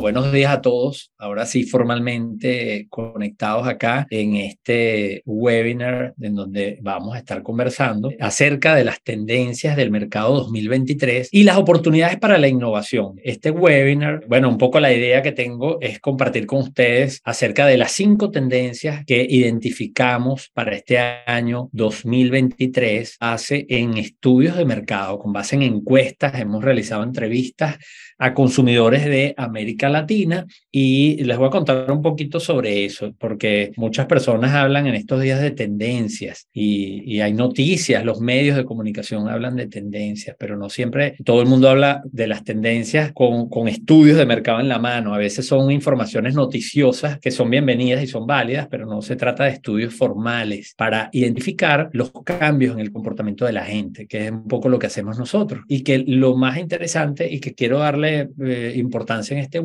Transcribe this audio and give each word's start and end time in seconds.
buenos 0.00 0.32
días 0.32 0.50
a 0.50 0.62
todos. 0.62 1.12
Ahora 1.18 1.44
sí, 1.44 1.64
formalmente 1.64 2.86
conectados 2.88 3.68
acá 3.68 4.06
en 4.10 4.36
este 4.36 5.22
webinar 5.26 6.14
en 6.20 6.34
donde 6.34 6.78
vamos 6.80 7.14
a 7.14 7.18
estar 7.18 7.42
conversando 7.42 8.10
acerca 8.18 8.74
de 8.74 8.84
las 8.84 9.02
tendencias 9.02 9.76
del 9.76 9.90
mercado 9.90 10.34
2023 10.36 11.28
y 11.30 11.44
las 11.44 11.58
oportunidades 11.58 12.18
para 12.18 12.38
la 12.38 12.48
innovación. 12.48 13.16
Este 13.22 13.50
webinar, 13.50 14.24
bueno, 14.26 14.48
un 14.48 14.56
poco 14.56 14.80
la 14.80 14.92
idea 14.92 15.20
que 15.20 15.32
tengo 15.32 15.78
es 15.80 16.00
compartir 16.00 16.46
con 16.46 16.60
ustedes 16.60 17.20
acerca 17.24 17.66
de 17.66 17.76
las 17.76 17.92
cinco 17.92 18.30
tendencias 18.30 19.04
que 19.04 19.26
identificamos 19.28 20.50
para 20.54 20.74
este 20.74 20.98
año 20.98 21.68
2023 21.72 23.16
hace 23.20 23.66
en 23.68 23.98
estudios 23.98 24.56
de 24.56 24.64
mercado 24.64 25.18
con 25.18 25.32
base 25.34 25.56
en 25.56 25.62
encuestas. 25.62 26.40
Hemos 26.40 26.64
realizado 26.64 27.02
entrevistas 27.02 27.76
a 28.18 28.34
consumidores 28.34 29.04
de 29.04 29.34
América 29.36 29.89
Latina 29.92 30.46
y 30.70 31.22
les 31.24 31.36
voy 31.38 31.48
a 31.48 31.50
contar 31.50 31.90
un 31.90 32.02
poquito 32.02 32.40
sobre 32.40 32.84
eso, 32.84 33.12
porque 33.18 33.72
muchas 33.76 34.06
personas 34.06 34.54
hablan 34.54 34.86
en 34.86 34.94
estos 34.94 35.20
días 35.20 35.40
de 35.40 35.50
tendencias 35.50 36.48
y, 36.52 37.02
y, 37.04 37.20
hay 37.20 37.32
noticias, 37.32 38.04
los 38.04 38.20
medios 38.20 38.56
de 38.56 38.64
comunicación 38.64 39.28
hablan 39.28 39.56
de 39.56 39.66
tendencias, 39.66 40.36
pero 40.38 40.56
no 40.56 40.68
siempre 40.68 41.14
todo 41.24 41.42
el 41.42 41.48
mundo 41.48 41.68
habla 41.68 42.02
de 42.04 42.26
las 42.26 42.44
tendencias 42.44 43.12
con, 43.12 43.48
con 43.48 43.68
estudios 43.68 44.16
de 44.16 44.26
mercado 44.26 44.60
en 44.60 44.68
la 44.68 44.78
mano. 44.78 45.14
A 45.14 45.18
veces 45.18 45.46
son 45.46 45.70
informaciones 45.70 46.34
noticiosas 46.34 47.18
que 47.18 47.30
son 47.30 47.50
bienvenidas 47.50 48.02
y 48.02 48.06
son 48.06 48.26
válidas, 48.26 48.68
pero 48.70 48.86
no 48.86 49.02
se 49.02 49.16
trata 49.16 49.44
de 49.44 49.50
estudios 49.50 49.94
formales 49.94 50.74
para 50.76 51.08
identificar 51.12 51.90
los 51.92 52.12
cambios 52.24 52.74
en 52.74 52.80
el 52.80 52.92
comportamiento 52.92 53.44
de 53.44 53.52
la 53.52 53.64
gente, 53.64 54.06
que 54.06 54.26
es 54.26 54.30
un 54.30 54.48
poco 54.48 54.68
lo 54.68 54.78
que 54.78 54.86
hacemos 54.86 55.18
nosotros. 55.18 55.62
Y 55.68 55.82
que 55.82 55.98
lo 55.98 56.36
más 56.36 56.58
interesante 56.58 57.30
y 57.30 57.40
que 57.40 57.54
quiero 57.54 57.78
darle 57.78 58.30
eh, 58.42 58.74
importancia 58.76 59.36
en 59.36 59.42
este 59.42 59.58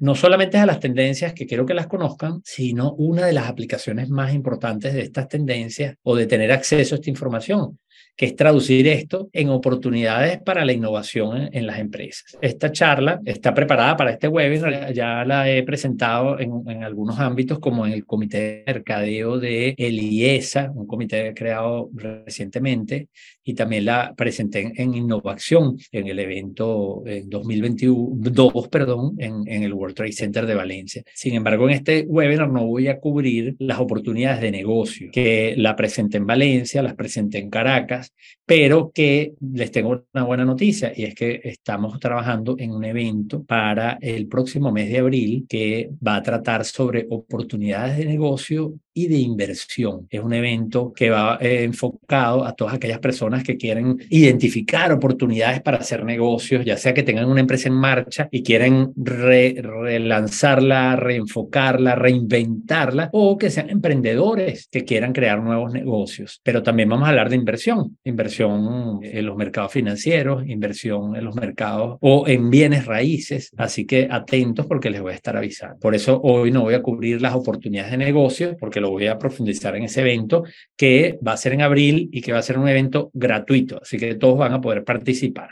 no 0.00 0.14
solamente 0.14 0.58
a 0.58 0.66
las 0.66 0.80
tendencias 0.80 1.32
que 1.32 1.46
quiero 1.46 1.66
que 1.66 1.74
las 1.74 1.86
conozcan, 1.86 2.40
sino 2.44 2.92
una 2.94 3.26
de 3.26 3.32
las 3.32 3.48
aplicaciones 3.48 4.08
más 4.08 4.34
importantes 4.34 4.94
de 4.94 5.02
estas 5.02 5.28
tendencias 5.28 5.96
o 6.02 6.16
de 6.16 6.26
tener 6.26 6.52
acceso 6.52 6.94
a 6.94 6.96
esta 6.96 7.10
información 7.10 7.78
que 8.16 8.26
es 8.26 8.36
traducir 8.36 8.86
esto 8.86 9.28
en 9.32 9.48
oportunidades 9.48 10.40
para 10.40 10.64
la 10.64 10.72
innovación 10.72 11.48
en, 11.52 11.66
las 11.66 11.78
empresas. 11.78 12.36
Esta 12.40 12.70
charla 12.70 13.20
está 13.24 13.54
preparada 13.54 13.96
para 13.96 14.12
este 14.12 14.28
webinar, 14.28 14.92
ya 14.92 15.24
la 15.24 15.50
he 15.50 15.62
presentado 15.62 16.38
en, 16.38 16.62
en, 16.68 16.84
algunos 16.84 17.18
ámbitos 17.18 17.58
como 17.58 17.86
en 17.86 17.92
el 17.92 18.04
Comité 18.04 18.38
de 18.38 18.64
Mercadeo 18.66 19.38
de 19.38 19.74
el 19.78 19.98
IESA, 19.98 20.70
un 20.74 20.86
comité 20.86 21.32
creado 21.34 21.90
recientemente, 21.94 23.08
y 23.42 23.54
también 23.54 23.84
la 23.84 24.14
presenté 24.16 24.72
en, 24.76 24.94
Innovación, 24.94 25.76
en 25.92 26.06
el 26.06 26.18
evento 26.18 27.02
en 27.04 27.28
2022, 27.28 28.68
perdón, 28.68 29.16
en, 29.18 29.42
en 29.46 29.62
el 29.62 29.72
World 29.72 29.96
Trade 29.96 30.12
Center 30.12 30.46
de 30.46 30.54
Valencia. 30.54 31.02
Sin 31.14 31.34
embargo, 31.34 31.68
en 31.68 31.74
este 31.74 32.04
webinar 32.08 32.48
no 32.48 32.66
voy 32.66 32.88
a 32.88 32.98
cubrir 32.98 33.56
las 33.58 33.78
oportunidades 33.80 34.40
de 34.40 34.50
negocio, 34.50 35.08
que 35.12 35.54
la 35.56 35.76
presenté 35.76 36.18
en 36.18 36.26
Valencia, 36.26 36.82
las 36.82 36.94
presenté 36.94 37.38
en 37.38 37.50
Caracas, 37.50 37.83
Caracas 37.86 38.12
pero 38.46 38.92
que 38.94 39.34
les 39.40 39.70
tengo 39.70 40.04
una 40.12 40.24
buena 40.24 40.44
noticia 40.44 40.92
y 40.94 41.04
es 41.04 41.14
que 41.14 41.40
estamos 41.44 41.98
trabajando 41.98 42.56
en 42.58 42.72
un 42.72 42.84
evento 42.84 43.42
para 43.42 43.98
el 44.00 44.26
próximo 44.26 44.70
mes 44.70 44.90
de 44.90 44.98
abril 44.98 45.46
que 45.48 45.90
va 46.06 46.16
a 46.16 46.22
tratar 46.22 46.64
sobre 46.64 47.06
oportunidades 47.08 47.96
de 47.96 48.04
negocio 48.04 48.74
y 48.96 49.08
de 49.08 49.16
inversión. 49.16 50.06
Es 50.08 50.20
un 50.20 50.32
evento 50.32 50.92
que 50.92 51.10
va 51.10 51.36
eh, 51.40 51.64
enfocado 51.64 52.44
a 52.44 52.54
todas 52.54 52.74
aquellas 52.74 53.00
personas 53.00 53.42
que 53.42 53.56
quieren 53.56 53.98
identificar 54.08 54.92
oportunidades 54.92 55.60
para 55.62 55.78
hacer 55.78 56.04
negocios, 56.04 56.64
ya 56.64 56.76
sea 56.76 56.94
que 56.94 57.02
tengan 57.02 57.28
una 57.28 57.40
empresa 57.40 57.68
en 57.68 57.74
marcha 57.74 58.28
y 58.30 58.44
quieren 58.44 58.92
relanzarla, 58.96 60.94
reenfocarla, 60.94 61.96
reinventarla, 61.96 63.08
o 63.12 63.36
que 63.36 63.50
sean 63.50 63.68
emprendedores 63.70 64.68
que 64.70 64.84
quieran 64.84 65.12
crear 65.12 65.42
nuevos 65.42 65.72
negocios. 65.72 66.40
Pero 66.44 66.62
también 66.62 66.88
vamos 66.88 67.06
a 67.06 67.10
hablar 67.10 67.30
de 67.30 67.36
inversión, 67.36 67.98
inversión 68.04 68.33
en 68.40 69.26
los 69.26 69.36
mercados 69.36 69.72
financieros, 69.72 70.46
inversión 70.46 71.16
en 71.16 71.24
los 71.24 71.34
mercados 71.34 71.98
o 72.00 72.26
en 72.26 72.50
bienes 72.50 72.86
raíces. 72.86 73.52
Así 73.56 73.86
que 73.86 74.08
atentos 74.10 74.66
porque 74.66 74.90
les 74.90 75.00
voy 75.00 75.12
a 75.12 75.16
estar 75.16 75.36
avisando. 75.36 75.78
Por 75.78 75.94
eso 75.94 76.20
hoy 76.22 76.50
no 76.50 76.62
voy 76.62 76.74
a 76.74 76.82
cubrir 76.82 77.20
las 77.20 77.34
oportunidades 77.34 77.92
de 77.92 77.98
negocio 77.98 78.56
porque 78.58 78.80
lo 78.80 78.90
voy 78.90 79.06
a 79.06 79.18
profundizar 79.18 79.76
en 79.76 79.84
ese 79.84 80.00
evento 80.00 80.44
que 80.76 81.18
va 81.26 81.32
a 81.32 81.36
ser 81.36 81.52
en 81.52 81.62
abril 81.62 82.08
y 82.12 82.20
que 82.20 82.32
va 82.32 82.38
a 82.38 82.42
ser 82.42 82.58
un 82.58 82.68
evento 82.68 83.10
gratuito, 83.14 83.80
así 83.82 83.98
que 83.98 84.14
todos 84.14 84.38
van 84.38 84.52
a 84.52 84.60
poder 84.60 84.84
participar. 84.84 85.50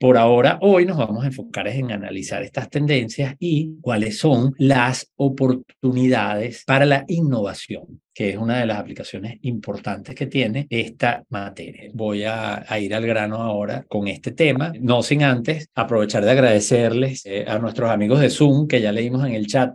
Por 0.00 0.16
ahora, 0.16 0.58
hoy 0.62 0.86
nos 0.86 0.96
vamos 0.96 1.22
a 1.22 1.26
enfocar 1.26 1.68
en 1.68 1.92
analizar 1.92 2.42
estas 2.42 2.70
tendencias 2.70 3.34
y 3.38 3.74
cuáles 3.82 4.18
son 4.18 4.54
las 4.56 5.12
oportunidades 5.16 6.64
para 6.66 6.86
la 6.86 7.04
innovación, 7.06 8.00
que 8.14 8.30
es 8.30 8.38
una 8.38 8.60
de 8.60 8.64
las 8.64 8.78
aplicaciones 8.78 9.36
importantes 9.42 10.14
que 10.14 10.24
tiene 10.24 10.66
esta 10.70 11.22
materia. 11.28 11.90
Voy 11.92 12.24
a, 12.24 12.64
ir 12.80 12.94
al 12.94 13.04
grano 13.04 13.42
ahora 13.42 13.84
con 13.90 14.08
este 14.08 14.32
tema, 14.32 14.72
no 14.80 15.02
sin 15.02 15.22
antes 15.22 15.68
aprovechar 15.74 16.24
de 16.24 16.30
agradecerles 16.30 17.26
eh, 17.26 17.44
a 17.46 17.58
nuestros 17.58 17.90
amigos 17.90 18.20
de 18.20 18.30
Zoom, 18.30 18.68
que 18.68 18.80
ya 18.80 18.92
leímos 18.92 19.26
en 19.26 19.34
el 19.34 19.48
chat 19.48 19.74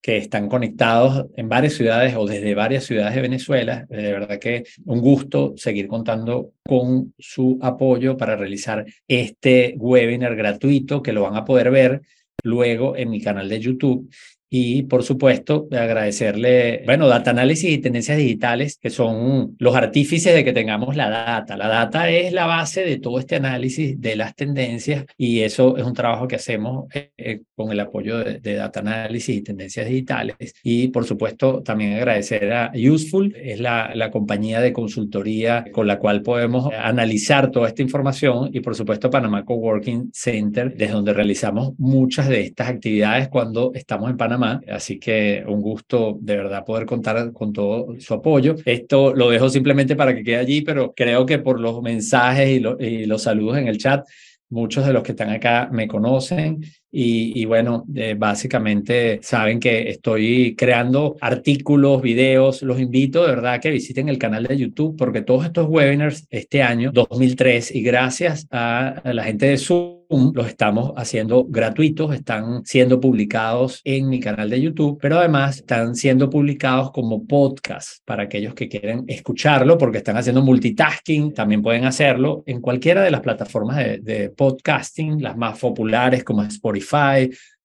que 0.00 0.18
están 0.18 0.48
conectados 0.48 1.26
en 1.36 1.48
varias 1.48 1.74
ciudades 1.74 2.14
o 2.16 2.26
desde 2.26 2.54
varias 2.54 2.84
ciudades 2.84 3.14
de 3.14 3.22
Venezuela. 3.22 3.86
De 3.88 4.12
verdad 4.12 4.38
que 4.38 4.64
un 4.84 5.00
gusto 5.00 5.54
seguir 5.56 5.88
contando 5.88 6.52
con 6.64 7.14
su 7.18 7.58
apoyo 7.60 8.16
para 8.16 8.36
realizar 8.36 8.84
este 9.08 9.74
webinar 9.78 10.36
gratuito 10.36 11.02
que 11.02 11.12
lo 11.12 11.22
van 11.22 11.36
a 11.36 11.44
poder 11.44 11.70
ver 11.70 12.02
luego 12.44 12.96
en 12.96 13.10
mi 13.10 13.20
canal 13.20 13.48
de 13.48 13.60
YouTube 13.60 14.08
y 14.48 14.84
por 14.84 15.02
supuesto, 15.02 15.66
agradecerle, 15.72 16.82
bueno, 16.86 17.08
Data 17.08 17.30
Análisis 17.30 17.70
y 17.70 17.78
Tendencias 17.78 18.16
Digitales, 18.16 18.78
que 18.80 18.90
son 18.90 19.56
los 19.58 19.74
artífices 19.74 20.34
de 20.34 20.44
que 20.44 20.52
tengamos 20.52 20.94
la 20.94 21.10
data. 21.10 21.56
La 21.56 21.68
data 21.68 22.08
es 22.10 22.32
la 22.32 22.46
base 22.46 22.84
de 22.84 22.98
todo 22.98 23.18
este 23.18 23.36
análisis 23.36 24.00
de 24.00 24.14
las 24.14 24.36
tendencias 24.36 25.04
y 25.16 25.40
eso 25.40 25.76
es 25.76 25.84
un 25.84 25.94
trabajo 25.94 26.28
que 26.28 26.36
hacemos 26.36 26.86
eh, 26.94 27.10
eh, 27.16 27.42
con 27.54 27.72
el 27.72 27.80
apoyo 27.80 28.18
de, 28.18 28.56
Data 28.56 28.80
Análisis 28.80 29.36
y 29.36 29.42
Tendencias 29.42 29.86
Digitales. 29.86 30.36
Y 30.62 30.88
por 30.88 31.04
supuesto, 31.04 31.62
también 31.62 31.94
agradecer 31.94 32.52
a 32.52 32.72
Useful, 32.74 33.34
es 33.36 33.60
la, 33.60 33.92
la 33.94 34.10
compañía 34.10 34.60
de 34.60 34.72
consultoría 34.72 35.64
con 35.72 35.86
la 35.86 35.98
cual 35.98 36.22
podemos 36.22 36.72
analizar 36.72 37.50
toda 37.50 37.68
esta 37.68 37.82
información 37.82 38.50
y 38.52 38.60
por 38.60 38.74
supuesto 38.74 39.10
Panamá 39.10 39.44
Coworking 39.44 40.10
Center, 40.12 40.74
desde 40.74 40.92
donde 40.92 41.12
realizamos 41.12 41.72
muchas 41.78 42.28
de 42.28 42.42
estas 42.42 42.68
actividades 42.68 43.28
cuando 43.28 43.72
estamos 43.74 44.10
en 44.10 44.16
Panamá 44.16 44.35
así 44.68 44.98
que 44.98 45.44
un 45.46 45.60
gusto 45.60 46.16
de 46.20 46.36
verdad 46.36 46.64
poder 46.64 46.86
contar 46.86 47.32
con 47.32 47.52
todo 47.52 47.98
su 47.98 48.14
apoyo. 48.14 48.56
Esto 48.64 49.14
lo 49.14 49.30
dejo 49.30 49.48
simplemente 49.48 49.96
para 49.96 50.14
que 50.14 50.22
quede 50.22 50.36
allí, 50.36 50.62
pero 50.62 50.92
creo 50.94 51.26
que 51.26 51.38
por 51.38 51.60
los 51.60 51.82
mensajes 51.82 52.48
y, 52.48 52.84
y 52.84 53.06
los 53.06 53.22
saludos 53.22 53.58
en 53.58 53.68
el 53.68 53.78
chat, 53.78 54.06
muchos 54.48 54.86
de 54.86 54.92
los 54.92 55.02
que 55.02 55.12
están 55.12 55.30
acá 55.30 55.68
me 55.72 55.88
conocen 55.88 56.60
y, 56.90 57.44
bueno, 57.44 57.84
eh, 57.94 58.14
básicamente 58.16 59.18
saben 59.22 59.60
que 59.60 59.90
estoy 59.90 60.54
creando 60.56 61.16
artículos, 61.20 62.00
videos. 62.00 62.62
Los 62.62 62.80
invito 62.80 63.22
de 63.22 63.34
verdad 63.34 63.54
a 63.54 63.60
que 63.60 63.70
visiten 63.70 64.08
el 64.08 64.18
canal 64.18 64.44
de 64.44 64.56
YouTube 64.56 64.96
porque 64.96 65.22
todos 65.22 65.44
estos 65.44 65.68
webinars 65.68 66.26
este 66.30 66.62
año, 66.62 66.92
2003, 66.94 67.74
y 67.74 67.82
gracias 67.82 68.46
a, 68.50 69.02
la 69.04 69.24
gente 69.24 69.46
de 69.46 69.58
Zoom, 69.58 69.96
los 70.34 70.46
estamos 70.46 70.92
haciendo 70.96 71.44
gratuitos, 71.44 72.14
están 72.14 72.64
siendo 72.64 73.00
publicados 73.00 73.80
en 73.84 74.08
mi 74.08 74.20
canal 74.20 74.48
de 74.48 74.60
YouTube, 74.60 74.98
pero 75.02 75.18
además 75.18 75.56
están 75.56 75.96
siendo 75.96 76.30
publicados 76.30 76.92
como 76.92 77.26
podcast 77.26 77.98
para 78.04 78.22
aquellos 78.22 78.54
que 78.54 78.68
quieren 78.68 79.04
escucharlo 79.08 79.76
porque 79.76 79.98
están 79.98 80.16
haciendo 80.16 80.42
multitasking, 80.42 81.34
también 81.34 81.60
pueden 81.60 81.84
hacerlo 81.84 82.44
en 82.46 82.60
cualquiera 82.60 83.02
de 83.02 83.10
las 83.10 83.20
plataformas 83.20 83.76
de, 83.78 83.98
de 83.98 84.30
podcasting, 84.30 85.20
las 85.20 85.36
más 85.36 85.58
populares 85.58 86.22
como 86.22 86.42
Spotify 86.44 86.75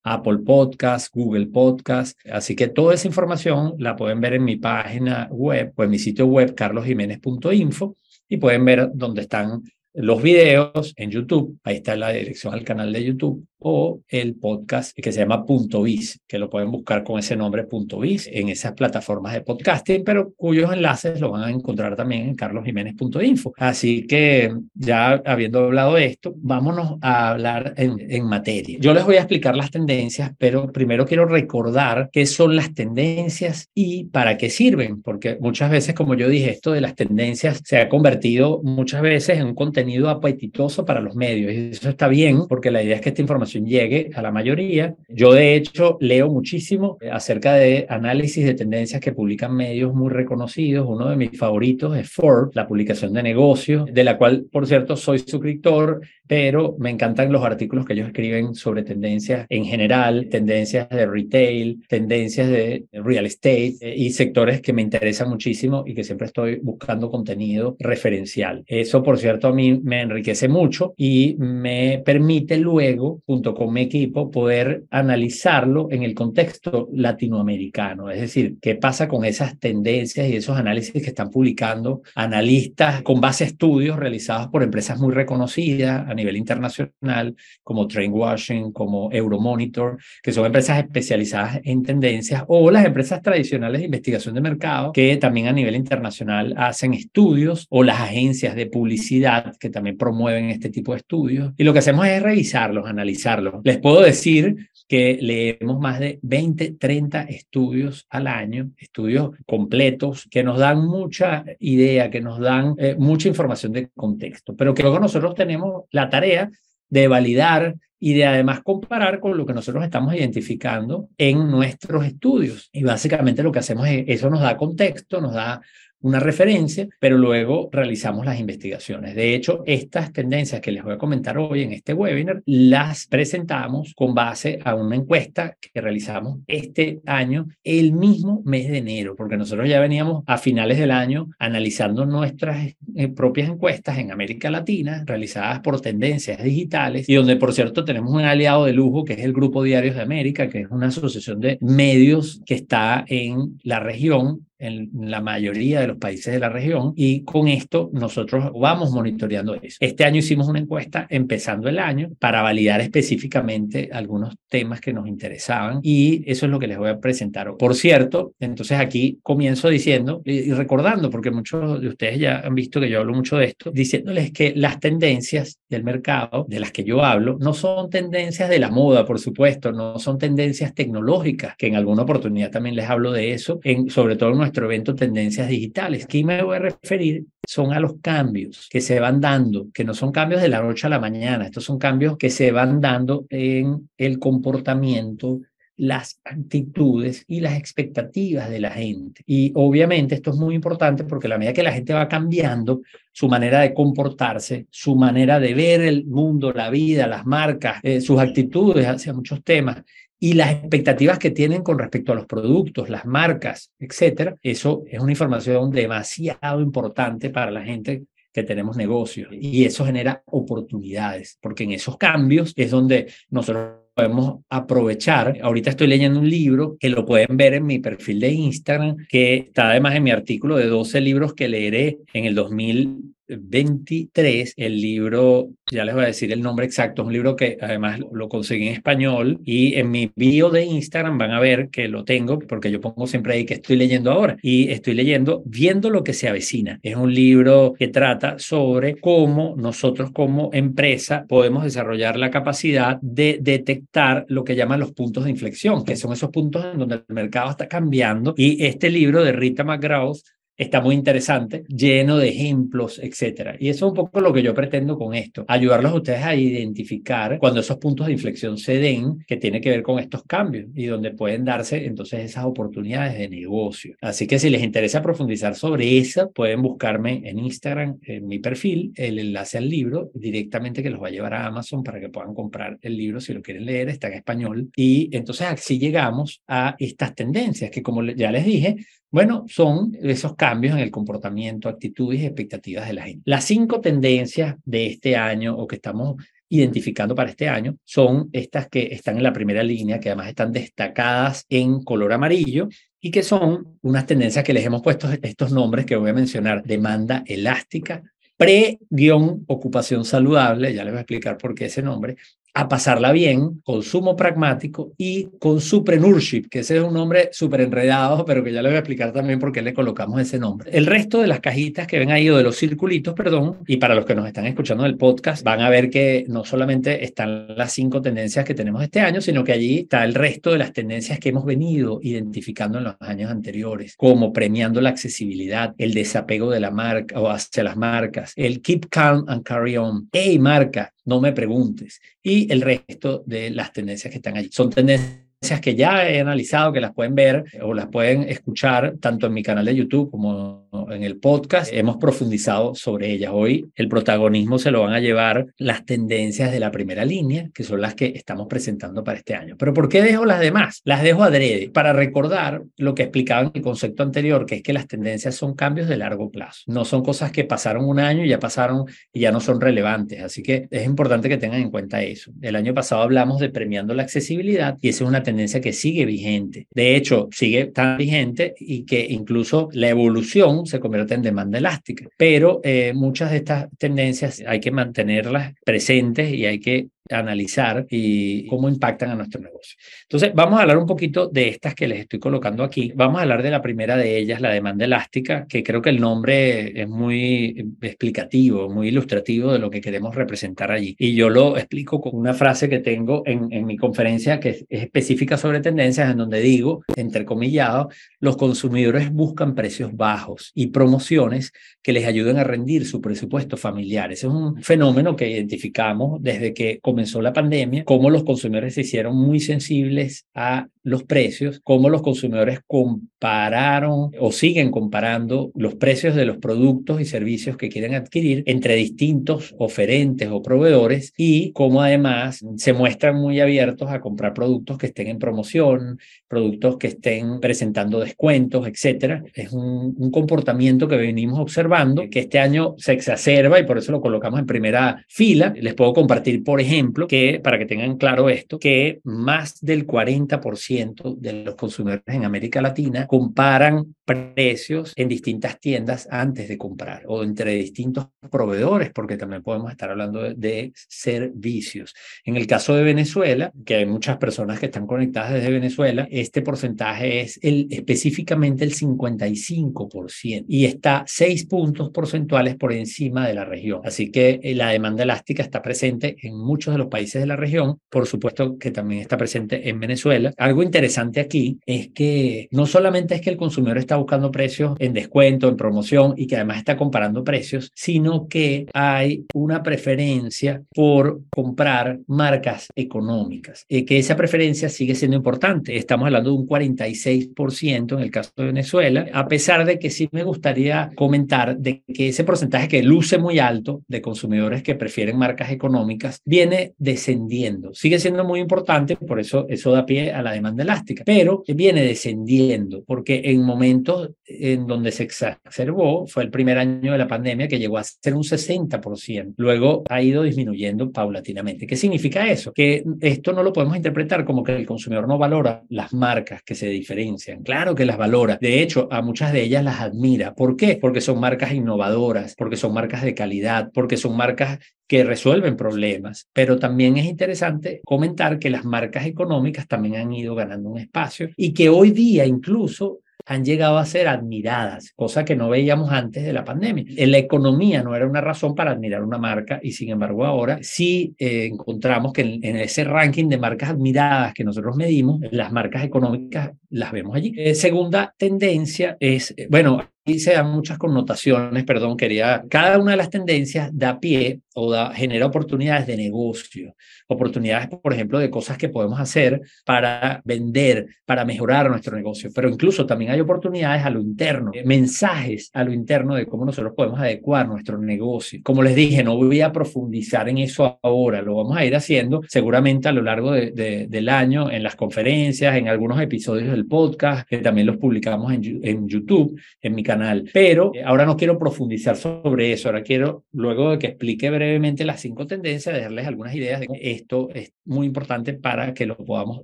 Apple 0.04 0.38
Podcast, 0.38 1.14
Google 1.14 1.46
Podcast. 1.46 2.18
Así 2.30 2.56
que 2.56 2.68
toda 2.68 2.94
esa 2.94 3.06
información 3.06 3.74
la 3.78 3.96
pueden 3.96 4.20
ver 4.20 4.34
en 4.34 4.44
mi 4.44 4.56
página 4.56 5.28
web 5.30 5.72
o 5.76 5.84
en 5.84 5.90
mi 5.90 5.98
sitio 5.98 6.26
web 6.26 6.54
carlosjiménez.info 6.54 7.96
y 8.28 8.36
pueden 8.36 8.64
ver 8.64 8.90
dónde 8.94 9.22
están 9.22 9.62
los 9.94 10.22
videos 10.22 10.94
en 10.96 11.10
YouTube. 11.10 11.58
Ahí 11.64 11.76
está 11.76 11.96
la 11.96 12.10
dirección 12.10 12.54
al 12.54 12.64
canal 12.64 12.92
de 12.92 13.04
YouTube 13.04 13.46
o 13.64 14.00
el 14.08 14.34
podcast 14.36 14.96
que 14.96 15.12
se 15.12 15.20
llama 15.20 15.44
Punto 15.44 15.82
Biz, 15.82 16.20
que 16.26 16.38
lo 16.38 16.50
pueden 16.50 16.70
buscar 16.70 17.04
con 17.04 17.18
ese 17.18 17.36
nombre 17.36 17.64
Punto 17.64 18.00
Biz 18.00 18.28
en 18.32 18.48
esas 18.48 18.72
plataformas 18.72 19.32
de 19.34 19.42
podcasting, 19.42 20.04
pero 20.04 20.32
cuyos 20.34 20.72
enlaces 20.72 21.20
lo 21.20 21.30
van 21.30 21.44
a 21.44 21.50
encontrar 21.50 21.96
también 21.96 22.28
en 22.28 22.34
carlosjiménez.info. 22.34 23.52
Así 23.56 24.06
que 24.06 24.52
ya 24.74 25.22
habiendo 25.24 25.60
hablado 25.64 25.94
de 25.94 26.06
esto, 26.06 26.34
vámonos 26.36 26.98
a 27.00 27.30
hablar 27.30 27.74
en, 27.76 27.96
en 28.10 28.24
materia. 28.24 28.78
Yo 28.80 28.94
les 28.94 29.04
voy 29.04 29.16
a 29.16 29.20
explicar 29.20 29.56
las 29.56 29.70
tendencias, 29.70 30.32
pero 30.38 30.72
primero 30.72 31.06
quiero 31.06 31.26
recordar 31.26 32.10
qué 32.12 32.26
son 32.26 32.56
las 32.56 32.74
tendencias 32.74 33.68
y 33.74 34.04
para 34.04 34.36
qué 34.36 34.50
sirven, 34.50 35.02
porque 35.02 35.38
muchas 35.40 35.70
veces, 35.70 35.94
como 35.94 36.14
yo 36.14 36.28
dije, 36.28 36.50
esto 36.50 36.72
de 36.72 36.80
las 36.80 36.94
tendencias 36.94 37.60
se 37.64 37.78
ha 37.78 37.88
convertido 37.88 38.60
muchas 38.62 39.02
veces 39.02 39.38
en 39.38 39.46
un 39.46 39.54
contenido 39.54 40.08
apetitoso 40.08 40.84
para 40.84 41.00
los 41.00 41.14
medios 41.14 41.52
y 41.52 41.70
eso 41.70 41.88
está 41.88 42.08
bien 42.08 42.46
porque 42.48 42.70
la 42.70 42.82
idea 42.82 42.96
es 42.96 43.00
que 43.00 43.10
esta 43.10 43.22
información 43.22 43.51
información 43.58 43.66
llegue 43.66 44.10
a 44.14 44.22
la 44.22 44.30
mayoría. 44.30 44.94
Yo 45.08 45.32
de 45.32 45.54
hecho 45.56 45.96
leo 46.00 46.28
muchísimo 46.30 46.98
acerca 47.10 47.54
de 47.54 47.86
análisis 47.88 48.44
de 48.44 48.54
tendencias 48.54 49.00
que 49.00 49.12
publican 49.12 49.54
medios 49.54 49.94
muy 49.94 50.10
reconocidos. 50.10 50.86
Uno 50.88 51.08
de 51.08 51.16
mis 51.16 51.36
favoritos 51.36 51.96
es 51.96 52.10
Forbes, 52.10 52.54
la 52.54 52.66
publicación 52.66 53.12
de 53.12 53.22
negocios, 53.22 53.86
de 53.92 54.04
la 54.04 54.16
cual, 54.18 54.46
por 54.50 54.66
cierto, 54.66 54.96
soy 54.96 55.18
suscriptor, 55.18 56.00
pero 56.26 56.76
me 56.78 56.90
encantan 56.90 57.32
los 57.32 57.44
artículos 57.44 57.84
que 57.84 57.92
ellos 57.94 58.06
escriben 58.06 58.54
sobre 58.54 58.82
tendencias 58.82 59.46
en 59.48 59.64
general, 59.64 60.28
tendencias 60.30 60.88
de 60.88 61.06
retail, 61.06 61.82
tendencias 61.88 62.48
de 62.48 62.86
real 62.92 63.26
estate 63.26 63.76
eh, 63.80 63.94
y 63.96 64.10
sectores 64.10 64.60
que 64.60 64.72
me 64.72 64.82
interesan 64.82 65.28
muchísimo 65.28 65.84
y 65.86 65.94
que 65.94 66.04
siempre 66.04 66.26
estoy 66.26 66.60
buscando 66.62 67.10
contenido 67.10 67.76
referencial. 67.78 68.64
Eso, 68.66 69.02
por 69.02 69.18
cierto, 69.18 69.48
a 69.48 69.52
mí 69.52 69.80
me 69.82 70.00
enriquece 70.02 70.48
mucho 70.48 70.94
y 70.96 71.36
me 71.38 72.02
permite 72.04 72.56
luego, 72.56 73.20
junto 73.26 73.54
con 73.54 73.72
mi 73.72 73.82
equipo, 73.82 74.30
poder 74.30 74.84
analizarlo 74.90 75.88
en 75.90 76.02
el 76.02 76.14
contexto 76.14 76.88
latinoamericano. 76.92 78.10
Es 78.10 78.20
decir, 78.20 78.56
qué 78.60 78.74
pasa 78.76 79.08
con 79.08 79.24
esas 79.24 79.58
tendencias 79.58 80.28
y 80.28 80.36
esos 80.36 80.56
análisis 80.56 81.02
que 81.02 81.08
están 81.08 81.30
publicando 81.30 82.02
analistas 82.14 83.02
con 83.02 83.20
base 83.20 83.44
a 83.44 83.46
estudios 83.48 83.98
realizados 83.98 84.48
por 84.48 84.62
empresas 84.62 84.98
muy 84.98 85.12
reconocidas 85.12 86.04
a 86.08 86.14
nivel 86.14 86.21
internacional, 86.30 87.34
como 87.62 87.86
Trainwashing, 87.86 88.72
como 88.72 89.10
Euromonitor, 89.12 89.98
que 90.22 90.32
son 90.32 90.46
empresas 90.46 90.78
especializadas 90.78 91.60
en 91.64 91.82
tendencias, 91.82 92.44
o 92.48 92.70
las 92.70 92.84
empresas 92.84 93.22
tradicionales 93.22 93.80
de 93.80 93.86
investigación 93.86 94.34
de 94.34 94.40
mercado, 94.40 94.92
que 94.92 95.16
también 95.16 95.48
a 95.48 95.52
nivel 95.52 95.76
internacional 95.76 96.54
hacen 96.56 96.94
estudios, 96.94 97.66
o 97.70 97.82
las 97.82 98.00
agencias 98.00 98.54
de 98.54 98.66
publicidad, 98.66 99.56
que 99.58 99.70
también 99.70 99.96
promueven 99.96 100.50
este 100.50 100.70
tipo 100.70 100.92
de 100.92 100.98
estudios. 100.98 101.52
Y 101.56 101.64
lo 101.64 101.72
que 101.72 101.80
hacemos 101.80 102.06
es 102.06 102.22
revisarlos, 102.22 102.86
analizarlos. 102.86 103.60
Les 103.64 103.78
puedo 103.78 104.00
decir 104.00 104.70
que 104.88 105.18
leemos 105.20 105.80
más 105.80 106.00
de 106.00 106.18
20, 106.22 106.72
30 106.72 107.22
estudios 107.22 108.06
al 108.10 108.26
año, 108.26 108.70
estudios 108.76 109.30
completos 109.46 110.28
que 110.30 110.42
nos 110.42 110.58
dan 110.58 110.84
mucha 110.84 111.44
idea, 111.60 112.10
que 112.10 112.20
nos 112.20 112.38
dan 112.38 112.74
eh, 112.78 112.96
mucha 112.98 113.28
información 113.28 113.72
de 113.72 113.88
contexto, 113.94 114.54
pero 114.54 114.74
que 114.74 114.82
luego 114.82 115.00
nosotros 115.00 115.34
tenemos 115.34 115.84
la 115.90 116.01
tarea 116.10 116.50
de 116.88 117.08
validar 117.08 117.74
y 117.98 118.14
de 118.14 118.26
además 118.26 118.62
comparar 118.62 119.20
con 119.20 119.36
lo 119.36 119.46
que 119.46 119.54
nosotros 119.54 119.84
estamos 119.84 120.14
identificando 120.14 121.08
en 121.16 121.48
nuestros 121.48 122.04
estudios. 122.04 122.68
Y 122.72 122.82
básicamente 122.82 123.42
lo 123.42 123.52
que 123.52 123.60
hacemos 123.60 123.86
es, 123.86 124.04
eso 124.08 124.28
nos 124.28 124.40
da 124.40 124.56
contexto, 124.56 125.20
nos 125.20 125.34
da 125.34 125.62
una 126.02 126.20
referencia, 126.20 126.88
pero 127.00 127.16
luego 127.16 127.68
realizamos 127.72 128.26
las 128.26 128.38
investigaciones. 128.38 129.14
De 129.14 129.34
hecho, 129.34 129.62
estas 129.66 130.12
tendencias 130.12 130.60
que 130.60 130.72
les 130.72 130.82
voy 130.82 130.94
a 130.94 130.98
comentar 130.98 131.38
hoy 131.38 131.62
en 131.62 131.72
este 131.72 131.94
webinar, 131.94 132.42
las 132.46 133.06
presentamos 133.06 133.94
con 133.94 134.14
base 134.14 134.58
a 134.64 134.74
una 134.74 134.96
encuesta 134.96 135.56
que 135.60 135.80
realizamos 135.80 136.40
este 136.46 137.00
año, 137.06 137.46
el 137.64 137.92
mismo 137.92 138.42
mes 138.44 138.68
de 138.68 138.78
enero, 138.78 139.14
porque 139.16 139.36
nosotros 139.36 139.68
ya 139.68 139.80
veníamos 139.80 140.24
a 140.26 140.38
finales 140.38 140.78
del 140.78 140.90
año 140.90 141.30
analizando 141.38 142.04
nuestras 142.04 142.74
eh, 142.94 143.08
propias 143.08 143.48
encuestas 143.48 143.98
en 143.98 144.10
América 144.10 144.50
Latina, 144.50 145.04
realizadas 145.06 145.60
por 145.60 145.80
tendencias 145.80 146.42
digitales, 146.42 147.08
y 147.08 147.14
donde, 147.14 147.36
por 147.36 147.52
cierto, 147.52 147.84
tenemos 147.84 148.12
un 148.12 148.20
aliado 148.20 148.64
de 148.64 148.72
lujo 148.72 149.04
que 149.04 149.14
es 149.14 149.20
el 149.20 149.32
Grupo 149.32 149.62
Diarios 149.62 149.96
de 149.96 150.02
América, 150.02 150.48
que 150.48 150.60
es 150.60 150.70
una 150.70 150.88
asociación 150.88 151.40
de 151.40 151.58
medios 151.60 152.42
que 152.44 152.54
está 152.54 153.04
en 153.08 153.58
la 153.62 153.80
región 153.80 154.46
en 154.62 154.90
la 154.94 155.20
mayoría 155.20 155.80
de 155.80 155.88
los 155.88 155.96
países 155.98 156.32
de 156.32 156.38
la 156.38 156.48
región 156.48 156.92
y 156.96 157.24
con 157.24 157.48
esto 157.48 157.90
nosotros 157.92 158.50
vamos 158.58 158.92
monitoreando 158.92 159.54
eso. 159.54 159.76
Este 159.80 160.04
año 160.04 160.18
hicimos 160.18 160.48
una 160.48 160.60
encuesta 160.60 161.06
empezando 161.10 161.68
el 161.68 161.78
año 161.78 162.10
para 162.18 162.42
validar 162.42 162.80
específicamente 162.80 163.90
algunos 163.92 164.36
temas 164.48 164.80
que 164.80 164.92
nos 164.92 165.08
interesaban 165.08 165.80
y 165.82 166.22
eso 166.30 166.46
es 166.46 166.52
lo 166.52 166.58
que 166.58 166.68
les 166.68 166.78
voy 166.78 166.90
a 166.90 167.00
presentar 167.00 167.48
hoy. 167.48 167.56
Por 167.58 167.74
cierto, 167.74 168.34
entonces 168.38 168.78
aquí 168.78 169.18
comienzo 169.22 169.68
diciendo 169.68 170.22
y 170.24 170.52
recordando, 170.52 171.10
porque 171.10 171.30
muchos 171.30 171.80
de 171.80 171.88
ustedes 171.88 172.20
ya 172.20 172.40
han 172.40 172.54
visto 172.54 172.80
que 172.80 172.88
yo 172.88 173.00
hablo 173.00 173.14
mucho 173.14 173.36
de 173.38 173.46
esto, 173.46 173.70
diciéndoles 173.72 174.32
que 174.32 174.52
las 174.54 174.78
tendencias 174.78 175.58
del 175.68 175.82
mercado 175.82 176.46
de 176.48 176.60
las 176.60 176.70
que 176.70 176.84
yo 176.84 177.04
hablo 177.04 177.36
no 177.40 177.52
son 177.52 177.90
tendencias 177.90 178.48
de 178.48 178.58
la 178.60 178.70
moda, 178.70 179.04
por 179.04 179.18
supuesto, 179.18 179.72
no 179.72 179.98
son 179.98 180.18
tendencias 180.18 180.74
tecnológicas, 180.74 181.56
que 181.56 181.66
en 181.66 181.76
alguna 181.76 182.02
oportunidad 182.02 182.50
también 182.50 182.76
les 182.76 182.88
hablo 182.88 183.10
de 183.10 183.32
eso, 183.32 183.58
en, 183.64 183.90
sobre 183.90 184.16
todo 184.16 184.30
en 184.30 184.38
nuestro 184.38 184.51
nuestro 184.52 184.66
evento 184.66 184.94
Tendencias 184.94 185.48
Digitales. 185.48 186.04
Aquí 186.04 186.24
me 186.24 186.42
voy 186.42 186.56
a 186.56 186.58
referir 186.58 187.24
son 187.48 187.72
a 187.72 187.80
los 187.80 187.94
cambios 188.02 188.68
que 188.70 188.82
se 188.82 189.00
van 189.00 189.18
dando, 189.18 189.68
que 189.72 189.82
no 189.82 189.94
son 189.94 190.12
cambios 190.12 190.42
de 190.42 190.50
la 190.50 190.60
noche 190.60 190.86
a 190.86 190.90
la 190.90 191.00
mañana, 191.00 191.46
estos 191.46 191.64
son 191.64 191.78
cambios 191.78 192.18
que 192.18 192.28
se 192.28 192.52
van 192.52 192.80
dando 192.80 193.24
en 193.30 193.88
el 193.96 194.18
comportamiento 194.18 195.40
las 195.76 196.20
actitudes 196.22 197.24
y 197.26 197.40
las 197.40 197.58
expectativas 197.58 198.50
de 198.50 198.60
la 198.60 198.70
gente. 198.70 199.22
Y 199.26 199.52
obviamente 199.54 200.14
esto 200.14 200.30
es 200.30 200.36
muy 200.36 200.54
importante 200.54 201.04
porque 201.04 201.26
a 201.26 201.30
la 201.30 201.38
medida 201.38 201.54
que 201.54 201.62
la 201.62 201.72
gente 201.72 201.94
va 201.94 202.08
cambiando 202.08 202.82
su 203.10 203.26
manera 203.26 203.60
de 203.60 203.72
comportarse, 203.72 204.66
su 204.70 204.94
manera 204.94 205.40
de 205.40 205.54
ver 205.54 205.80
el 205.80 206.04
mundo, 206.04 206.52
la 206.52 206.70
vida, 206.70 207.06
las 207.06 207.24
marcas, 207.24 207.80
eh, 207.82 208.00
sus 208.00 208.20
actitudes 208.20 208.86
hacia 208.86 209.14
muchos 209.14 209.42
temas, 209.42 209.82
y 210.22 210.34
las 210.34 210.52
expectativas 210.52 211.18
que 211.18 211.32
tienen 211.32 211.64
con 211.64 211.80
respecto 211.80 212.12
a 212.12 212.14
los 212.14 212.26
productos, 212.26 212.88
las 212.88 213.04
marcas, 213.04 213.72
etcétera. 213.80 214.36
Eso 214.40 214.84
es 214.86 215.00
una 215.00 215.10
información 215.10 215.72
demasiado 215.72 216.60
importante 216.60 217.30
para 217.30 217.50
la 217.50 217.64
gente 217.64 218.04
que 218.32 218.44
tenemos 218.44 218.76
negocios 218.76 219.30
y 219.32 219.64
eso 219.64 219.84
genera 219.84 220.22
oportunidades, 220.26 221.38
porque 221.42 221.64
en 221.64 221.72
esos 221.72 221.96
cambios 221.96 222.52
es 222.54 222.70
donde 222.70 223.08
nosotros 223.30 223.80
podemos 223.94 224.44
aprovechar. 224.48 225.38
Ahorita 225.42 225.70
estoy 225.70 225.88
leyendo 225.88 226.20
un 226.20 226.30
libro 226.30 226.76
que 226.78 226.88
lo 226.88 227.04
pueden 227.04 227.36
ver 227.36 227.54
en 227.54 227.66
mi 227.66 227.80
perfil 227.80 228.20
de 228.20 228.30
Instagram, 228.30 228.98
que 229.08 229.34
está 229.38 229.70
además 229.70 229.96
en 229.96 230.04
mi 230.04 230.12
artículo 230.12 230.56
de 230.56 230.66
12 230.66 231.00
libros 231.00 231.34
que 231.34 231.48
leeré 231.48 231.98
en 232.14 232.26
el 232.26 232.36
2000 232.36 233.12
23, 233.28 234.54
el 234.56 234.80
libro, 234.80 235.48
ya 235.70 235.84
les 235.84 235.94
voy 235.94 236.04
a 236.04 236.08
decir 236.08 236.32
el 236.32 236.42
nombre 236.42 236.66
exacto, 236.66 237.02
es 237.02 237.06
un 237.06 237.12
libro 237.12 237.36
que 237.36 237.56
además 237.60 238.00
lo 238.12 238.28
conseguí 238.28 238.68
en 238.68 238.74
español 238.74 239.40
y 239.44 239.74
en 239.74 239.90
mi 239.90 240.10
bio 240.14 240.50
de 240.50 240.64
Instagram 240.64 241.18
van 241.18 241.30
a 241.30 241.40
ver 241.40 241.68
que 241.70 241.88
lo 241.88 242.04
tengo 242.04 242.38
porque 242.38 242.70
yo 242.70 242.80
pongo 242.80 243.06
siempre 243.06 243.34
ahí 243.34 243.44
que 243.44 243.54
estoy 243.54 243.76
leyendo 243.76 244.10
ahora 244.10 244.36
y 244.42 244.70
estoy 244.70 244.94
leyendo 244.94 245.42
Viendo 245.44 245.90
lo 245.90 246.02
que 246.02 246.12
se 246.12 246.28
avecina. 246.28 246.80
Es 246.82 246.96
un 246.96 247.12
libro 247.12 247.74
que 247.78 247.88
trata 247.88 248.38
sobre 248.38 248.96
cómo 248.96 249.54
nosotros 249.56 250.10
como 250.12 250.50
empresa 250.52 251.26
podemos 251.28 251.64
desarrollar 251.64 252.18
la 252.18 252.30
capacidad 252.30 252.98
de 253.00 253.38
detectar 253.40 254.24
lo 254.28 254.44
que 254.44 254.56
llaman 254.56 254.80
los 254.80 254.92
puntos 254.92 255.24
de 255.24 255.30
inflexión, 255.30 255.84
que 255.84 255.96
son 255.96 256.12
esos 256.12 256.30
puntos 256.30 256.64
en 256.64 256.78
donde 256.78 256.96
el 256.96 257.04
mercado 257.08 257.50
está 257.50 257.68
cambiando 257.68 258.34
y 258.36 258.64
este 258.64 258.90
libro 258.90 259.22
de 259.22 259.32
Rita 259.32 259.64
McGraw 259.64 260.14
está 260.56 260.80
muy 260.80 260.94
interesante, 260.94 261.64
lleno 261.68 262.18
de 262.18 262.28
ejemplos, 262.28 262.98
etcétera. 263.02 263.56
Y 263.58 263.68
eso 263.68 263.86
es 263.86 263.90
un 263.90 263.96
poco 263.96 264.20
lo 264.20 264.32
que 264.32 264.42
yo 264.42 264.54
pretendo 264.54 264.96
con 264.96 265.14
esto, 265.14 265.44
ayudarlos 265.48 265.92
a 265.92 265.96
ustedes 265.96 266.22
a 266.22 266.34
identificar 266.34 267.38
cuando 267.38 267.60
esos 267.60 267.78
puntos 267.78 268.06
de 268.06 268.12
inflexión 268.12 268.58
se 268.58 268.78
den, 268.78 269.18
que 269.26 269.36
tiene 269.36 269.60
que 269.60 269.70
ver 269.70 269.82
con 269.82 269.98
estos 269.98 270.24
cambios 270.24 270.66
y 270.74 270.86
donde 270.86 271.12
pueden 271.12 271.44
darse 271.44 271.86
entonces 271.86 272.20
esas 272.20 272.44
oportunidades 272.44 273.18
de 273.18 273.28
negocio. 273.28 273.96
Así 274.00 274.26
que 274.26 274.38
si 274.38 274.50
les 274.50 274.62
interesa 274.62 275.02
profundizar 275.02 275.54
sobre 275.54 275.98
eso, 275.98 276.30
pueden 276.32 276.62
buscarme 276.62 277.22
en 277.24 277.38
Instagram, 277.38 277.98
en 278.02 278.26
mi 278.26 278.38
perfil, 278.38 278.92
el 278.96 279.18
enlace 279.18 279.58
al 279.58 279.68
libro 279.68 280.10
directamente 280.14 280.82
que 280.82 280.90
los 280.90 281.02
va 281.02 281.08
a 281.08 281.10
llevar 281.10 281.34
a 281.34 281.46
Amazon 281.46 281.82
para 281.82 282.00
que 282.00 282.08
puedan 282.08 282.34
comprar 282.34 282.78
el 282.82 282.96
libro 282.96 283.20
si 283.20 283.32
lo 283.32 283.42
quieren 283.42 283.64
leer, 283.64 283.88
está 283.88 284.08
en 284.08 284.14
español. 284.14 284.70
Y 284.76 285.14
entonces 285.16 285.46
así 285.46 285.78
llegamos 285.78 286.42
a 286.46 286.76
estas 286.78 287.14
tendencias 287.14 287.70
que 287.70 287.82
como 287.82 288.02
ya 288.04 288.30
les 288.30 288.44
dije, 288.44 288.76
bueno, 289.12 289.44
son 289.46 289.94
esos 290.00 290.34
cambios 290.36 290.74
en 290.74 290.80
el 290.80 290.90
comportamiento, 290.90 291.68
actitudes 291.68 292.20
y 292.20 292.24
expectativas 292.24 292.88
de 292.88 292.94
la 292.94 293.02
gente. 293.02 293.20
Las 293.26 293.44
cinco 293.44 293.80
tendencias 293.82 294.56
de 294.64 294.86
este 294.86 295.16
año 295.16 295.54
o 295.54 295.66
que 295.66 295.76
estamos 295.76 296.16
identificando 296.48 297.14
para 297.14 297.28
este 297.28 297.46
año 297.46 297.76
son 297.84 298.30
estas 298.32 298.68
que 298.68 298.88
están 298.92 299.18
en 299.18 299.22
la 299.22 299.32
primera 299.34 299.62
línea, 299.62 300.00
que 300.00 300.08
además 300.08 300.28
están 300.28 300.50
destacadas 300.50 301.44
en 301.50 301.84
color 301.84 302.14
amarillo 302.14 302.68
y 303.02 303.10
que 303.10 303.22
son 303.22 303.78
unas 303.82 304.06
tendencias 304.06 304.44
que 304.44 304.54
les 304.54 304.64
hemos 304.64 304.80
puesto 304.80 305.06
estos 305.22 305.52
nombres 305.52 305.84
que 305.84 305.96
voy 305.96 306.08
a 306.08 306.14
mencionar. 306.14 306.62
Demanda 306.62 307.22
elástica, 307.26 308.02
pre-ocupación 308.38 310.06
saludable, 310.06 310.72
ya 310.72 310.84
les 310.84 310.92
voy 310.94 310.98
a 310.98 311.02
explicar 311.02 311.36
por 311.36 311.54
qué 311.54 311.66
ese 311.66 311.82
nombre, 311.82 312.16
a 312.54 312.68
pasarla 312.68 313.12
bien, 313.12 313.60
consumo 313.64 314.14
pragmático 314.14 314.92
y 314.98 315.24
con 315.38 315.52
consupreneurship, 315.52 316.48
que 316.50 316.60
ese 316.60 316.76
es 316.78 316.82
un 316.82 316.92
nombre 316.92 317.30
súper 317.32 317.62
enredado, 317.62 318.24
pero 318.24 318.42
que 318.42 318.52
ya 318.52 318.62
le 318.62 318.68
voy 318.68 318.76
a 318.76 318.80
explicar 318.80 319.12
también 319.12 319.38
por 319.38 319.52
qué 319.52 319.62
le 319.62 319.72
colocamos 319.72 320.20
ese 320.20 320.38
nombre. 320.38 320.70
El 320.72 320.86
resto 320.86 321.20
de 321.20 321.28
las 321.28 321.40
cajitas 321.40 321.86
que 321.86 321.98
ven 321.98 322.10
ahí, 322.10 322.28
o 322.28 322.36
de 322.36 322.42
los 322.42 322.56
circulitos, 322.56 323.14
perdón, 323.14 323.58
y 323.66 323.76
para 323.76 323.94
los 323.94 324.04
que 324.04 324.14
nos 324.14 324.26
están 324.26 324.46
escuchando 324.46 324.84
en 324.84 324.90
el 324.90 324.98
podcast, 324.98 325.42
van 325.44 325.60
a 325.60 325.70
ver 325.70 325.88
que 325.88 326.24
no 326.28 326.44
solamente 326.44 327.04
están 327.04 327.56
las 327.56 327.72
cinco 327.72 328.02
tendencias 328.02 328.44
que 328.44 328.54
tenemos 328.54 328.82
este 328.82 329.00
año, 329.00 329.20
sino 329.20 329.44
que 329.44 329.52
allí 329.52 329.78
está 329.80 330.04
el 330.04 330.14
resto 330.14 330.50
de 330.50 330.58
las 330.58 330.72
tendencias 330.72 331.18
que 331.18 331.30
hemos 331.30 331.44
venido 331.44 332.00
identificando 332.02 332.78
en 332.78 332.84
los 332.84 332.96
años 333.00 333.30
anteriores, 333.30 333.94
como 333.96 334.32
premiando 334.32 334.80
la 334.80 334.90
accesibilidad, 334.90 335.74
el 335.78 335.94
desapego 335.94 336.50
de 336.50 336.60
la 336.60 336.70
marca 336.70 337.20
o 337.20 337.28
hacia 337.30 337.62
las 337.62 337.76
marcas, 337.76 338.32
el 338.36 338.60
keep 338.60 338.86
calm 338.90 339.24
and 339.28 339.42
carry 339.42 339.76
on. 339.76 340.08
Hey, 340.12 340.38
marca, 340.38 340.92
no 341.04 341.20
me 341.20 341.32
preguntes. 341.32 342.00
Y 342.22 342.50
el 342.52 342.60
resto 342.60 343.22
de 343.26 343.50
las 343.50 343.72
tendencias 343.72 344.10
que 344.10 344.18
están 344.18 344.36
allí. 344.36 344.50
Son 344.52 344.70
tendencias 344.70 345.21
que 345.60 345.74
ya 345.74 346.08
he 346.08 346.20
analizado, 346.20 346.72
que 346.72 346.80
las 346.80 346.92
pueden 346.92 347.14
ver 347.14 347.44
o 347.60 347.74
las 347.74 347.88
pueden 347.88 348.22
escuchar 348.28 348.94
tanto 349.00 349.26
en 349.26 349.34
mi 349.34 349.42
canal 349.42 349.64
de 349.64 349.74
YouTube 349.74 350.10
como 350.10 350.68
en 350.90 351.02
el 351.02 351.18
podcast. 351.18 351.72
Hemos 351.72 351.96
profundizado 351.96 352.74
sobre 352.74 353.10
ellas. 353.10 353.32
Hoy 353.34 353.70
el 353.74 353.88
protagonismo 353.88 354.58
se 354.58 354.70
lo 354.70 354.82
van 354.82 354.94
a 354.94 355.00
llevar 355.00 355.46
las 355.58 355.84
tendencias 355.84 356.52
de 356.52 356.60
la 356.60 356.70
primera 356.70 357.04
línea, 357.04 357.50
que 357.52 357.64
son 357.64 357.80
las 357.80 357.94
que 357.94 358.12
estamos 358.14 358.46
presentando 358.48 359.04
para 359.04 359.18
este 359.18 359.34
año. 359.34 359.56
Pero 359.58 359.74
¿por 359.74 359.88
qué 359.88 360.02
dejo 360.02 360.24
las 360.24 360.40
demás? 360.40 360.80
Las 360.84 361.02
dejo 361.02 361.22
adrede 361.22 361.70
para 361.70 361.92
recordar 361.92 362.62
lo 362.76 362.94
que 362.94 363.02
explicaba 363.02 363.42
en 363.42 363.52
el 363.54 363.62
concepto 363.62 364.02
anterior, 364.02 364.46
que 364.46 364.56
es 364.56 364.62
que 364.62 364.72
las 364.72 364.86
tendencias 364.86 365.34
son 365.34 365.54
cambios 365.54 365.88
de 365.88 365.96
largo 365.96 366.30
plazo. 366.30 366.62
No 366.66 366.84
son 366.84 367.02
cosas 367.02 367.32
que 367.32 367.44
pasaron 367.44 367.84
un 367.84 368.00
año 368.00 368.24
y 368.24 368.28
ya 368.28 368.38
pasaron 368.38 368.84
y 369.12 369.20
ya 369.20 369.32
no 369.32 369.40
son 369.40 369.60
relevantes. 369.60 370.22
Así 370.22 370.42
que 370.42 370.68
es 370.70 370.86
importante 370.86 371.28
que 371.28 371.36
tengan 371.36 371.60
en 371.60 371.70
cuenta 371.70 372.02
eso. 372.02 372.32
El 372.40 372.56
año 372.56 372.74
pasado 372.74 373.02
hablamos 373.02 373.40
de 373.40 373.50
premiando 373.50 373.94
la 373.94 374.04
accesibilidad 374.04 374.78
y 374.80 374.88
esa 374.88 375.04
es 375.04 375.08
una 375.08 375.22
tendencia 375.22 375.31
tendencia 375.32 375.60
que 375.60 375.72
sigue 375.72 376.04
vigente. 376.04 376.66
De 376.70 376.96
hecho, 376.96 377.28
sigue 377.32 377.66
tan 377.66 377.96
vigente 377.98 378.54
y 378.58 378.84
que 378.84 379.06
incluso 379.08 379.68
la 379.72 379.88
evolución 379.88 380.66
se 380.66 380.80
convierte 380.80 381.14
en 381.14 381.22
demanda 381.22 381.58
elástica. 381.58 382.06
Pero 382.16 382.60
eh, 382.62 382.92
muchas 382.94 383.30
de 383.30 383.38
estas 383.38 383.68
tendencias 383.78 384.42
hay 384.46 384.60
que 384.60 384.70
mantenerlas 384.70 385.54
presentes 385.64 386.32
y 386.32 386.46
hay 386.46 386.60
que 386.60 386.88
analizar 387.10 387.86
y 387.90 388.46
cómo 388.46 388.68
impactan 388.68 389.10
a 389.10 389.14
nuestro 389.14 389.40
negocio. 389.40 389.76
Entonces, 390.02 390.32
vamos 390.34 390.58
a 390.58 390.62
hablar 390.62 390.78
un 390.78 390.86
poquito 390.86 391.28
de 391.28 391.48
estas 391.48 391.74
que 391.74 391.88
les 391.88 392.00
estoy 392.00 392.18
colocando 392.18 392.62
aquí. 392.64 392.92
Vamos 392.94 393.18
a 393.18 393.22
hablar 393.22 393.42
de 393.42 393.50
la 393.50 393.62
primera 393.62 393.96
de 393.96 394.18
ellas, 394.18 394.40
la 394.40 394.50
demanda 394.50 394.84
elástica, 394.84 395.46
que 395.46 395.62
creo 395.62 395.82
que 395.82 395.90
el 395.90 396.00
nombre 396.00 396.80
es 396.80 396.88
muy 396.88 397.74
explicativo, 397.80 398.68
muy 398.68 398.88
ilustrativo 398.88 399.52
de 399.52 399.58
lo 399.58 399.70
que 399.70 399.80
queremos 399.80 400.14
representar 400.14 400.70
allí. 400.70 400.94
Y 400.98 401.14
yo 401.14 401.28
lo 401.28 401.56
explico 401.56 402.00
con 402.00 402.14
una 402.14 402.34
frase 402.34 402.68
que 402.68 402.78
tengo 402.78 403.22
en, 403.26 403.52
en 403.52 403.66
mi 403.66 403.76
conferencia 403.76 404.40
que 404.40 404.50
es 404.50 404.66
específica 404.68 405.36
sobre 405.36 405.60
tendencias, 405.60 406.10
en 406.10 406.18
donde 406.18 406.40
digo, 406.40 406.84
entrecomillado, 406.96 407.88
los 408.20 408.36
consumidores 408.36 409.12
buscan 409.12 409.54
precios 409.54 409.96
bajos 409.96 410.52
y 410.54 410.68
promociones 410.68 411.52
que 411.82 411.92
les 411.92 412.06
ayuden 412.06 412.38
a 412.38 412.44
rendir 412.44 412.86
su 412.86 413.00
presupuesto 413.00 413.56
familiar. 413.56 414.12
Ese 414.12 414.26
es 414.26 414.32
un 414.32 414.62
fenómeno 414.62 415.16
que 415.16 415.28
identificamos 415.28 416.22
desde 416.22 416.54
que 416.54 416.78
comenzó 416.92 417.22
la 417.22 417.32
pandemia, 417.32 417.84
cómo 417.84 418.10
los 418.10 418.22
consumidores 418.22 418.74
se 418.74 418.82
hicieron 418.82 419.16
muy 419.16 419.40
sensibles 419.40 420.26
a 420.34 420.68
los 420.82 421.04
precios, 421.04 421.60
cómo 421.62 421.88
los 421.88 422.02
consumidores 422.02 422.60
compararon 422.66 424.10
o 424.18 424.32
siguen 424.32 424.70
comparando 424.70 425.50
los 425.54 425.74
precios 425.76 426.14
de 426.14 426.24
los 426.24 426.38
productos 426.38 427.00
y 427.00 427.04
servicios 427.04 427.56
que 427.56 427.68
quieren 427.68 427.94
adquirir 427.94 428.42
entre 428.46 428.74
distintos 428.74 429.54
oferentes 429.58 430.28
o 430.30 430.42
proveedores 430.42 431.12
y 431.16 431.52
cómo 431.52 431.82
además 431.82 432.40
se 432.56 432.72
muestran 432.72 433.16
muy 433.16 433.40
abiertos 433.40 433.90
a 433.90 434.00
comprar 434.00 434.34
productos 434.34 434.78
que 434.78 434.86
estén 434.86 435.08
en 435.08 435.18
promoción, 435.18 435.98
productos 436.28 436.76
que 436.78 436.88
estén 436.88 437.40
presentando 437.40 438.00
descuentos, 438.00 438.66
etcétera. 438.66 439.22
Es 439.34 439.52
un, 439.52 439.94
un 439.96 440.10
comportamiento 440.10 440.88
que 440.88 440.96
venimos 440.96 441.38
observando 441.38 442.02
que 442.10 442.20
este 442.20 442.38
año 442.38 442.74
se 442.78 442.92
exacerba 442.92 443.60
y 443.60 443.64
por 443.64 443.78
eso 443.78 443.92
lo 443.92 444.00
colocamos 444.00 444.40
en 444.40 444.46
primera 444.46 445.04
fila. 445.08 445.54
Les 445.60 445.74
puedo 445.74 445.92
compartir, 445.92 446.42
por 446.42 446.60
ejemplo, 446.60 447.06
que 447.06 447.40
para 447.42 447.58
que 447.58 447.66
tengan 447.66 447.96
claro 447.96 448.28
esto, 448.28 448.58
que 448.58 449.00
más 449.04 449.60
del 449.60 449.86
40% 449.86 450.40
de 450.78 451.44
los 451.44 451.54
consumidores 451.54 452.02
en 452.06 452.24
América 452.24 452.60
Latina 452.60 453.06
comparan 453.06 453.94
precios 454.04 454.92
en 454.96 455.08
distintas 455.08 455.60
tiendas 455.60 456.08
antes 456.10 456.48
de 456.48 456.58
comprar 456.58 457.04
o 457.06 457.22
entre 457.22 457.52
distintos 457.52 458.08
proveedores, 458.30 458.90
porque 458.92 459.16
también 459.16 459.42
podemos 459.42 459.70
estar 459.70 459.90
hablando 459.90 460.22
de, 460.22 460.72
servicios. 460.74 461.94
En 462.24 462.36
el 462.36 462.46
caso 462.46 462.74
de 462.74 462.82
Venezuela, 462.82 463.52
que 463.64 463.76
hay 463.76 463.86
muchas 463.86 464.18
personas 464.18 464.58
que 464.58 464.66
están 464.66 464.86
conectadas 464.86 465.32
desde 465.32 465.50
Venezuela, 465.50 466.06
este 466.10 466.42
porcentaje 466.42 467.20
es 467.20 467.38
el, 467.42 467.66
específicamente 467.70 468.64
el 468.64 468.74
55% 468.74 470.44
y 470.48 470.64
está 470.66 471.04
seis 471.06 471.46
puntos 471.46 471.90
porcentuales 471.90 472.56
por 472.56 472.72
encima 472.72 473.26
de 473.26 473.34
la 473.34 473.44
región. 473.44 473.80
Así 473.84 474.10
que 474.10 474.40
eh, 474.42 474.54
la 474.54 474.70
demanda 474.70 475.02
elástica 475.02 475.42
está 475.42 475.62
presente 475.62 476.16
en 476.22 476.36
muchos 476.36 476.74
de 476.74 476.78
los 476.78 476.88
países 476.88 477.20
de 477.20 477.26
la 477.26 477.36
región, 477.36 477.78
por 477.88 478.06
supuesto 478.06 478.58
que 478.58 478.70
también 478.70 479.00
está 479.00 479.16
presente 479.16 479.68
en 479.68 479.80
Venezuela. 479.80 480.32
Algo 480.36 480.61
interesante 480.62 481.20
aquí 481.20 481.58
es 481.66 481.88
que 481.88 482.48
no 482.50 482.66
solamente 482.66 483.14
es 483.14 483.20
que 483.20 483.30
el 483.30 483.36
consumidor 483.36 483.78
está 483.78 483.96
buscando 483.96 484.30
precios 484.30 484.74
en 484.78 484.92
descuento, 484.92 485.48
en 485.48 485.56
promoción 485.56 486.14
y 486.16 486.26
que 486.26 486.36
además 486.36 486.58
está 486.58 486.76
comparando 486.76 487.24
precios, 487.24 487.70
sino 487.74 488.28
que 488.28 488.66
hay 488.72 489.24
una 489.34 489.62
preferencia 489.62 490.62
por 490.74 491.22
comprar 491.30 492.00
marcas 492.06 492.68
económicas, 492.74 493.64
y 493.68 493.84
que 493.84 493.98
esa 493.98 494.16
preferencia 494.16 494.68
sigue 494.68 494.94
siendo 494.94 495.16
importante. 495.16 495.76
Estamos 495.76 496.06
hablando 496.06 496.30
de 496.30 496.36
un 496.36 496.46
46% 496.46 497.96
en 497.96 498.00
el 498.00 498.10
caso 498.10 498.30
de 498.36 498.46
Venezuela, 498.46 499.06
a 499.12 499.28
pesar 499.28 499.64
de 499.64 499.78
que 499.78 499.90
sí 499.90 500.08
me 500.12 500.24
gustaría 500.24 500.90
comentar 500.94 501.56
de 501.56 501.82
que 501.92 502.08
ese 502.08 502.24
porcentaje 502.24 502.68
que 502.68 502.82
luce 502.82 503.18
muy 503.18 503.38
alto 503.38 503.82
de 503.88 504.02
consumidores 504.02 504.62
que 504.62 504.74
prefieren 504.74 505.18
marcas 505.18 505.50
económicas 505.50 506.20
viene 506.24 506.74
descendiendo. 506.78 507.74
Sigue 507.74 507.98
siendo 507.98 508.24
muy 508.24 508.40
importante, 508.40 508.96
por 508.96 509.20
eso 509.20 509.46
eso 509.48 509.72
da 509.72 509.86
pie 509.86 510.12
a 510.12 510.22
la 510.22 510.32
demanda 510.32 510.51
elástica, 510.60 511.02
pero 511.04 511.42
viene 511.48 511.82
descendiendo 511.82 512.82
porque 512.84 513.22
en 513.24 513.42
momentos 513.42 514.10
en 514.24 514.66
donde 514.66 514.92
se 514.92 515.04
exacerbó 515.04 516.06
fue 516.06 516.22
el 516.22 516.30
primer 516.30 516.58
año 516.58 516.92
de 516.92 516.98
la 516.98 517.08
pandemia 517.08 517.48
que 517.48 517.58
llegó 517.58 517.78
a 517.78 517.84
ser 517.84 518.14
un 518.14 518.22
60%. 518.22 519.34
Luego 519.36 519.82
ha 519.88 520.02
ido 520.02 520.22
disminuyendo 520.22 520.90
paulatinamente. 520.90 521.66
¿Qué 521.66 521.76
significa 521.76 522.30
eso? 522.30 522.52
Que 522.52 522.84
esto 523.00 523.32
no 523.32 523.42
lo 523.42 523.52
podemos 523.52 523.76
interpretar 523.76 524.24
como 524.24 524.42
que 524.42 524.54
el 524.54 524.66
consumidor 524.66 525.08
no 525.08 525.18
valora 525.18 525.62
las 525.68 525.92
marcas 525.92 526.42
que 526.42 526.54
se 526.54 526.68
diferencian. 526.68 527.42
Claro 527.42 527.74
que 527.74 527.84
las 527.84 527.98
valora. 527.98 528.38
De 528.40 528.62
hecho, 528.62 528.88
a 528.90 529.02
muchas 529.02 529.32
de 529.32 529.42
ellas 529.42 529.64
las 529.64 529.80
admira. 529.80 530.34
¿Por 530.34 530.56
qué? 530.56 530.78
Porque 530.80 531.00
son 531.00 531.20
marcas 531.20 531.52
innovadoras, 531.52 532.34
porque 532.36 532.56
son 532.56 532.72
marcas 532.72 533.02
de 533.02 533.14
calidad, 533.14 533.70
porque 533.72 533.96
son 533.96 534.16
marcas 534.16 534.58
que 534.92 535.04
resuelven 535.04 535.56
problemas. 535.56 536.28
Pero 536.34 536.58
también 536.58 536.98
es 536.98 537.06
interesante 537.06 537.80
comentar 537.82 538.38
que 538.38 538.50
las 538.50 538.66
marcas 538.66 539.06
económicas 539.06 539.66
también 539.66 539.96
han 539.96 540.12
ido 540.12 540.34
ganando 540.34 540.68
un 540.68 540.76
espacio 540.76 541.30
y 541.34 541.54
que 541.54 541.70
hoy 541.70 541.92
día 541.92 542.26
incluso 542.26 543.00
han 543.24 543.42
llegado 543.42 543.78
a 543.78 543.86
ser 543.86 544.06
admiradas, 544.06 544.92
cosa 544.94 545.24
que 545.24 545.34
no 545.34 545.48
veíamos 545.48 545.90
antes 545.90 546.24
de 546.24 546.34
la 546.34 546.44
pandemia. 546.44 546.84
En 546.94 547.10
la 547.10 547.16
economía 547.16 547.82
no 547.82 547.96
era 547.96 548.06
una 548.06 548.20
razón 548.20 548.54
para 548.54 548.72
admirar 548.72 549.02
una 549.02 549.16
marca 549.16 549.60
y 549.62 549.72
sin 549.72 549.88
embargo 549.88 550.26
ahora 550.26 550.58
sí 550.60 551.14
eh, 551.18 551.46
encontramos 551.46 552.12
que 552.12 552.20
en, 552.20 552.56
ese 552.56 552.84
ranking 552.84 553.30
de 553.30 553.38
marcas 553.38 553.70
admiradas 553.70 554.34
que 554.34 554.44
nosotros 554.44 554.76
medimos, 554.76 555.20
las 555.30 555.52
marcas 555.52 555.84
económicas 555.84 556.50
las 556.72 556.90
vemos 556.90 557.14
allí. 557.14 557.34
Eh, 557.36 557.54
segunda 557.54 558.14
tendencia 558.18 558.96
es, 558.98 559.32
eh, 559.36 559.46
bueno, 559.48 559.92
y 560.04 560.18
se 560.18 560.32
dan 560.32 560.50
muchas 560.50 560.78
connotaciones, 560.78 561.64
perdón, 561.64 561.96
quería, 561.96 562.44
cada 562.50 562.78
una 562.78 562.92
de 562.92 562.96
las 562.96 563.10
tendencias 563.10 563.70
da 563.72 564.00
pie 564.00 564.40
o 564.54 564.70
da, 564.70 564.92
genera 564.92 565.26
oportunidades 565.26 565.86
de 565.86 565.96
negocio, 565.96 566.74
oportunidades, 567.06 567.68
por 567.68 567.92
ejemplo, 567.92 568.18
de 568.18 568.28
cosas 568.28 568.58
que 568.58 568.68
podemos 568.68 568.98
hacer 568.98 569.40
para 569.64 570.20
vender, 570.24 570.86
para 571.06 571.24
mejorar 571.24 571.70
nuestro 571.70 571.96
negocio, 571.96 572.30
pero 572.34 572.48
incluso 572.48 572.84
también 572.84 573.12
hay 573.12 573.20
oportunidades 573.20 573.84
a 573.84 573.90
lo 573.90 574.00
interno, 574.00 574.50
eh, 574.52 574.64
mensajes 574.64 575.50
a 575.52 575.62
lo 575.62 575.72
interno 575.72 576.16
de 576.16 576.26
cómo 576.26 576.44
nosotros 576.44 576.72
podemos 576.76 576.98
adecuar 576.98 577.46
nuestro 577.46 577.78
negocio. 577.78 578.40
Como 578.42 578.62
les 578.62 578.74
dije, 578.74 579.04
no 579.04 579.16
voy 579.16 579.40
a 579.40 579.52
profundizar 579.52 580.28
en 580.28 580.38
eso 580.38 580.80
ahora, 580.82 581.22
lo 581.22 581.36
vamos 581.36 581.56
a 581.56 581.64
ir 581.64 581.76
haciendo 581.76 582.22
seguramente 582.28 582.88
a 582.88 582.92
lo 582.92 583.02
largo 583.02 583.32
de, 583.32 583.86
del 583.88 584.08
año 584.08 584.50
en 584.50 584.64
las 584.64 584.74
conferencias, 584.74 585.54
en 585.54 585.68
algunos 585.68 586.00
episodios 586.00 586.50
del 586.50 586.61
podcast, 586.66 587.28
que 587.28 587.38
también 587.38 587.66
los 587.66 587.76
publicamos 587.76 588.32
en, 588.32 588.60
en 588.62 588.88
YouTube, 588.88 589.40
en 589.60 589.74
mi 589.74 589.82
canal. 589.82 590.28
Pero 590.32 590.72
eh, 590.74 590.82
ahora 590.84 591.06
no 591.06 591.16
quiero 591.16 591.38
profundizar 591.38 591.96
sobre 591.96 592.52
eso, 592.52 592.68
ahora 592.68 592.82
quiero, 592.82 593.24
luego 593.32 593.72
de 593.72 593.78
que 593.78 593.86
explique 593.88 594.30
brevemente 594.30 594.84
las 594.84 595.00
cinco 595.00 595.26
tendencias, 595.26 595.80
darles 595.80 596.06
algunas 596.06 596.34
ideas 596.34 596.60
de 596.60 596.68
esto 596.80 597.28
es 597.34 597.52
muy 597.64 597.86
importante 597.86 598.34
para 598.34 598.74
que 598.74 598.86
lo 598.86 598.96
podamos 598.96 599.42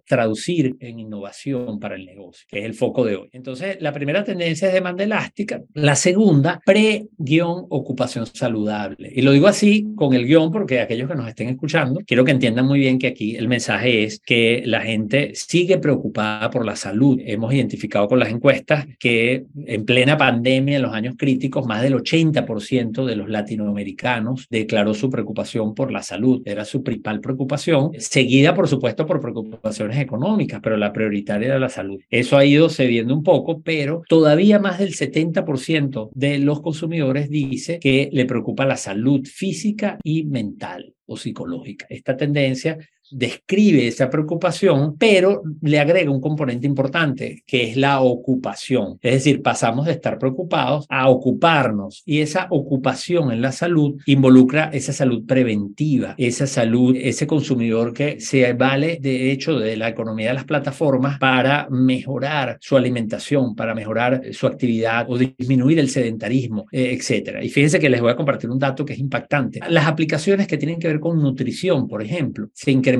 traducir 0.06 0.76
en 0.80 0.98
innovación 0.98 1.78
para 1.78 1.96
el 1.96 2.04
negocio, 2.04 2.46
que 2.48 2.60
es 2.60 2.64
el 2.64 2.74
foco 2.74 3.04
de 3.04 3.16
hoy. 3.16 3.28
Entonces, 3.32 3.78
la 3.80 3.92
primera 3.92 4.24
tendencia 4.24 4.68
es 4.68 4.74
demanda 4.74 5.04
elástica, 5.04 5.62
la 5.74 5.94
segunda, 5.94 6.60
pre-ocupación 6.64 8.26
saludable. 8.26 9.10
Y 9.14 9.22
lo 9.22 9.32
digo 9.32 9.46
así 9.46 9.88
con 9.94 10.14
el 10.14 10.26
guion 10.26 10.50
porque 10.50 10.80
aquellos 10.80 11.08
que 11.08 11.14
nos 11.14 11.28
estén 11.28 11.48
escuchando, 11.48 12.00
quiero 12.06 12.24
que 12.24 12.32
entiendan 12.32 12.66
muy 12.66 12.78
bien 12.80 12.98
que 12.98 13.08
aquí 13.08 13.36
el 13.36 13.48
mensaje 13.48 14.04
es 14.04 14.20
que 14.20 14.62
la 14.64 14.80
gente 14.80 15.32
sigue 15.34 15.78
preocupada 15.78 16.50
por 16.50 16.64
la 16.64 16.76
salud. 16.76 17.18
Hemos 17.24 17.52
identificado 17.52 18.08
con 18.08 18.18
las 18.18 18.30
encuestas 18.30 18.86
que 18.98 19.46
en 19.66 19.84
plena 19.84 20.16
pandemia, 20.16 20.76
en 20.76 20.82
los 20.82 20.92
años 20.92 21.14
críticos, 21.16 21.66
más 21.66 21.82
del 21.82 21.94
80% 21.94 23.04
de 23.04 23.16
los 23.16 23.28
latinoamericanos 23.28 24.46
declaró 24.50 24.94
su 24.94 25.10
preocupación 25.10 25.74
por 25.74 25.92
la 25.92 26.02
salud. 26.02 26.42
Era 26.44 26.64
su 26.64 26.82
principal 26.82 27.20
preocupación, 27.20 27.90
seguida, 28.08 28.54
por 28.54 28.68
supuesto, 28.68 29.06
por 29.06 29.20
preocupaciones 29.20 29.98
económicas, 29.98 30.60
pero 30.62 30.76
la 30.76 30.92
prioritaria 30.92 31.48
era 31.48 31.58
la 31.58 31.68
salud. 31.68 32.00
Eso 32.10 32.36
ha 32.36 32.44
ido 32.44 32.68
cediendo 32.68 33.14
un 33.14 33.22
poco, 33.22 33.60
pero 33.62 34.02
todavía 34.08 34.58
más 34.58 34.78
del 34.78 34.94
70% 34.94 36.10
de 36.14 36.38
los 36.38 36.60
consumidores 36.60 37.28
dice 37.30 37.78
que 37.78 38.08
le 38.12 38.24
preocupa 38.24 38.66
la 38.66 38.76
salud 38.76 39.26
física 39.26 39.98
y 40.02 40.24
mental. 40.24 40.94
o 41.10 41.16
psicológica. 41.16 41.86
Esta 41.88 42.18
tendencia 42.18 42.76
describe 43.10 43.86
esa 43.86 44.10
preocupación, 44.10 44.96
pero 44.98 45.42
le 45.62 45.78
agrega 45.78 46.10
un 46.10 46.20
componente 46.20 46.66
importante, 46.66 47.42
que 47.46 47.70
es 47.70 47.76
la 47.76 48.00
ocupación. 48.00 48.98
Es 49.02 49.14
decir, 49.14 49.42
pasamos 49.42 49.86
de 49.86 49.92
estar 49.92 50.18
preocupados 50.18 50.86
a 50.88 51.08
ocuparnos 51.08 52.02
y 52.04 52.20
esa 52.20 52.46
ocupación 52.50 53.32
en 53.32 53.42
la 53.42 53.52
salud 53.52 54.00
involucra 54.06 54.70
esa 54.72 54.92
salud 54.92 55.24
preventiva, 55.26 56.14
esa 56.18 56.46
salud, 56.46 56.96
ese 56.96 57.26
consumidor 57.26 57.92
que 57.92 58.20
se 58.20 58.52
vale 58.52 58.98
de 59.00 59.32
hecho 59.32 59.58
de 59.58 59.76
la 59.76 59.88
economía 59.88 60.28
de 60.28 60.34
las 60.34 60.44
plataformas 60.44 61.18
para 61.18 61.68
mejorar 61.70 62.58
su 62.60 62.76
alimentación, 62.76 63.54
para 63.54 63.74
mejorar 63.74 64.22
su 64.32 64.46
actividad 64.46 65.06
o 65.08 65.18
disminuir 65.18 65.78
el 65.78 65.88
sedentarismo, 65.88 66.66
eh, 66.72 66.92
etcétera. 66.92 67.42
Y 67.42 67.48
fíjense 67.48 67.78
que 67.78 67.88
les 67.88 68.00
voy 68.00 68.10
a 68.10 68.16
compartir 68.16 68.50
un 68.50 68.58
dato 68.58 68.84
que 68.84 68.92
es 68.92 68.98
impactante. 68.98 69.60
Las 69.68 69.86
aplicaciones 69.86 70.46
que 70.46 70.58
tienen 70.58 70.78
que 70.78 70.88
ver 70.88 71.00
con 71.00 71.20
nutrición, 71.20 71.88
por 71.88 72.02
ejemplo, 72.02 72.50
se 72.52 72.70
incrementan 72.70 72.97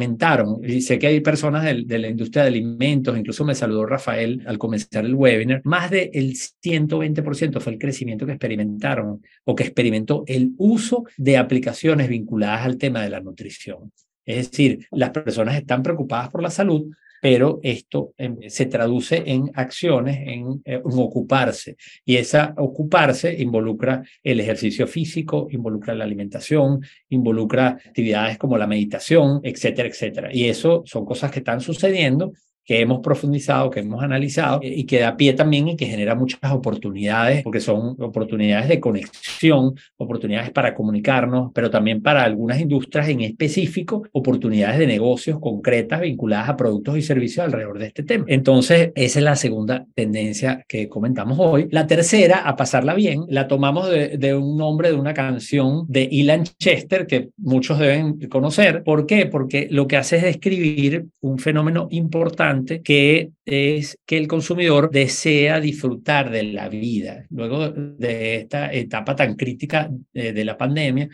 y 0.63 0.81
sé 0.81 0.99
que 0.99 1.07
hay 1.07 1.21
personas 1.21 1.65
de, 1.65 1.99
la 1.99 2.09
industria 2.09 2.43
de 2.43 2.49
alimentos, 2.49 3.17
incluso 3.19 3.45
me 3.45 3.55
saludó 3.55 3.87
Rafael 3.87 4.43
al 4.47 4.59
comenzar 4.59 5.05
el 5.05 5.15
webinar, 5.15 5.61
más 5.65 5.91
del 5.91 6.35
120% 6.35 7.61
fue 7.61 7.73
el 7.73 7.79
crecimiento 7.79 8.27
que 8.27 8.33
experimentaron 8.33 9.23
o 9.45 9.55
que 9.55 9.65
experimentó 9.65 10.25
el 10.27 10.53
uso 10.59 11.05
de 11.17 11.37
aplicaciones 11.37 12.09
vinculadas 12.09 12.65
al 12.65 12.79
tema 12.79 13.03
de 13.03 13.11
la 13.11 13.21
nutrición. 13.21 13.93
Es 14.25 14.51
decir, 14.51 14.87
las 14.91 15.11
personas 15.11 15.57
están 15.57 15.83
preocupadas 15.83 16.29
por 16.29 16.43
la 16.43 16.51
salud, 16.51 16.91
pero 17.21 17.61
esto 17.63 18.15
em, 18.17 18.39
se 18.49 18.67
traduce 18.67 19.23
en 19.27 19.51
acciones, 19.55 20.19
en, 20.19 20.63
eh, 20.65 20.81
en, 20.85 20.99
ocuparse. 20.99 21.77
Y 22.05 22.17
esa 22.17 22.55
ocuparse 22.57 23.35
involucra 23.39 24.03
el 24.23 24.41
ejercicio 24.41 24.87
físico, 24.87 25.49
involucra 25.51 25.95
la 25.95 26.05
alimentación, 26.05 26.81
involucra 27.09 27.69
actividades 27.69 28.39
como 28.39 28.59
la 28.59 28.67
meditación, 28.67 29.41
etcétera, 29.43 29.89
etcétera. 29.89 30.31
Y 30.33 30.49
eso 30.49 30.83
son 30.87 31.05
cosas 31.05 31.31
que 31.31 31.41
están 31.41 31.61
sucediendo 31.61 32.33
que 32.69 32.83
hemos 32.83 33.01
profundizado, 33.01 33.71
que 33.71 33.81
hemos 33.81 34.03
analizado 34.03 34.61
y 34.63 34.85
que 34.85 35.01
da 35.01 35.17
pie 35.17 35.33
también 35.33 35.69
y 35.69 35.77
que 35.77 35.87
genera 35.87 36.15
muchas 36.15 36.53
oportunidades, 36.53 37.43
porque 37.43 37.61
son 37.61 37.97
oportunidades 37.99 38.69
de 38.69 38.79
conexión, 38.79 39.75
oportunidades 39.97 40.51
para 40.51 40.75
comunicarnos, 40.75 41.51
pero 41.55 41.71
también 41.71 42.03
para 42.03 42.25
algunas 42.25 42.61
industrias 42.61 43.09
en 43.09 43.23
específico, 43.23 44.07
oportunidades 44.13 44.79
de 44.79 44.87
negocios 44.87 45.39
concretas 45.41 46.03
vinculadas 46.03 46.51
a 46.51 46.57
productos 46.59 46.99
y 46.99 47.01
servicios 47.01 47.47
alrededor 47.47 47.79
de 47.79 47.87
este 47.87 48.03
tema. 48.03 48.27
Entonces, 48.29 48.93
esa 48.95 49.19
es 49.19 49.25
la 49.25 49.37
segunda 49.37 49.87
tendencia 49.95 50.63
que 50.69 50.91
comentamos 50.91 51.39
hoy. 51.41 51.69
La 51.71 51.87
tercera, 51.87 52.41
a 52.41 52.55
pasarla 52.55 52.93
bien, 52.93 53.25
la 53.31 53.49
tomamos 53.49 53.89
de, 53.89 54.19
de 54.19 54.35
un 54.35 54.59
nombre 54.59 54.91
de 54.91 54.97
una 54.97 55.15
canción 55.15 55.87
de 55.89 56.07
Ilan 56.11 56.45
Chester 56.45 57.07
que 57.07 57.31
muchos 57.39 57.79
deben 57.79 58.29
conocer. 58.29 58.83
¿Por 58.85 59.07
qué? 59.07 59.25
Porque 59.25 59.69
lo 59.71 59.89
que 59.89 59.97
hace 59.97 60.17
es 60.17 60.23
describir 60.23 61.07
un 61.23 61.39
fenómeno 61.39 61.89
importante 61.91 62.58
que 62.65 63.31
es 63.45 63.99
que 64.07 64.19
el 64.19 64.29
consumidor 64.29 64.91
desea 64.91 65.61
disfrutar 65.61 66.31
de 66.31 66.43
la 66.45 66.69
vida. 66.69 67.25
Luego 67.31 67.71
de 67.71 68.37
esta 68.37 68.73
etapa 68.73 69.17
tan 69.17 69.35
crítica 69.35 69.91
de, 70.13 70.45
la 70.45 70.57
pandemia, 70.57 71.09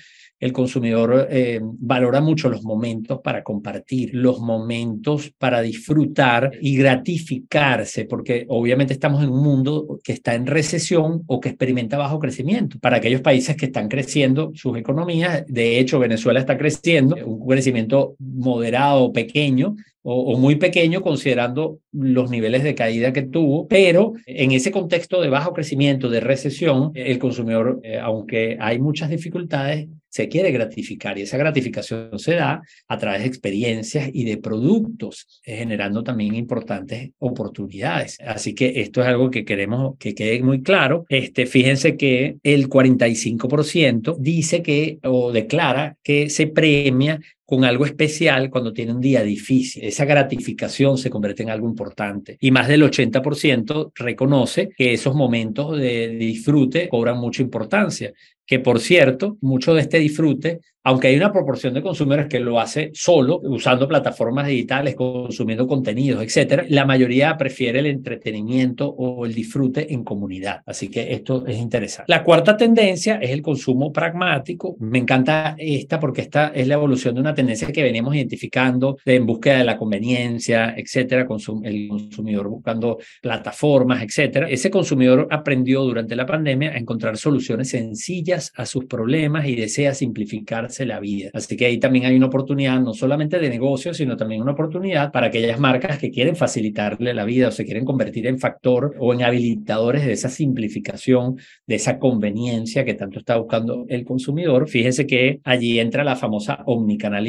el 0.44 0.52
consumidor 0.52 1.26
eh, 1.30 1.58
valora 1.62 2.20
mucho 2.20 2.50
los 2.50 2.64
momentos 2.64 3.20
para 3.24 3.42
compartir, 3.42 4.10
los 4.12 4.40
momentos 4.40 5.32
para 5.38 5.62
disfrutar 5.62 6.50
y 6.60 6.76
gratificarse, 6.76 8.04
porque 8.04 8.44
obviamente 8.50 8.92
estamos 8.92 9.22
en 9.22 9.30
un 9.30 9.42
mundo 9.42 9.98
que 10.04 10.12
está 10.12 10.34
en 10.34 10.46
recesión 10.46 11.22
o 11.28 11.40
que 11.40 11.48
experimenta 11.48 11.96
bajo 11.96 12.18
crecimiento. 12.18 12.78
Para 12.78 12.98
aquellos 12.98 13.22
países 13.22 13.56
que 13.56 13.64
están 13.64 13.88
creciendo 13.88 14.52
sus 14.54 14.76
economías, 14.76 15.46
de 15.48 15.78
hecho 15.78 15.98
Venezuela 15.98 16.40
está 16.40 16.58
creciendo, 16.58 17.16
un 17.24 17.48
crecimiento 17.48 18.14
moderado, 18.18 19.14
pequeño, 19.14 19.76
o, 20.06 20.36
muy 20.36 20.56
pequeño 20.56 21.00
considerando 21.00 21.78
los 21.90 22.30
niveles 22.30 22.62
de 22.62 22.74
caída 22.74 23.14
que 23.14 23.22
tuvo, 23.22 23.66
pero 23.66 24.12
en 24.26 24.52
ese 24.52 24.70
contexto 24.70 25.22
de 25.22 25.30
bajo 25.30 25.54
crecimiento, 25.54 26.10
de 26.10 26.20
recesión, 26.20 26.92
el 26.94 27.18
consumidor, 27.18 27.80
eh, 27.82 27.98
aunque 27.98 28.58
hay 28.60 28.78
muchas 28.78 29.08
dificultades, 29.08 29.88
se 30.14 30.28
quiere 30.28 30.52
gratificar 30.52 31.18
y 31.18 31.22
esa 31.22 31.36
gratificación 31.36 32.20
se 32.20 32.34
da 32.36 32.62
a 32.86 32.98
través 32.98 33.22
de 33.22 33.26
experiencias 33.26 34.10
y 34.12 34.22
de 34.22 34.36
productos, 34.36 35.42
eh, 35.44 35.56
generando 35.56 36.04
también 36.04 36.36
importantes 36.36 37.10
oportunidades. 37.18 38.18
Así 38.24 38.54
que 38.54 38.74
esto 38.76 39.00
es 39.00 39.08
algo 39.08 39.28
que 39.28 39.44
queremos 39.44 39.96
que 39.98 40.14
quede 40.14 40.40
muy 40.40 40.62
claro. 40.62 41.04
Este, 41.08 41.46
fíjense 41.46 41.96
que 41.96 42.36
el 42.44 42.68
45% 42.68 44.16
dice 44.20 44.62
que 44.62 45.00
o 45.02 45.32
declara 45.32 45.96
que 46.04 46.30
se 46.30 46.46
premia 46.46 47.18
con 47.44 47.64
algo 47.64 47.84
especial 47.84 48.50
cuando 48.50 48.72
tiene 48.72 48.92
un 48.92 49.00
día 49.00 49.22
difícil. 49.22 49.84
Esa 49.84 50.04
gratificación 50.04 50.98
se 50.98 51.10
convierte 51.10 51.42
en 51.42 51.50
algo 51.50 51.68
importante. 51.68 52.36
Y 52.40 52.50
más 52.50 52.68
del 52.68 52.82
80% 52.82 53.92
reconoce 53.94 54.70
que 54.76 54.92
esos 54.94 55.14
momentos 55.14 55.78
de 55.78 56.08
disfrute 56.08 56.88
cobran 56.88 57.18
mucha 57.18 57.42
importancia. 57.42 58.12
Que 58.46 58.60
por 58.60 58.80
cierto, 58.80 59.36
mucho 59.40 59.74
de 59.74 59.82
este 59.82 59.98
disfrute 59.98 60.60
aunque 60.86 61.08
hay 61.08 61.16
una 61.16 61.32
proporción 61.32 61.72
de 61.72 61.80
consumidores 61.80 62.26
que 62.26 62.38
lo 62.38 62.60
hace 62.60 62.90
solo, 62.92 63.40
usando 63.42 63.88
plataformas 63.88 64.46
digitales, 64.46 64.94
consumiendo 64.94 65.66
contenidos, 65.66 66.22
etcétera, 66.22 66.66
la 66.68 66.84
mayoría 66.84 67.38
prefiere 67.38 67.78
el 67.78 67.86
entretenimiento 67.86 68.86
o 68.90 69.24
el 69.24 69.32
disfrute 69.32 69.94
en 69.94 70.04
comunidad. 70.04 70.60
Así 70.66 70.90
que 70.90 71.14
esto 71.14 71.46
es 71.46 71.56
interesante. 71.56 72.12
La 72.12 72.22
cuarta 72.22 72.54
tendencia 72.54 73.16
es 73.16 73.30
el 73.30 73.40
consumo 73.40 73.90
pragmático. 73.94 74.76
Me 74.78 74.98
encanta 74.98 75.54
esta 75.56 75.98
porque 75.98 76.20
esta 76.20 76.48
es 76.48 76.68
la 76.68 76.74
evolución 76.74 77.14
de 77.14 77.22
una 77.22 77.33
tendencia 77.34 77.72
que 77.72 77.82
veníamos 77.82 78.14
identificando 78.14 78.98
en 79.04 79.26
búsqueda 79.26 79.58
de 79.58 79.64
la 79.64 79.76
conveniencia, 79.76 80.74
etcétera, 80.76 81.26
el 81.64 81.88
consumidor 81.88 82.48
buscando 82.48 82.98
plataformas, 83.20 84.02
etcétera. 84.02 84.48
Ese 84.48 84.70
consumidor 84.70 85.28
aprendió 85.30 85.82
durante 85.82 86.16
la 86.16 86.26
pandemia 86.26 86.72
a 86.72 86.78
encontrar 86.78 87.16
soluciones 87.16 87.70
sencillas 87.70 88.52
a 88.56 88.66
sus 88.66 88.84
problemas 88.86 89.46
y 89.46 89.56
desea 89.56 89.94
simplificar 89.94 90.54
la 90.86 91.00
vida. 91.00 91.30
Así 91.32 91.56
que 91.56 91.66
ahí 91.66 91.78
también 91.78 92.06
hay 92.06 92.16
una 92.16 92.26
oportunidad, 92.26 92.80
no 92.80 92.92
solamente 92.92 93.38
de 93.38 93.48
negocio, 93.48 93.94
sino 93.94 94.16
también 94.16 94.42
una 94.42 94.52
oportunidad 94.52 95.12
para 95.12 95.28
aquellas 95.28 95.58
marcas 95.58 95.98
que 95.98 96.10
quieren 96.10 96.36
facilitarle 96.36 97.14
la 97.14 97.24
vida 97.24 97.48
o 97.48 97.50
se 97.50 97.64
quieren 97.64 97.84
convertir 97.84 98.26
en 98.26 98.38
factor 98.38 98.94
o 98.98 99.12
en 99.12 99.22
habilitadores 99.22 100.04
de 100.04 100.12
esa 100.12 100.28
simplificación, 100.28 101.36
de 101.66 101.74
esa 101.74 101.98
conveniencia 101.98 102.84
que 102.84 102.94
tanto 102.94 103.18
está 103.18 103.36
buscando 103.36 103.84
el 103.88 104.04
consumidor. 104.04 104.68
Fíjese 104.68 105.06
que 105.06 105.40
allí 105.44 105.78
entra 105.80 106.04
la 106.04 106.16
famosa 106.16 106.62
omnicanalidad, 106.66 107.23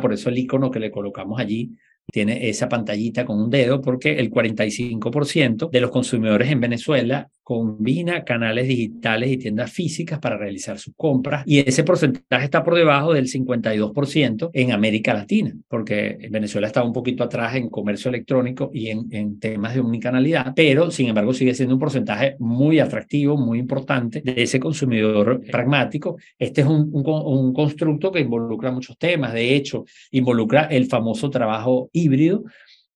por 0.00 0.12
eso 0.12 0.28
el 0.28 0.38
icono 0.38 0.70
que 0.70 0.80
le 0.80 0.90
colocamos 0.90 1.40
allí 1.40 1.76
tiene 2.10 2.48
esa 2.48 2.68
pantallita 2.68 3.24
con 3.24 3.40
un 3.40 3.50
dedo 3.50 3.80
porque 3.80 4.18
el 4.18 4.30
45% 4.30 5.70
de 5.70 5.80
los 5.80 5.90
consumidores 5.90 6.50
en 6.50 6.60
Venezuela 6.60 7.28
combina 7.42 8.22
canales 8.22 8.68
digitales 8.68 9.30
y 9.30 9.36
tiendas 9.36 9.72
físicas 9.72 10.20
para 10.20 10.36
realizar 10.36 10.78
sus 10.78 10.94
compras 10.96 11.42
y 11.46 11.58
ese 11.68 11.82
porcentaje 11.82 12.44
está 12.44 12.62
por 12.62 12.76
debajo 12.76 13.12
del 13.12 13.26
52% 13.26 14.50
en 14.52 14.72
América 14.72 15.14
Latina, 15.14 15.52
porque 15.68 16.28
Venezuela 16.30 16.68
está 16.68 16.82
un 16.84 16.92
poquito 16.92 17.24
atrás 17.24 17.56
en 17.56 17.68
comercio 17.68 18.08
electrónico 18.08 18.70
y 18.72 18.88
en, 18.88 19.06
en 19.10 19.40
temas 19.40 19.74
de 19.74 19.80
omnicanalidad, 19.80 20.52
pero 20.54 20.90
sin 20.90 21.08
embargo 21.08 21.32
sigue 21.32 21.54
siendo 21.54 21.74
un 21.74 21.80
porcentaje 21.80 22.36
muy 22.38 22.78
atractivo, 22.78 23.36
muy 23.36 23.58
importante 23.58 24.20
de 24.20 24.42
ese 24.42 24.60
consumidor 24.60 25.42
pragmático. 25.50 26.16
Este 26.38 26.60
es 26.60 26.66
un, 26.66 26.90
un, 26.92 27.04
un 27.04 27.52
constructo 27.52 28.12
que 28.12 28.20
involucra 28.20 28.70
muchos 28.70 28.96
temas, 28.96 29.32
de 29.32 29.54
hecho, 29.54 29.84
involucra 30.12 30.64
el 30.64 30.86
famoso 30.86 31.30
trabajo 31.30 31.90
híbrido, 32.00 32.44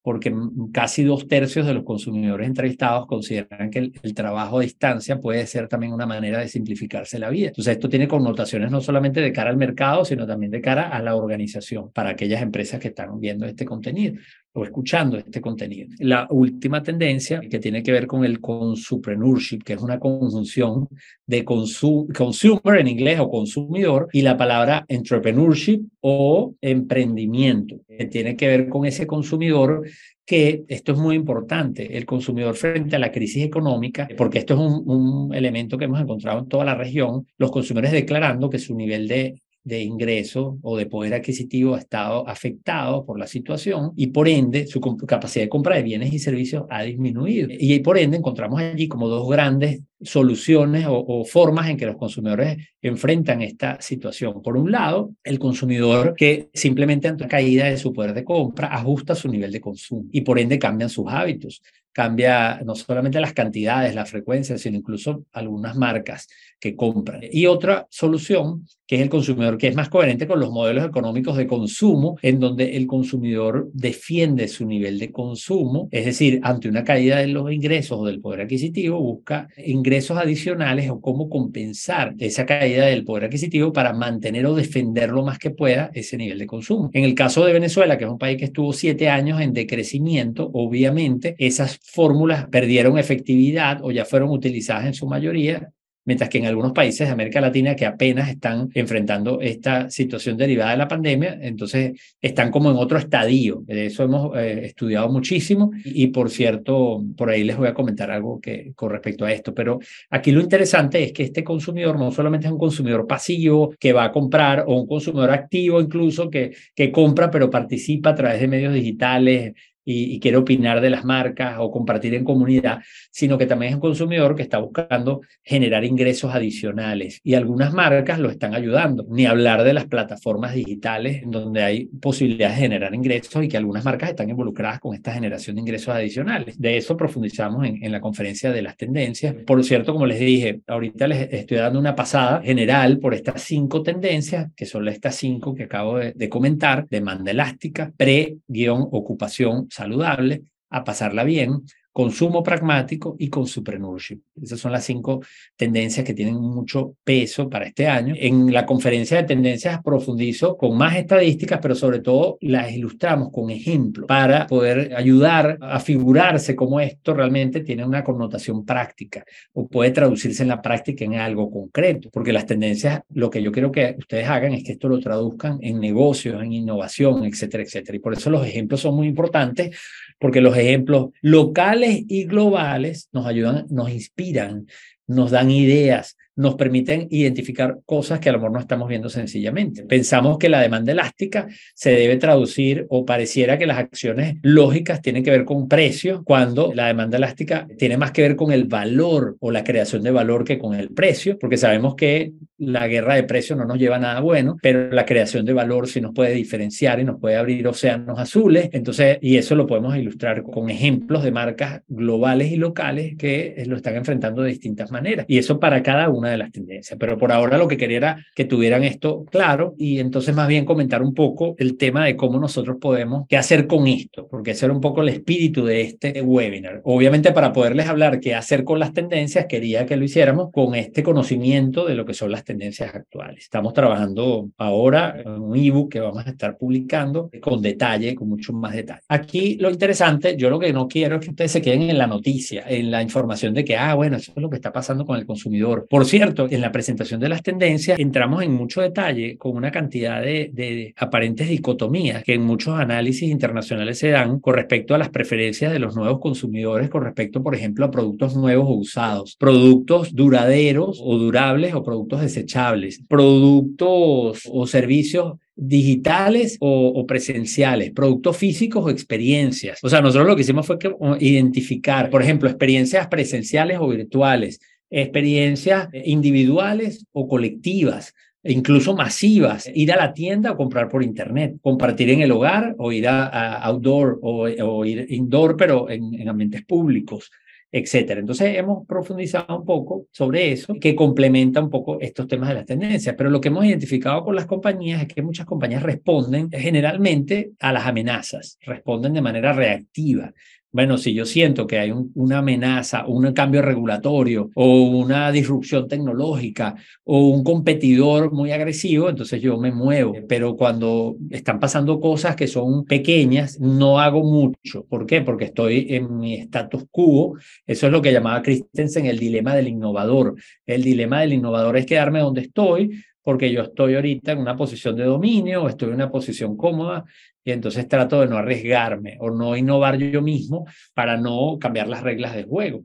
porque 0.03 0.35
casi 0.73 1.03
dos 1.03 1.27
tercios 1.27 1.67
de 1.67 1.73
los 1.73 1.83
consumidores 1.83 2.47
entrevistados 2.47 3.07
consideran 3.07 3.71
que 3.71 3.79
el, 3.79 4.15
trabajo 4.15 4.59
a 4.59 4.63
distancia 4.63 5.19
puede 5.19 5.47
ser 5.47 5.67
también 5.67 5.95
una 5.95 6.05
manera 6.05 6.41
de 6.41 6.49
simplificarse 6.49 7.19
la 7.19 7.31
vida. 7.31 7.49
Entonces, 7.49 7.73
esto 7.73 7.89
tiene 7.89 8.07
connotaciones 8.07 8.71
no 8.71 8.83
solamente 8.83 9.23
de 9.23 9.33
cara 9.33 9.49
al 9.49 9.57
mercado, 9.57 10.05
sino 10.05 10.27
también 10.27 10.53
de 10.53 10.61
cara 10.61 10.91
a 10.91 11.01
la 11.01 11.17
organización 11.17 11.91
para 11.91 12.11
aquellas 12.11 12.43
empresas 12.43 12.81
que 12.81 12.89
están 12.89 13.19
viendo 13.19 13.47
este 13.47 13.65
contenido 13.65 14.17
o 14.55 14.65
escuchando 14.65 15.19
este 15.19 15.41
contenido. 15.41 15.89
La 15.99 16.29
última 16.31 16.83
tendencia 16.83 17.41
que 17.41 17.59
tiene 17.59 17.83
que 17.83 17.91
ver 17.91 18.07
con 18.07 18.25
el 18.25 18.41
consupreneurship, 18.41 19.63
que 19.65 19.73
es 19.75 19.81
una 19.81 19.99
conjunción 19.99 20.89
de 21.27 21.45
consumer 21.45 22.79
en 22.79 22.89
inglés 22.89 23.19
o 23.19 23.29
consumidor 23.29 24.09
y 24.13 24.23
la 24.23 24.37
palabra 24.37 24.85
entrepreneurship 24.89 25.83
o 26.01 26.55
emprendimiento, 26.61 27.81
que 27.89 28.07
tiene 28.07 28.37
que 28.37 28.47
ver 28.47 28.69
con 28.69 28.87
ese 28.87 29.07
consumidor 29.07 29.83
que 30.25 30.65
esto 30.69 30.93
es 30.93 30.99
muy 30.99 31.17
importante, 31.17 31.99
el 31.99 32.07
consumidor 32.07 32.55
frente 32.55 32.97
a 32.97 32.99
la 32.99 33.13
crisis 33.13 33.45
económica, 33.45 34.09
porque 34.17 34.39
esto 34.39 34.55
es 34.55 34.61
un, 34.61 34.83
un 34.89 35.35
elemento 35.35 35.77
que 35.77 35.85
hemos 35.85 36.01
encontrado 36.01 36.39
en 36.39 36.49
toda 36.49 36.65
la 36.65 36.75
región, 36.75 37.27
los 37.37 37.51
consumidores 37.51 37.93
declarando 37.93 38.49
que 38.49 38.59
su 38.59 38.75
nivel 38.75 39.09
de 39.09 39.43
de 39.65 39.83
ingreso 39.83 40.59
o 40.63 40.77
de 40.77 40.87
poder 40.87 41.15
adquisitivo 41.15 41.75
ha 41.75 41.79
estado 41.79 42.29
afectado 42.29 43.05
por 43.07 43.19
la 43.19 43.27
situación 43.27 43.93
y 43.97 44.09
por 44.09 44.29
ende 44.29 44.67
su 44.67 44.81
capacidad 44.81 45.45
de 45.45 45.49
compra 45.49 45.77
de 45.77 45.83
bienes 45.83 46.13
y 46.13 46.19
servicios 46.19 46.65
ha 46.69 46.83
disminuido. 46.83 47.49
Y 47.51 47.79
por 47.81 47.99
ende 47.99 48.19
encontramos 48.19 48.61
allí 48.61 48.87
como 48.89 49.09
dos 49.09 49.29
grandes 49.29 49.81
soluciones 50.03 50.85
o, 50.87 51.25
formas 51.25 51.71
en 51.71 51.79
que 51.79 51.87
los 51.87 51.97
consumidores 51.97 52.59
enfrentan 52.83 53.41
esta 53.41 53.81
situación. 53.81 54.43
Por 54.43 54.59
un 54.59 54.71
lado, 54.71 55.13
el 55.25 55.39
consumidor 55.39 56.15
que 56.15 56.51
simplemente 56.53 57.09
ante 57.09 57.27
caída 57.27 57.65
de 57.65 57.79
su 57.79 57.93
poder 57.93 58.13
de 58.13 58.25
compra 58.25 58.69
ajusta 58.69 59.15
su 59.15 59.29
nivel 59.29 59.51
de 59.51 59.63
consumo 59.63 60.05
y 60.13 60.21
por 60.21 60.39
ende 60.39 60.59
cambian 60.59 60.91
sus 60.91 61.07
hábitos 61.09 61.63
cambia 61.95 62.61
no 62.65 62.75
solamente 62.75 63.21
las 63.21 63.33
cantidades, 63.33 63.95
la 63.95 64.05
frecuencia, 64.05 64.59
sino 64.59 64.77
incluso 64.77 65.25
algunas 65.33 65.77
marcas 65.77 66.29
que 66.59 66.75
compran. 66.75 67.21
Y 67.31 67.47
otra 67.47 67.87
solución, 67.89 68.67
que 68.87 68.97
es 68.97 69.03
el 69.03 69.09
consumidor 69.09 69.57
que 69.59 69.69
es 69.69 69.77
más 69.77 69.89
coherente 69.89 70.27
con 70.27 70.41
los 70.41 70.51
modelos 70.51 70.85
económicos 70.85 71.37
de 71.37 71.47
consumo, 71.47 72.19
en 72.21 72.41
donde 72.41 72.77
el 72.77 72.87
consumidor 72.87 73.71
defiende 73.73 74.49
su 74.49 74.67
nivel 74.67 74.99
de 74.99 75.13
consumo, 75.13 75.89
es 75.91 76.05
decir, 76.05 76.41
ante 76.43 76.69
una 76.69 76.83
caída 76.83 77.19
de 77.19 77.29
los 77.29 77.53
ingresos 77.53 77.99
o 78.01 78.07
del 78.07 78.21
poder 78.21 78.43
adquisitivo, 78.43 78.99
busca 78.99 79.49
ingresos 79.65 80.19
adicionales 80.19 80.91
o 80.91 81.01
cómo 81.01 81.29
compensar 81.29 82.15
esa 82.19 82.45
caída 82.45 82.87
del 82.87 83.05
poder 83.05 83.25
adquisitivo 83.25 83.73
para 83.73 83.93
mantener 83.93 84.47
o 84.47 84.55
defender 84.55 85.11
lo 85.11 85.25
más 85.25 85.39
que 85.39 85.51
pueda 85.51 85.91
ese 85.95 86.17
nivel 86.17 86.39
de 86.39 86.47
consumo. 86.47 86.91
En 86.93 87.05
el 87.05 87.15
caso 87.15 87.45
de 87.45 87.53
Venezuela, 87.53 87.99
que 87.99 88.05
es 88.05 88.11
un 88.11 88.19
país 88.19 88.37
que 88.39 88.47
estuvo 88.47 88.73
siete 88.73 89.09
años 89.09 89.41
en 89.41 89.53
decrecimiento, 89.53 90.51
obviamente 90.53 91.37
esas 91.39 91.79
fórmulas 91.85 92.49
perdieron 92.49 92.99
efectividad 92.99 93.81
o 93.83 93.93
ya 93.93 94.05
fueron 94.05 94.31
utilizadas 94.31 94.87
en 94.87 94.95
su 94.95 95.07
mayoría 95.07 95.73
mientras 96.05 96.29
que 96.31 96.39
en 96.39 96.47
algunos 96.47 96.73
países 96.73 97.07
de 97.07 97.13
América 97.13 97.41
Latina 97.41 97.75
que 97.75 97.87
apenas 97.87 98.29
están 98.29 98.69
enfrentando 98.75 99.41
esta 99.41 99.91
situación 99.91 100.37
derivada 100.37 100.73
de 100.73 100.77
la 100.77 100.89
pandemia, 100.89 101.39
entonces 101.41 102.01
están 102.21 102.51
como 102.51 102.71
en 102.71 102.77
otro 102.77 102.99
estadio. 102.99 103.63
De 103.67 103.87
eso 103.87 104.03
hemos 104.03 104.37
eh, 104.37 104.67
estudiado 104.67 105.09
muchísimo 105.09 105.71
y, 105.85 106.09
por 106.09 106.31
cierto, 106.31 107.03
por 107.17 107.31
ahí 107.31 107.45
les 107.45 107.57
voy 107.57 107.69
a 107.69 107.75
comentar 107.75 108.11
algo 108.11 108.41
que, 108.41 108.73
con 108.75 108.91
respecto 108.91 109.25
a 109.25 109.33
esto, 109.33 109.55
pero 109.55 109.79
aquí 110.11 110.33
lo 110.33 110.41
interesante 110.41 111.03
es 111.03 111.13
que 111.13 111.23
este 111.23 111.43
consumidor 111.43 111.99
no 111.99 112.11
solamente 112.11 112.47
es 112.47 112.53
un 112.53 112.59
consumidor 112.59 113.07
pasivo 113.07 113.75
que 113.79 113.93
va 113.93 114.05
a 114.05 114.13
comprar 114.13 114.65
o 114.67 114.79
un 114.81 114.87
consumidor 114.87 115.31
activo 115.31 115.81
incluso 115.81 116.29
que, 116.31 116.55
que 116.75 116.91
compra 116.91 117.31
pero 117.31 117.51
participa 117.51 118.11
a 118.11 118.15
través 118.15 118.41
de 118.41 118.49
medios 118.49 118.75
digitales, 118.75 119.55
y, 119.85 120.19
quiere 120.21 120.37
opinar 120.39 120.81
de 120.81 120.91
las 120.91 121.05
marcas 121.05 121.57
o 121.59 121.71
compartir 121.71 122.15
en 122.15 122.25
comunidad, 122.25 122.81
sino 123.11 123.37
que 123.37 123.47
también 123.47 123.71
es 123.71 123.75
un 123.75 123.81
consumidor 123.81 124.35
que 124.35 124.43
está 124.43 124.59
buscando 124.59 125.21
generar 125.43 125.85
ingresos 125.85 126.35
adicionales 126.35 127.21
y 127.23 127.35
algunas 127.35 127.73
marcas 127.73 128.19
lo 128.19 128.31
están 128.31 128.55
ayudando. 128.55 129.05
Ni 129.11 129.27
hablar 129.27 129.65
de 129.65 129.75
las 129.75 129.87
plataformas 129.87 130.55
digitales 130.55 131.23
en 131.23 131.31
donde 131.31 131.63
hay 131.63 131.87
posibilidades 131.87 132.57
de 132.57 132.63
generar 132.63 132.95
ingresos 132.95 133.45
y 133.45 133.49
que 133.49 133.57
algunas 133.57 133.85
marcas 133.85 134.11
están 134.11 134.31
involucradas 134.31 134.81
con 134.81 134.95
esta 134.95 135.13
generación 135.13 135.57
de 135.57 135.63
ingresos 135.63 135.95
adicionales. 135.95 136.59
De 136.59 136.77
eso 136.77 136.97
profundizamos 136.97 137.67
en, 137.67 137.85
en 137.85 137.93
la 137.93 138.01
conferencia 138.01 138.51
de 138.51 138.63
las 138.63 138.77
tendencias. 138.77 139.35
Por 139.47 139.63
cierto, 139.65 139.93
como 139.93 140.07
les 140.07 140.21
dije, 140.21 140.61
ahorita 140.67 141.07
les 141.07 141.33
estoy 141.33 141.59
dando 141.59 141.79
una 141.79 141.95
pasada 141.95 142.41
general 142.43 142.99
por 142.99 143.15
estas 143.15 143.43
cinco 143.43 143.83
tendencias, 143.83 144.51
que 144.57 144.67
son 144.67 144.89
estas 144.89 145.17
cinco 145.17 145.55
que 145.55 145.65
acabo 145.65 145.99
de, 145.99 146.13
de 146.13 146.29
comentar, 146.29 146.87
demanda 146.89 147.31
elástica, 147.31 147.93
pre-ocupación 147.97 149.67
saludable, 149.75 150.45
a 150.71 150.85
pasarla 150.85 151.25
bien, 151.25 151.63
consumo 151.95 152.43
pragmático 152.43 153.15
y 153.21 153.29
consupreneurship. 153.29 154.21
Esas 154.43 154.59
son 154.59 154.73
las 154.73 154.85
cinco 154.85 155.23
tendencias 155.57 156.05
que 156.05 156.13
tienen 156.13 156.35
mucho 156.35 156.97
peso 157.05 157.49
para 157.49 157.67
este 157.67 157.87
año. 157.87 158.17
En 158.19 158.53
la 158.53 158.67
conferencia 158.67 159.19
de 159.19 159.23
tendencias 159.23 159.81
profundizo 159.81 160.57
con 160.57 160.77
más 160.77 160.97
estadísticas, 160.97 161.61
pero 161.63 161.77
sobre 161.77 162.01
todo 162.01 162.37
las 162.41 162.73
ilustramos 162.73 163.31
con 163.31 163.49
ejemplos 163.49 164.09
para 164.09 164.49
poder 164.49 164.93
ayudar 164.97 165.57
a 165.61 165.79
figurarse 165.79 166.57
cómo 166.57 166.81
esto 166.81 167.15
realmente 167.15 167.61
tiene 167.61 167.87
una 167.87 168.03
connotación 168.03 168.65
práctica 168.65 169.25
o 169.53 169.69
puede 169.69 169.93
traducirse 169.93 170.43
en 170.43 170.49
la 170.49 170.61
práctica 170.61 171.05
en 171.05 171.15
algo 171.15 171.49
concreto, 171.49 172.11
porque 172.13 172.33
las 172.33 172.45
tendencias, 172.45 173.03
lo 173.11 173.31
que 173.31 173.41
yo 173.41 173.53
quiero 173.53 173.71
que 173.71 173.95
ustedes 173.97 174.27
hagan 174.29 174.53
es 174.53 174.65
que 174.65 174.73
esto 174.73 174.89
lo 174.89 174.99
traduzcan 174.99 175.59
en 175.61 175.79
negocios, 175.79 176.43
en 176.43 176.53
innovación, 176.53 177.25
etcétera, 177.25 177.63
etcétera. 177.63 177.95
Y 177.95 178.01
por 178.01 178.15
eso 178.15 178.31
los 178.31 178.45
ejemplos 178.45 178.81
son 178.81 178.97
muy 178.97 179.07
importantes, 179.07 179.79
porque 180.19 180.41
los 180.41 180.57
ejemplos 180.57 181.11
locales 181.21 182.03
y 182.09 182.25
globales 182.25 183.09
nos 183.13 183.27
ayudan, 183.27 183.67
nos 183.71 183.91
inspiran, 183.91 184.67
nos 185.07 185.31
dan 185.31 185.51
ideas, 185.51 186.17
nos 186.37 186.57
permiten 186.57 187.07
identificar 187.11 187.79
cosas 187.87 188.21
que 188.21 188.29
a 188.29 188.33
lo 188.33 188.39
mejor 188.39 188.53
no 188.53 188.61
estamos 188.61 188.89
viendo 188.89 189.09
sencillamente. 189.09 189.85
Pensamos 189.85 190.39
que 190.39 190.49
la 190.49 190.61
demanda 190.61 190.93
elástica 190.93 191.47
se 191.75 191.91
debe 191.91 192.17
traducir 192.17 192.87
o 192.89 193.05
pareciera 193.05 193.59
que 193.59 193.67
las 193.67 193.79
acciones 193.79 194.37
lógicas 194.43 195.01
tienen 195.01 195.23
que 195.23 195.31
ver 195.31 195.45
con 195.45 195.69
precio, 195.69 196.23
cuando 196.25 196.73
la 196.75 196.87
demanda 196.87 197.17
elástica 197.17 197.67
tiene 197.79 197.97
más 197.97 198.13
que 198.13 198.23
ver 198.23 198.37
con 198.37 198.53
el 198.53 198.65
valor 198.65 199.37
o 199.41 199.51
la 199.51 199.65
creación 199.65 200.03
de 200.03 200.11
valor 200.11 200.45
que 200.45 200.59
con 200.59 200.75
el 200.75 200.91
precio, 200.91 201.39
porque 201.39 201.57
sabemos 201.57 201.95
que 201.95 202.33
la 202.57 202.87
guerra 202.87 203.15
de 203.15 203.25
precios 203.25 203.59
no 203.59 203.65
nos 203.65 203.79
lleva 203.79 203.97
a 203.97 204.01
nada 204.01 204.21
bueno, 204.21 204.57
pero 204.63 204.91
la 204.91 205.05
creación 205.05 205.45
de 205.45 205.53
valor 205.53 205.89
sí 205.89 206.01
nos 206.01 206.15
puede 206.15 206.33
diferenciar 206.33 207.01
y 207.01 207.05
nos 207.05 207.21
puede 207.21 207.37
abrir 207.37 207.67
océanos 207.67 208.19
azules. 208.19 208.71
Entonces, 208.73 209.19
y 209.21 209.37
eso 209.37 209.55
lo 209.55 209.67
podemos 209.67 209.97
ilustrar 209.97 210.43
con 210.43 210.71
ejemplos 210.71 211.23
de 211.25 211.33
marcas 211.33 211.83
globales 211.89 212.53
y 212.53 212.57
locales 212.57 213.17
que 213.17 213.63
lo 213.67 213.77
están 213.77 213.97
enfrentando 213.97 214.43
de 214.43 214.51
distintas 214.51 214.91
maneras. 214.91 215.27
Y 215.29 215.39
eso 215.39 215.59
para 215.61 215.83
cada 215.83 216.09
uno 216.09 216.24
de 216.31 216.39
las 216.39 216.53
tendencias. 216.53 216.99
Pero 216.99 217.19
por 217.19 217.33
ahora 217.33 217.59
lo 217.59 217.69
que 217.69 217.77
quería 217.77 217.97
era 217.97 218.27
que 218.35 218.45
tuvieran 218.45 218.85
esto 218.85 219.25
claro 219.25 219.75
y 219.79 219.99
entonces 219.99 220.35
más 220.35 220.49
bien 220.49 220.65
comentar 220.65 221.03
un 221.03 221.15
poco 221.15 221.55
el 221.59 221.77
tema 221.77 222.05
de 222.05 222.17
cómo 222.17 222.39
nosotros 222.39 222.77
podemos, 222.81 223.27
qué 223.29 223.37
hacer 223.37 223.67
con 223.67 223.87
esto, 223.87 224.27
porque 224.29 224.53
ese 224.53 224.67
era 224.67 224.75
un 224.75 224.81
poco 224.81 225.03
el 225.03 225.09
espíritu 225.09 225.65
de 225.65 225.83
este 225.83 226.23
webinar. 226.23 226.81
Obviamente 226.85 227.33
para 227.33 227.53
poderles 227.53 227.87
hablar 227.89 228.21
qué 228.21 228.35
hacer 228.35 228.65
con 228.65 228.79
las 228.79 228.93
tendencias, 228.93 229.47
quería 229.49 229.87
que 229.87 229.97
lo 229.97 230.05
hiciéramos 230.05 230.51
con 230.53 230.75
este 230.75 231.03
conocimiento 231.03 231.85
de 231.87 231.95
lo 231.95 232.05
que 232.05 232.15
son 232.15 232.31
las 232.31 232.45
tendencias 232.45 232.95
actuales. 232.95 233.45
Estamos 233.45 233.73
trabajando 233.73 234.49
ahora 234.59 235.17
en 235.19 235.31
un 235.31 235.57
ebook 235.57 235.93
que 235.93 236.01
vamos 236.01 236.27
a 236.27 236.31
estar 236.31 236.57
publicando 236.57 237.31
con 237.41 237.63
detalle, 237.63 238.15
con 238.15 238.29
mucho 238.29 238.53
más 238.53 238.75
detalle. 238.75 239.01
Aquí 239.09 239.57
lo 239.61 239.71
interesante, 239.71 240.37
yo 240.37 240.51
lo 240.51 240.59
que 240.59 240.73
no 240.73 240.89
quiero 240.89 241.17
es 241.17 241.25
que 241.25 241.31
ustedes 241.31 241.53
se 241.53 241.63
queden 241.63 241.83
en 241.83 241.99
la 241.99 242.07
noticia, 242.07 242.65
en 242.67 242.91
la 242.91 243.03
información 243.03 243.55
de 243.55 243.65
que, 243.65 243.77
ah, 243.77 243.95
bueno, 243.95 244.17
eso 244.17 244.33
es 244.35 244.43
lo 244.43 244.51
que 244.51 244.57
está 244.57 244.73
pasando 244.73 245.05
con 245.05 245.19
el 245.19 245.27
consumidor. 245.27 245.87
Por 245.89 246.07
cierto, 246.17 246.47
en 246.51 246.61
la 246.61 246.73
presentación 246.73 247.21
de 247.21 247.29
las 247.29 247.43
tendencias 247.43 247.99
entramos 247.99 248.43
en 248.43 248.53
mucho 248.53 248.81
detalle 248.81 249.37
con 249.37 249.57
una 249.57 249.71
cantidad 249.71 250.23
de, 250.23 250.51
de 250.53 250.95
aparentes 250.97 251.49
dicotomías 251.49 252.23
que 252.25 252.35
en 252.35 252.43
muchos 252.43 252.79
análisis 252.79 253.29
internacionales 253.29 253.99
se 253.99 254.11
dan 254.11 254.41
con 254.41 254.55
respecto 254.55 254.95
a 254.95 254.99
las 254.99 255.11
preferencias 255.11 255.73
de 255.73 255.79
los 255.79 255.97
nuevos 255.97 256.21
consumidores 256.21 256.89
con 256.89 257.03
respecto, 257.03 257.43
por 257.43 257.55
ejemplo, 257.55 257.85
a 257.85 257.91
productos 257.91 258.37
nuevos 258.37 258.67
o 258.69 258.75
usados, 258.75 259.37
productos 259.37 260.15
duraderos 260.15 261.01
o 261.03 261.19
durables 261.19 261.75
o 261.75 261.83
productos 261.83 262.21
desechables, 262.21 263.03
productos 263.09 264.43
o 264.51 264.67
servicios 264.67 265.35
digitales 265.57 266.57
o, 266.61 267.07
presenciales, 267.07 267.93
productos 267.93 268.37
físicos 268.37 268.85
o 268.85 268.91
experiencias. 268.91 269.79
O 269.83 269.89
sea, 269.89 270.01
nosotros 270.01 270.27
lo 270.27 270.35
que 270.35 270.43
hicimos 270.43 270.67
fue 270.67 270.79
que, 270.79 270.93
identificar, 271.21 272.11
por 272.11 272.23
ejemplo, 272.23 272.49
experiencias 272.49 273.07
presenciales 273.07 273.79
o 273.81 273.89
virtuales, 273.89 274.61
experiencias 275.01 275.89
individuales 276.05 277.07
o 277.13 277.27
colectivas, 277.27 278.15
e 278.45 278.53
incluso 278.53 278.95
masivas, 278.95 279.71
ir 279.75 279.91
a 279.91 279.97
la 279.97 280.13
tienda 280.13 280.53
o 280.53 280.57
comprar 280.57 280.89
por 280.89 281.03
internet, 281.03 281.57
compartir 281.63 282.11
en 282.11 282.21
el 282.21 282.31
hogar 282.31 282.77
o 282.79 282.93
ir 282.93 283.09
a, 283.09 283.57
outdoor 283.65 284.19
o, 284.23 284.85
ir 284.85 285.07
indoor, 285.09 285.57
pero 285.57 285.89
en, 285.89 286.29
ambientes 286.29 286.63
públicos, 286.65 287.31
etcétera. 287.73 288.21
Entonces 288.21 288.57
hemos 288.57 288.87
profundizado 288.87 289.59
un 289.59 289.65
poco 289.65 290.07
sobre 290.13 290.53
eso, 290.53 290.75
que 290.79 290.95
complementa 290.95 291.61
un 291.61 291.71
poco 291.71 291.99
estos 292.01 292.29
temas 292.29 292.51
de 292.51 292.55
las 292.57 292.67
tendencias, 292.67 293.15
pero 293.17 293.31
lo 293.31 293.41
que 293.41 293.49
hemos 293.49 293.65
identificado 293.65 294.23
con 294.23 294.37
las 294.37 294.45
compañías 294.45 295.01
es 295.01 295.09
que 295.09 295.23
muchas 295.23 295.47
compañías 295.47 295.83
responden 295.83 296.51
generalmente 296.53 297.53
a 297.61 297.73
las 297.73 297.87
amenazas, 297.87 298.59
responden 298.61 299.15
de 299.15 299.23
manera 299.23 299.55
reactiva. 299.55 300.35
Bueno, 300.75 300.99
si 300.99 301.15
yo 301.15 301.25
siento 301.25 301.69
que 301.69 301.79
hay 301.79 301.93
una 302.15 302.39
amenaza, 302.39 303.07
un 303.07 303.33
cambio 303.33 303.63
regulatorio 303.63 304.51
o 304.57 304.83
una 304.83 305.31
disrupción 305.31 305.87
tecnológica 305.87 306.75
o 307.05 307.29
un 307.29 307.45
competidor 307.45 308.33
muy 308.33 308.51
agresivo, 308.51 309.09
entonces 309.09 309.41
yo 309.41 309.57
me 309.57 309.71
muevo. 309.71 310.15
Pero 310.29 310.57
cuando 310.57 311.15
están 311.31 311.61
pasando 311.61 312.01
cosas 312.01 312.35
que 312.35 312.49
son 312.49 312.85
pequeñas, 312.87 313.61
no 313.61 314.01
hago 314.01 314.25
mucho. 314.25 314.85
¿Por 314.87 315.07
qué? 315.07 315.21
Porque 315.21 315.45
estoy 315.45 315.87
en 315.91 316.19
mi 316.19 316.35
status 316.35 316.87
quo. 316.91 317.37
Eso 317.65 317.87
es 317.87 317.93
lo 317.93 318.03
que 318.03 318.13
llamaba 318.13 318.43
Christensen 318.43 319.07
el 319.07 319.21
dilema 319.21 319.55
del 319.55 319.69
innovador. 319.69 320.35
El 320.67 320.83
dilema 320.83 321.21
del 321.21 321.35
innovador 321.35 321.77
es 321.77 321.87
quedarme 321.87 322.19
donde 322.19 322.41
estoy 322.41 323.01
porque 323.23 323.51
yo 323.51 323.63
estoy 323.63 323.95
ahorita 323.95 324.33
en 324.33 324.39
una 324.39 324.57
posición 324.57 324.97
de 324.97 325.05
dominio 325.05 325.63
o 325.63 325.69
estoy 325.69 325.89
en 325.89 325.95
una 325.95 326.11
posición 326.11 326.57
cómoda 326.57 327.05
y 327.45 327.53
entonces 327.53 327.87
trato 327.89 328.21
de 328.21 328.27
no 328.27 328.39
arriesgarme 328.39 329.17
o 329.21 329.31
no 329.31 329.57
innovar 329.57 329.99
yo 329.99 330.23
mismo 330.23 330.67
para 330.95 331.17
no 331.17 331.59
cambiar 331.61 331.89
las 331.89 332.03
reglas 332.03 332.35
del 332.35 332.47
juego. 332.47 332.85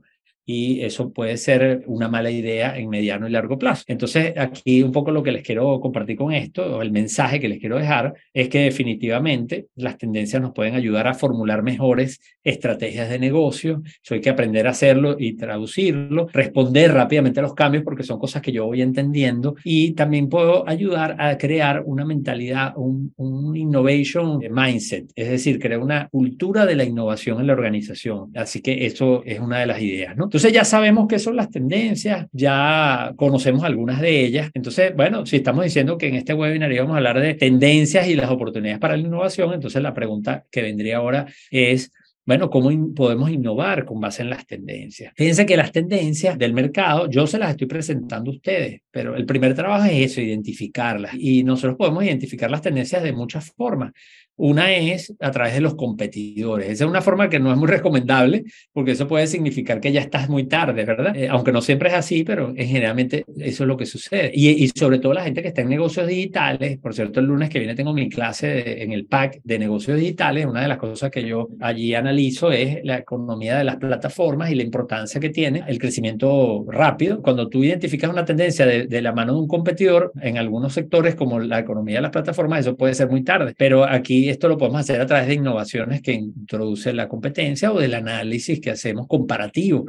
Y 0.52 0.82
eso 0.82 1.14
puede 1.14 1.38
ser 1.38 1.84
una 1.86 2.08
mala 2.08 2.32
idea 2.32 2.76
en 2.76 2.90
mediano 2.90 3.28
y 3.28 3.32
largo 3.32 3.60
plazo. 3.60 3.84
Entonces, 3.86 4.34
aquí 4.36 4.82
un 4.82 4.92
poco 4.92 5.12
lo 5.12 5.22
que 5.22 5.32
les 5.32 5.44
quiero 5.44 5.80
compartir 5.80 6.18
con 6.18 6.34
esto, 6.34 6.78
o 6.78 6.82
el 6.82 6.92
mensaje 6.92 7.40
que 7.40 7.48
les 7.48 7.60
quiero 7.60 7.78
dejar, 7.78 8.16
es 8.34 8.50
que 8.50 8.62
definitivamente 8.62 9.68
las 9.76 10.00
tendencias 10.00 10.42
nos 10.42 10.52
pueden 10.52 10.74
ayudar 10.74 11.08
a 11.08 11.14
formular 11.14 11.62
mejores 11.62 12.20
estrategias 12.44 13.12
de 13.12 13.20
negocio. 13.20 13.84
Eso 14.04 14.16
hay 14.16 14.22
que 14.22 14.32
aprender 14.32 14.66
a 14.66 14.72
hacerlo 14.72 15.18
y 15.20 15.34
traducirlo, 15.34 16.26
responder 16.34 16.94
rápidamente 16.94 17.42
a 17.42 17.44
los 17.44 17.54
cambios 17.54 17.84
porque 17.84 18.02
son 18.02 18.18
cosas 18.18 18.42
que 18.42 18.52
yo 18.52 18.66
voy 18.66 18.82
entendiendo 18.82 19.54
y 19.64 19.92
también 19.92 20.30
puedo 20.30 20.68
ayudar 20.68 21.16
a 21.20 21.38
crear 21.38 21.84
una 21.86 22.06
mentalidad, 22.06 22.74
un, 22.76 23.14
un 23.18 23.56
innovation 23.56 24.40
mindset, 24.50 25.12
es 25.16 25.30
decir, 25.30 25.60
crear 25.60 25.80
una 25.80 26.08
cultura 26.10 26.66
de 26.66 26.76
la 26.76 26.86
innovación 26.86 27.40
en 27.40 27.46
la 27.46 27.54
organización. 27.54 28.32
Así 28.34 28.64
que 28.64 28.88
eso 28.88 29.22
es 29.28 29.40
una 29.40 29.60
de 29.60 29.68
las 29.68 29.80
ideas, 29.80 30.18
¿no? 30.18 30.24
Entonces 30.24 30.39
ya 30.48 30.64
sabemos 30.64 31.08
qué 31.10 31.20
son 31.20 31.36
las 31.36 31.50
tendencias, 31.50 32.28
ya 32.32 33.12
conocemos 33.18 33.64
algunas 33.64 34.00
de 34.00 34.24
ellas. 34.24 34.50
Entonces, 34.54 34.96
bueno, 34.96 35.26
si 35.26 35.36
estamos 35.36 35.66
diciendo 35.66 35.98
que 35.98 36.08
en 36.08 36.16
este 36.16 36.34
webinar 36.34 36.72
íbamos 36.72 36.94
a 36.94 36.98
hablar 36.98 37.20
de 37.20 37.34
tendencias 37.34 38.08
y 38.08 38.16
las 38.16 38.30
oportunidades 38.30 38.80
para 38.80 38.96
la 38.96 39.04
innovación, 39.04 39.54
entonces 39.54 39.82
la 39.82 39.94
pregunta 39.94 40.46
que 40.50 40.62
vendría 40.62 40.98
ahora 40.98 41.26
es, 41.52 41.92
bueno, 42.30 42.48
¿cómo 42.52 42.94
podemos 42.94 43.32
innovar 43.32 43.86
con 43.86 44.00
base 44.00 44.22
en 44.22 44.30
las 44.30 44.46
tendencias? 44.46 45.12
Fíjense 45.16 45.48
que 45.48 45.58
las 45.58 45.72
tendencias 45.72 46.38
del 46.38 46.54
mercado, 46.54 47.10
yo 47.10 47.26
se 47.26 47.40
las 47.40 47.50
estoy 47.50 47.66
presentando 47.66 48.30
a 48.30 48.36
ustedes, 48.36 48.82
pero 48.92 49.16
el 49.16 49.26
primer 49.26 49.56
trabajo 49.56 49.86
es 49.86 50.12
eso, 50.12 50.22
identificarlas. 50.22 51.16
Y 51.18 51.44
nosotros 51.44 51.76
podemos 51.76 52.04
identificar 52.04 52.52
las 52.52 52.62
tendencias 52.62 53.02
de 53.02 53.14
muchas 53.14 53.52
formas. 53.54 53.94
Una 54.36 54.72
es 54.72 55.14
a 55.20 55.32
través 55.32 55.56
de 55.56 55.60
los 55.60 55.76
competidores. 55.76 56.70
Esa 56.70 56.86
es 56.86 56.90
una 56.90 57.02
forma 57.02 57.30
que 57.30 57.40
no 57.40 57.52
es 57.52 57.58
muy 57.58 57.68
recomendable 57.68 58.46
porque 58.72 58.92
eso 58.92 59.06
puede 59.06 59.28
significar 59.28 59.82
que 59.82 59.92
ya 59.92 60.00
estás 60.00 60.30
muy 60.30 60.46
tarde, 60.46 60.86
¿verdad? 60.86 61.14
Eh, 61.18 61.28
aunque 61.28 61.52
no 61.52 61.62
siempre 61.62 61.90
es 61.90 61.96
así, 61.96 62.24
pero 62.24 62.54
generalmente 62.56 63.26
eso 63.38 63.64
es 63.64 63.68
lo 63.68 63.76
que 63.76 63.86
sucede. 63.86 64.32
Y, 64.34 64.50
y, 64.64 64.70
sobre 64.70 65.00
todo 65.00 65.14
la 65.14 65.26
gente 65.26 65.42
que 65.42 65.50
está 65.50 65.62
en 65.62 65.68
negocios 65.68 66.08
digitales. 66.08 66.78
Por 66.78 66.94
cierto, 66.94 67.20
el 67.20 67.26
lunes 67.26 67.50
que 67.50 67.60
viene 67.60 67.76
tengo 67.76 67.92
mi 67.94 68.08
clase 68.08 68.82
en 68.82 68.94
el 68.94 69.08
PAC 69.08 69.42
de 69.44 69.60
negocios 69.60 70.00
digitales. 70.00 70.46
Una 70.46 70.62
de 70.62 70.70
las 70.70 70.78
cosas 70.78 71.12
que 71.12 71.28
yo 71.28 71.50
allí 71.60 71.94
analizo 71.94 72.19
es 72.28 72.84
la 72.84 72.98
economía 72.98 73.58
de 73.58 73.64
las 73.64 73.78
plataformas 73.78 74.52
y 74.52 74.56
la 74.56 74.64
importancia 74.64 75.20
que 75.20 75.30
tiene 75.30 75.64
el 75.68 75.80
crecimiento 75.80 76.66
rápido. 76.68 77.22
Cuando 77.22 77.50
tú 77.50 77.64
identificas 77.64 78.10
una 78.10 78.26
tendencia 78.26 78.66
de, 78.66 78.88
de 78.88 79.02
la 79.02 79.12
mano 79.14 79.34
de 79.34 79.40
un 79.40 79.48
competidor 79.48 80.12
en 80.22 80.38
algunos 80.38 80.74
sectores 80.74 81.16
como 81.16 81.40
la 81.40 81.60
economía 81.60 81.96
de 81.96 82.02
las 82.02 82.12
plataformas, 82.12 82.62
eso 82.62 82.76
puede 82.76 82.94
ser 82.94 83.10
muy 83.10 83.24
tarde. 83.24 83.54
Pero 83.58 83.84
aquí 83.84 84.30
esto 84.30 84.48
lo 84.48 84.58
podemos 84.58 84.82
hacer 84.82 85.00
a 85.02 85.06
través 85.06 85.28
de 85.28 85.36
innovaciones 85.36 86.02
que 86.02 86.14
introduce 86.14 86.94
la 86.94 87.08
competencia 87.08 87.72
o 87.72 87.80
del 87.80 87.94
análisis 87.94 88.60
que 88.60 88.72
hacemos 88.72 89.08
comparativo 89.08 89.86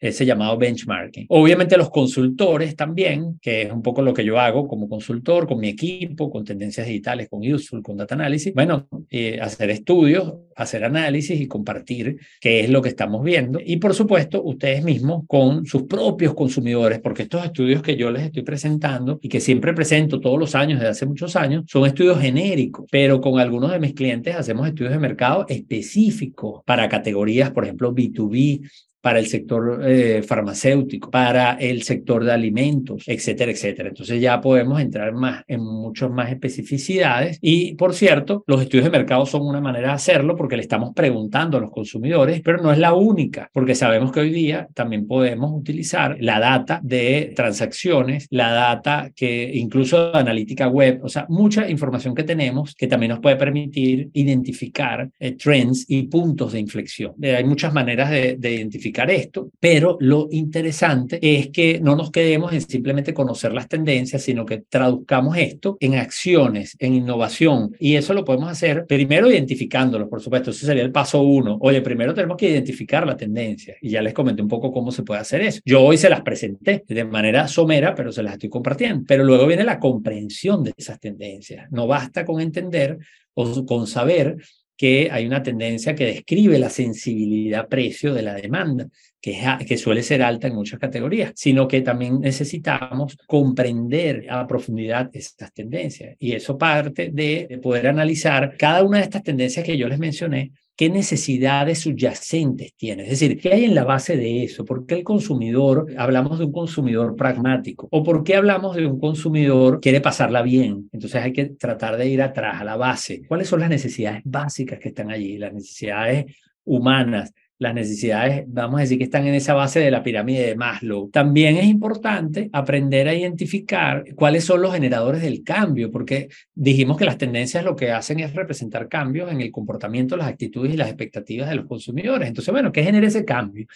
ese 0.00 0.24
llamado 0.24 0.56
benchmarking. 0.56 1.26
Obviamente 1.28 1.76
los 1.76 1.90
consultores 1.90 2.74
también, 2.74 3.38
que 3.40 3.62
es 3.62 3.72
un 3.72 3.82
poco 3.82 4.02
lo 4.02 4.14
que 4.14 4.24
yo 4.24 4.38
hago 4.38 4.66
como 4.66 4.88
consultor 4.88 5.46
con 5.46 5.60
mi 5.60 5.68
equipo, 5.68 6.30
con 6.30 6.44
tendencias 6.44 6.86
digitales, 6.86 7.28
con 7.28 7.40
Useful, 7.40 7.82
con 7.82 7.96
Data 7.96 8.14
Analysis. 8.14 8.54
Bueno, 8.54 8.88
eh, 9.10 9.38
hacer 9.40 9.70
estudios, 9.70 10.34
hacer 10.56 10.84
análisis 10.84 11.40
y 11.40 11.46
compartir 11.46 12.18
qué 12.40 12.60
es 12.60 12.70
lo 12.70 12.80
que 12.80 12.88
estamos 12.88 13.22
viendo. 13.22 13.60
Y 13.64 13.76
por 13.76 13.94
supuesto, 13.94 14.42
ustedes 14.42 14.82
mismos 14.82 15.24
con 15.26 15.66
sus 15.66 15.82
propios 15.82 16.34
consumidores, 16.34 17.00
porque 17.00 17.22
estos 17.22 17.44
estudios 17.44 17.82
que 17.82 17.96
yo 17.96 18.10
les 18.10 18.24
estoy 18.24 18.42
presentando 18.42 19.18
y 19.22 19.28
que 19.28 19.40
siempre 19.40 19.74
presento 19.74 20.20
todos 20.20 20.38
los 20.38 20.54
años, 20.54 20.78
desde 20.78 20.90
hace 20.90 21.06
muchos 21.06 21.36
años, 21.36 21.64
son 21.68 21.86
estudios 21.86 22.20
genéricos, 22.20 22.86
pero 22.90 23.20
con 23.20 23.38
algunos 23.38 23.70
de 23.70 23.80
mis 23.80 23.94
clientes 23.94 24.34
hacemos 24.34 24.66
estudios 24.66 24.92
de 24.92 24.98
mercado 24.98 25.44
específicos 25.48 26.62
para 26.64 26.88
categorías, 26.88 27.50
por 27.50 27.64
ejemplo, 27.64 27.94
B2B, 27.94 28.62
para 29.00 29.18
el 29.18 29.26
sector 29.26 29.80
eh, 29.84 30.22
farmacéutico, 30.22 31.10
para 31.10 31.54
el 31.54 31.82
sector 31.82 32.24
de 32.24 32.32
alimentos, 32.32 33.04
etcétera, 33.06 33.52
etcétera. 33.52 33.88
Entonces 33.88 34.20
ya 34.20 34.40
podemos 34.40 34.80
entrar 34.80 35.12
más 35.12 35.42
en 35.48 35.62
muchas 35.62 36.10
más 36.10 36.30
especificidades 36.30 37.38
y, 37.40 37.74
por 37.74 37.94
cierto, 37.94 38.44
los 38.46 38.60
estudios 38.60 38.84
de 38.84 38.90
mercado 38.90 39.24
son 39.26 39.46
una 39.46 39.60
manera 39.60 39.88
de 39.88 39.94
hacerlo 39.94 40.36
porque 40.36 40.56
le 40.56 40.62
estamos 40.62 40.92
preguntando 40.94 41.58
a 41.58 41.60
los 41.60 41.70
consumidores, 41.70 42.40
pero 42.42 42.62
no 42.62 42.72
es 42.72 42.78
la 42.78 42.94
única, 42.94 43.50
porque 43.52 43.74
sabemos 43.74 44.12
que 44.12 44.20
hoy 44.20 44.30
día 44.30 44.68
también 44.74 45.06
podemos 45.06 45.52
utilizar 45.52 46.16
la 46.20 46.38
data 46.38 46.80
de 46.82 47.32
transacciones, 47.34 48.26
la 48.30 48.50
data 48.52 49.10
que 49.14 49.50
incluso 49.54 50.14
analítica 50.14 50.68
web, 50.68 51.00
o 51.02 51.08
sea, 51.08 51.26
mucha 51.28 51.68
información 51.68 52.14
que 52.14 52.24
tenemos 52.24 52.74
que 52.74 52.86
también 52.86 53.10
nos 53.10 53.20
puede 53.20 53.36
permitir 53.36 54.10
identificar 54.12 55.08
eh, 55.18 55.32
trends 55.32 55.86
y 55.88 56.02
puntos 56.04 56.52
de 56.52 56.60
inflexión. 56.60 57.14
Eh, 57.22 57.36
hay 57.36 57.44
muchas 57.44 57.72
maneras 57.72 58.10
de, 58.10 58.36
de 58.36 58.54
identificar 58.54 58.89
esto, 58.90 59.50
pero 59.60 59.96
lo 60.00 60.28
interesante 60.30 61.18
es 61.22 61.48
que 61.50 61.80
no 61.80 61.96
nos 61.96 62.10
quedemos 62.10 62.52
en 62.52 62.60
simplemente 62.60 63.14
conocer 63.14 63.52
las 63.52 63.68
tendencias, 63.68 64.22
sino 64.22 64.44
que 64.44 64.62
traduzcamos 64.68 65.36
esto 65.36 65.76
en 65.80 65.94
acciones, 65.94 66.76
en 66.78 66.94
innovación. 66.94 67.74
Y 67.78 67.94
eso 67.94 68.14
lo 68.14 68.24
podemos 68.24 68.50
hacer 68.50 68.86
primero 68.86 69.30
identificándolo, 69.30 70.08
por 70.08 70.20
supuesto, 70.20 70.50
ese 70.50 70.66
sería 70.66 70.82
el 70.82 70.92
paso 70.92 71.22
uno. 71.22 71.58
Oye, 71.60 71.80
primero 71.80 72.14
tenemos 72.14 72.36
que 72.36 72.50
identificar 72.50 73.06
la 73.06 73.16
tendencia 73.16 73.76
y 73.80 73.90
ya 73.90 74.02
les 74.02 74.14
comenté 74.14 74.42
un 74.42 74.48
poco 74.48 74.72
cómo 74.72 74.90
se 74.90 75.02
puede 75.02 75.20
hacer 75.20 75.42
eso. 75.42 75.60
Yo 75.64 75.82
hoy 75.82 75.96
se 75.96 76.10
las 76.10 76.22
presenté 76.22 76.84
de 76.86 77.04
manera 77.04 77.48
somera, 77.48 77.94
pero 77.94 78.12
se 78.12 78.22
las 78.22 78.34
estoy 78.34 78.48
compartiendo. 78.48 79.04
Pero 79.06 79.24
luego 79.24 79.46
viene 79.46 79.64
la 79.64 79.78
comprensión 79.78 80.64
de 80.64 80.72
esas 80.76 80.98
tendencias. 80.98 81.70
No 81.70 81.86
basta 81.86 82.24
con 82.24 82.40
entender 82.40 82.98
o 83.34 83.64
con 83.64 83.86
saber 83.86 84.36
que 84.80 85.10
hay 85.12 85.26
una 85.26 85.42
tendencia 85.42 85.94
que 85.94 86.06
describe 86.06 86.58
la 86.58 86.70
sensibilidad 86.70 87.68
precio 87.68 88.14
de 88.14 88.22
la 88.22 88.32
demanda, 88.32 88.88
que, 89.20 89.38
que 89.68 89.76
suele 89.76 90.02
ser 90.02 90.22
alta 90.22 90.46
en 90.46 90.54
muchas 90.54 90.80
categorías, 90.80 91.32
sino 91.36 91.68
que 91.68 91.82
también 91.82 92.18
necesitamos 92.18 93.18
comprender 93.26 94.24
a 94.30 94.46
profundidad 94.46 95.10
estas 95.12 95.52
tendencias. 95.52 96.16
Y 96.18 96.32
eso 96.32 96.56
parte 96.56 97.10
de 97.12 97.60
poder 97.62 97.88
analizar 97.88 98.56
cada 98.56 98.82
una 98.82 98.96
de 98.96 99.04
estas 99.04 99.22
tendencias 99.22 99.66
que 99.66 99.76
yo 99.76 99.86
les 99.86 99.98
mencioné 99.98 100.52
qué 100.80 100.88
necesidades 100.88 101.80
subyacentes 101.80 102.72
tiene, 102.74 103.02
es 103.02 103.10
decir, 103.10 103.38
qué 103.38 103.52
hay 103.52 103.66
en 103.66 103.74
la 103.74 103.84
base 103.84 104.16
de 104.16 104.44
eso, 104.44 104.64
por 104.64 104.86
qué 104.86 104.94
el 104.94 105.04
consumidor, 105.04 105.84
hablamos 105.98 106.38
de 106.38 106.46
un 106.46 106.52
consumidor 106.52 107.16
pragmático, 107.16 107.86
o 107.90 108.02
por 108.02 108.24
qué 108.24 108.36
hablamos 108.36 108.76
de 108.76 108.86
un 108.86 108.98
consumidor 108.98 109.74
que 109.74 109.90
quiere 109.90 110.00
pasarla 110.00 110.40
bien. 110.40 110.88
Entonces 110.90 111.22
hay 111.22 111.34
que 111.34 111.50
tratar 111.50 111.98
de 111.98 112.08
ir 112.08 112.22
atrás, 112.22 112.62
a 112.62 112.64
la 112.64 112.76
base. 112.76 113.20
¿Cuáles 113.28 113.46
son 113.48 113.60
las 113.60 113.68
necesidades 113.68 114.22
básicas 114.24 114.78
que 114.78 114.88
están 114.88 115.10
allí? 115.10 115.36
Las 115.36 115.52
necesidades 115.52 116.34
humanas, 116.64 117.34
las 117.60 117.74
necesidades, 117.74 118.44
vamos 118.48 118.78
a 118.78 118.80
decir 118.80 118.96
que 118.96 119.04
están 119.04 119.26
en 119.26 119.34
esa 119.34 119.52
base 119.52 119.80
de 119.80 119.90
la 119.90 120.02
pirámide 120.02 120.46
de 120.46 120.56
Maslow. 120.56 121.10
También 121.10 121.58
es 121.58 121.66
importante 121.66 122.48
aprender 122.54 123.06
a 123.06 123.14
identificar 123.14 124.02
cuáles 124.14 124.44
son 124.44 124.62
los 124.62 124.72
generadores 124.72 125.20
del 125.20 125.44
cambio, 125.44 125.90
porque 125.90 126.28
dijimos 126.54 126.96
que 126.96 127.04
las 127.04 127.18
tendencias 127.18 127.62
lo 127.62 127.76
que 127.76 127.92
hacen 127.92 128.18
es 128.20 128.34
representar 128.34 128.88
cambios 128.88 129.30
en 129.30 129.42
el 129.42 129.52
comportamiento, 129.52 130.16
las 130.16 130.28
actitudes 130.28 130.72
y 130.72 130.78
las 130.78 130.88
expectativas 130.88 131.50
de 131.50 131.56
los 131.56 131.66
consumidores. 131.66 132.28
Entonces, 132.28 132.50
bueno, 132.50 132.72
¿qué 132.72 132.82
genera 132.82 133.06
ese 133.06 133.26
cambio? 133.26 133.66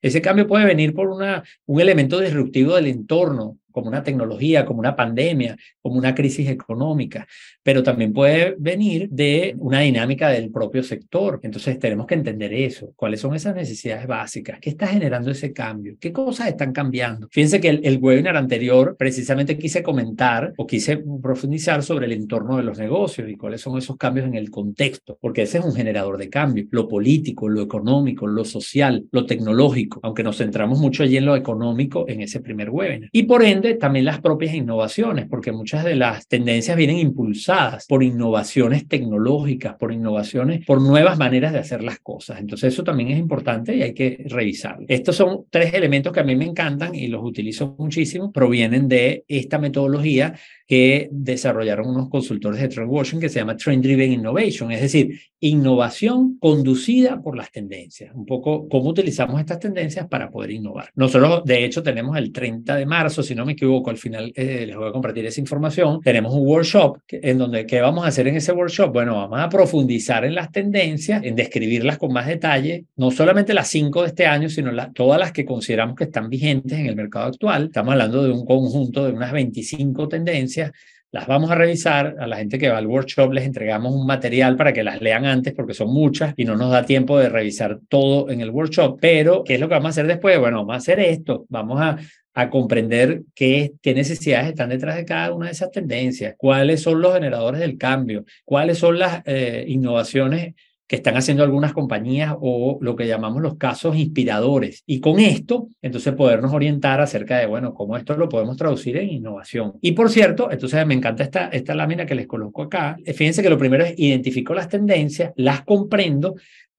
Ese 0.00 0.22
cambio 0.22 0.46
puede 0.46 0.64
venir 0.64 0.94
por 0.94 1.08
una, 1.08 1.44
un 1.66 1.80
elemento 1.82 2.20
disruptivo 2.20 2.76
del 2.76 2.86
entorno, 2.86 3.58
como 3.74 3.88
una 3.88 4.04
tecnología, 4.04 4.64
como 4.64 4.78
una 4.78 4.94
pandemia, 4.94 5.56
como 5.82 5.98
una 5.98 6.14
crisis 6.14 6.48
económica, 6.48 7.26
pero 7.64 7.82
también 7.82 8.12
puede 8.12 8.54
venir 8.58 9.08
de 9.10 9.56
una 9.58 9.80
dinámica 9.80 10.28
del 10.28 10.50
propio 10.50 10.82
sector. 10.82 11.40
Entonces 11.42 11.78
tenemos 11.78 12.06
que 12.06 12.14
entender 12.14 12.52
eso, 12.52 12.92
cuáles 12.94 13.20
son 13.20 13.34
esas 13.34 13.56
necesidades 13.56 14.06
básicas, 14.06 14.60
qué 14.60 14.70
está 14.70 14.86
generando 14.86 15.30
ese 15.30 15.52
cambio, 15.52 15.96
qué 15.98 16.12
cosas 16.12 16.48
están 16.48 16.72
cambiando. 16.72 17.26
Fíjense 17.32 17.60
que 17.60 17.70
el, 17.70 17.98
webinar 18.04 18.36
anterior 18.36 18.96
precisamente 18.98 19.56
quise 19.56 19.82
comentar 19.82 20.52
o 20.58 20.66
quise 20.66 21.02
profundizar 21.22 21.82
sobre 21.82 22.04
el 22.04 22.12
entorno 22.12 22.58
de 22.58 22.64
los 22.64 22.78
negocios 22.78 23.30
y 23.30 23.36
cuáles 23.36 23.62
son 23.62 23.78
esos 23.78 23.96
cambios 23.96 24.26
en 24.26 24.34
el 24.34 24.50
contexto, 24.50 25.16
porque 25.22 25.42
ese 25.42 25.58
es 25.58 25.64
un 25.64 25.74
generador 25.74 26.18
de 26.18 26.28
cambio, 26.28 26.66
lo 26.70 26.86
político, 26.86 27.48
lo 27.48 27.62
económico, 27.62 28.26
lo 28.26 28.44
social, 28.44 29.06
lo 29.10 29.24
tecnológico, 29.24 30.00
aunque 30.02 30.22
nos 30.22 30.36
centramos 30.36 30.80
mucho 30.80 31.02
allí 31.02 31.16
en 31.16 31.24
lo 31.24 31.34
económico 31.34 32.04
en 32.08 32.20
ese 32.20 32.40
primer 32.40 32.68
webinar. 32.68 33.08
Y 33.10 33.22
por 33.22 33.42
ende, 33.42 33.74
también 33.74 34.04
las 34.04 34.20
propias 34.20 34.54
innovaciones, 34.54 35.26
porque 35.30 35.50
muchas 35.50 35.82
de 35.84 35.94
las 35.94 36.28
tendencias 36.28 36.76
vienen 36.76 36.98
impulsadas 36.98 37.53
por 37.88 38.02
innovaciones 38.02 38.88
tecnológicas, 38.88 39.74
por 39.74 39.92
innovaciones, 39.92 40.64
por 40.64 40.80
nuevas 40.80 41.18
maneras 41.18 41.52
de 41.52 41.58
hacer 41.58 41.82
las 41.82 41.98
cosas. 42.00 42.40
Entonces 42.40 42.72
eso 42.72 42.84
también 42.84 43.10
es 43.10 43.18
importante 43.18 43.76
y 43.76 43.82
hay 43.82 43.94
que 43.94 44.24
revisarlo. 44.26 44.86
Estos 44.88 45.16
son 45.16 45.44
tres 45.50 45.74
elementos 45.74 46.12
que 46.12 46.20
a 46.20 46.24
mí 46.24 46.36
me 46.36 46.44
encantan 46.44 46.94
y 46.94 47.08
los 47.08 47.22
utilizo 47.24 47.74
muchísimo, 47.78 48.32
provienen 48.32 48.88
de 48.88 49.24
esta 49.28 49.58
metodología 49.58 50.34
que 50.66 51.08
desarrollaron 51.10 51.88
unos 51.88 52.08
consultores 52.08 52.60
de 52.60 52.68
Trend 52.68 52.90
Washing 52.90 53.20
que 53.20 53.28
se 53.28 53.40
llama 53.40 53.56
Trend 53.56 53.82
Driven 53.82 54.12
Innovation, 54.12 54.72
es 54.72 54.80
decir, 54.80 55.18
innovación 55.40 56.38
conducida 56.38 57.20
por 57.20 57.36
las 57.36 57.52
tendencias. 57.52 58.14
Un 58.14 58.24
poco 58.24 58.66
cómo 58.68 58.88
utilizamos 58.88 59.38
estas 59.40 59.58
tendencias 59.58 60.06
para 60.08 60.30
poder 60.30 60.52
innovar. 60.52 60.90
Nosotros, 60.94 61.44
de 61.44 61.64
hecho, 61.64 61.82
tenemos 61.82 62.16
el 62.16 62.32
30 62.32 62.76
de 62.76 62.86
marzo, 62.86 63.22
si 63.22 63.34
no 63.34 63.44
me 63.44 63.52
equivoco, 63.52 63.90
al 63.90 63.98
final 63.98 64.32
eh, 64.34 64.64
les 64.66 64.76
voy 64.76 64.88
a 64.88 64.92
compartir 64.92 65.26
esa 65.26 65.40
información. 65.40 66.00
Tenemos 66.00 66.32
un 66.32 66.46
workshop 66.46 66.98
en 67.08 67.36
donde, 67.36 67.43
¿qué 67.66 67.80
vamos 67.80 68.04
a 68.04 68.08
hacer 68.08 68.28
en 68.28 68.36
ese 68.36 68.52
workshop? 68.52 68.92
Bueno, 68.92 69.14
vamos 69.16 69.40
a 69.40 69.48
profundizar 69.48 70.24
en 70.24 70.34
las 70.34 70.50
tendencias, 70.52 71.22
en 71.24 71.36
describirlas 71.36 71.98
con 71.98 72.12
más 72.12 72.26
detalle, 72.26 72.86
no 72.96 73.10
solamente 73.10 73.54
las 73.54 73.68
cinco 73.68 74.02
de 74.02 74.08
este 74.08 74.26
año, 74.26 74.48
sino 74.48 74.70
todas 74.92 75.20
las 75.20 75.32
que 75.32 75.44
consideramos 75.44 75.96
que 75.96 76.04
están 76.04 76.28
vigentes 76.28 76.78
en 76.78 76.86
el 76.86 76.96
mercado 76.96 77.26
actual. 77.26 77.64
Estamos 77.66 77.92
hablando 77.92 78.22
de 78.22 78.30
un 78.30 78.44
conjunto 78.44 79.04
de 79.04 79.12
unas 79.12 79.32
25 79.32 80.08
tendencias 80.08 80.72
las 81.14 81.28
vamos 81.28 81.48
a 81.52 81.54
revisar. 81.54 82.16
A 82.18 82.26
la 82.26 82.38
gente 82.38 82.58
que 82.58 82.68
va 82.68 82.78
al 82.78 82.88
workshop 82.88 83.32
les 83.32 83.44
entregamos 83.44 83.94
un 83.94 84.04
material 84.04 84.56
para 84.56 84.72
que 84.72 84.82
las 84.82 85.00
lean 85.00 85.24
antes 85.26 85.54
porque 85.54 85.72
son 85.72 85.94
muchas 85.94 86.34
y 86.36 86.44
no 86.44 86.56
nos 86.56 86.72
da 86.72 86.84
tiempo 86.84 87.16
de 87.16 87.28
revisar 87.28 87.78
todo 87.88 88.28
en 88.30 88.40
el 88.40 88.50
workshop. 88.50 88.98
Pero, 89.00 89.44
¿qué 89.44 89.54
es 89.54 89.60
lo 89.60 89.68
que 89.68 89.74
vamos 89.74 89.86
a 89.86 89.90
hacer 89.90 90.08
después? 90.08 90.40
Bueno, 90.40 90.56
vamos 90.58 90.74
a 90.74 90.78
hacer 90.78 90.98
esto. 90.98 91.46
Vamos 91.50 91.80
a, 91.80 91.98
a 92.34 92.50
comprender 92.50 93.22
qué, 93.34 93.72
qué 93.80 93.94
necesidades 93.94 94.48
están 94.48 94.68
detrás 94.68 94.96
de 94.96 95.04
cada 95.04 95.32
una 95.32 95.46
de 95.46 95.52
esas 95.52 95.70
tendencias, 95.70 96.34
cuáles 96.36 96.82
son 96.82 97.00
los 97.00 97.14
generadores 97.14 97.60
del 97.60 97.78
cambio, 97.78 98.24
cuáles 98.44 98.78
son 98.78 98.98
las 98.98 99.22
eh, 99.24 99.64
innovaciones 99.68 100.54
que 100.86 100.96
están 100.96 101.16
haciendo 101.16 101.42
algunas 101.42 101.72
compañías 101.72 102.34
o 102.38 102.78
lo 102.82 102.94
que 102.94 103.06
llamamos 103.06 103.40
los 103.40 103.56
casos 103.56 103.96
inspiradores. 103.96 104.82
Y 104.84 105.00
con 105.00 105.18
esto, 105.18 105.68
entonces 105.80 106.12
podernos 106.12 106.52
orientar 106.52 107.00
acerca 107.00 107.38
de, 107.38 107.46
bueno, 107.46 107.72
cómo 107.72 107.96
esto 107.96 108.16
lo 108.16 108.28
podemos 108.28 108.58
traducir 108.58 108.98
en 108.98 109.08
innovación. 109.08 109.74
Y 109.80 109.92
por 109.92 110.10
cierto, 110.10 110.50
entonces 110.50 110.86
me 110.86 110.94
encanta 110.94 111.22
esta, 111.22 111.48
esta 111.48 111.74
lámina 111.74 112.04
que 112.04 112.14
les 112.14 112.26
coloco 112.26 112.62
acá. 112.62 112.96
Fíjense 113.14 113.42
que 113.42 113.48
lo 113.48 113.58
primero 113.58 113.84
es 113.84 113.94
identifico 113.96 114.52
las 114.52 114.68
tendencias, 114.68 115.32
las 115.36 115.62
comprendo, 115.62 116.34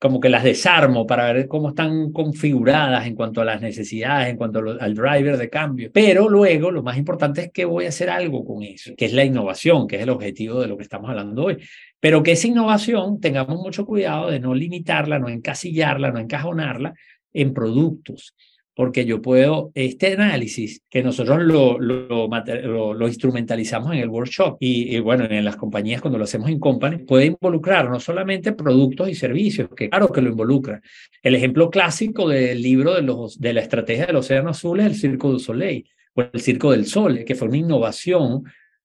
como 0.05 0.19
que 0.19 0.29
las 0.29 0.43
desarmo 0.43 1.07
para 1.07 1.33
ver 1.33 1.47
cómo 1.47 1.69
están 1.69 2.11
configuradas 2.11 3.07
en 3.07 3.15
cuanto 3.15 3.41
a 3.41 3.45
las 3.45 3.59
necesidades, 3.59 4.29
en 4.29 4.37
cuanto 4.37 4.59
al 4.59 4.93
driver 4.93 5.35
de 5.35 5.49
cambio. 5.49 5.89
Pero 5.91 6.29
luego 6.29 6.69
lo 6.69 6.83
más 6.83 6.95
importante 6.95 7.45
es 7.45 7.51
que 7.51 7.65
voy 7.65 7.85
a 7.85 7.89
hacer 7.89 8.11
algo 8.11 8.45
con 8.45 8.61
eso, 8.61 8.93
que 8.95 9.05
es 9.05 9.13
la 9.13 9.25
innovación, 9.25 9.87
que 9.87 9.95
es 9.95 10.03
el 10.03 10.11
objetivo 10.11 10.61
de 10.61 10.67
lo 10.67 10.77
que 10.77 10.83
estamos 10.83 11.09
hablando 11.09 11.45
hoy. 11.45 11.57
Pero 11.99 12.21
que 12.21 12.33
esa 12.33 12.45
innovación 12.45 13.19
tengamos 13.19 13.59
mucho 13.59 13.83
cuidado 13.83 14.29
de 14.29 14.39
no 14.39 14.53
limitarla, 14.53 15.17
no 15.17 15.27
encasillarla, 15.27 16.11
no 16.11 16.19
encajonarla 16.19 16.93
en 17.33 17.51
productos 17.51 18.35
porque 18.75 19.05
yo 19.05 19.21
puedo, 19.21 19.71
este 19.73 20.13
análisis 20.13 20.81
que 20.89 21.01
nosotros 21.01 21.41
lo, 21.43 23.07
instrumentalizamos 23.07 23.93
en 23.93 23.99
el 23.99 24.09
workshop 24.09 24.57
y, 24.59 24.99
bueno, 24.99 25.23
en 25.25 25.45
las 25.45 25.55
compañías 25.55 26.01
cuando 26.01 26.17
lo 26.17 26.25
hacemos 26.25 26.49
en 26.49 26.59
company, 26.59 26.97
puede 26.97 27.27
involucrar 27.27 27.89
no 27.89 28.01
solamente 28.01 28.51
productos 28.51 29.09
y 29.09 29.15
servicios, 29.15 29.69
que 29.75 29.89
claro 29.89 30.09
que 30.09 30.21
lo 30.21 30.29
involucra. 30.29 30.81
El 31.23 31.35
ejemplo 31.35 31.69
clásico 31.69 32.27
del 32.27 32.61
libro 32.61 32.93
de, 32.93 33.01
los, 33.01 33.39
de 33.39 33.53
la 33.53 33.61
estrategia 33.61 34.07
del 34.07 34.17
Océano 34.17 34.49
Azul 34.49 34.81
es 34.81 34.87
el 34.87 34.95
Circo 34.95 35.31
du 35.31 35.39
Soleil 35.39 35.89
o 36.13 36.21
el 36.21 36.41
Circo 36.41 36.71
del 36.71 36.85
Sol, 36.85 37.23
que 37.25 37.35
fue 37.35 37.47
una 37.47 37.57
innovación 37.57 38.43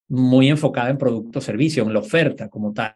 muy 0.09 0.49
enfocada 0.49 0.91
en 0.91 0.99
productos, 0.99 1.45
servicios, 1.45 1.87
en 1.87 1.93
la 1.93 2.01
oferta 2.01 2.49
como 2.49 2.73
tal. 2.73 2.95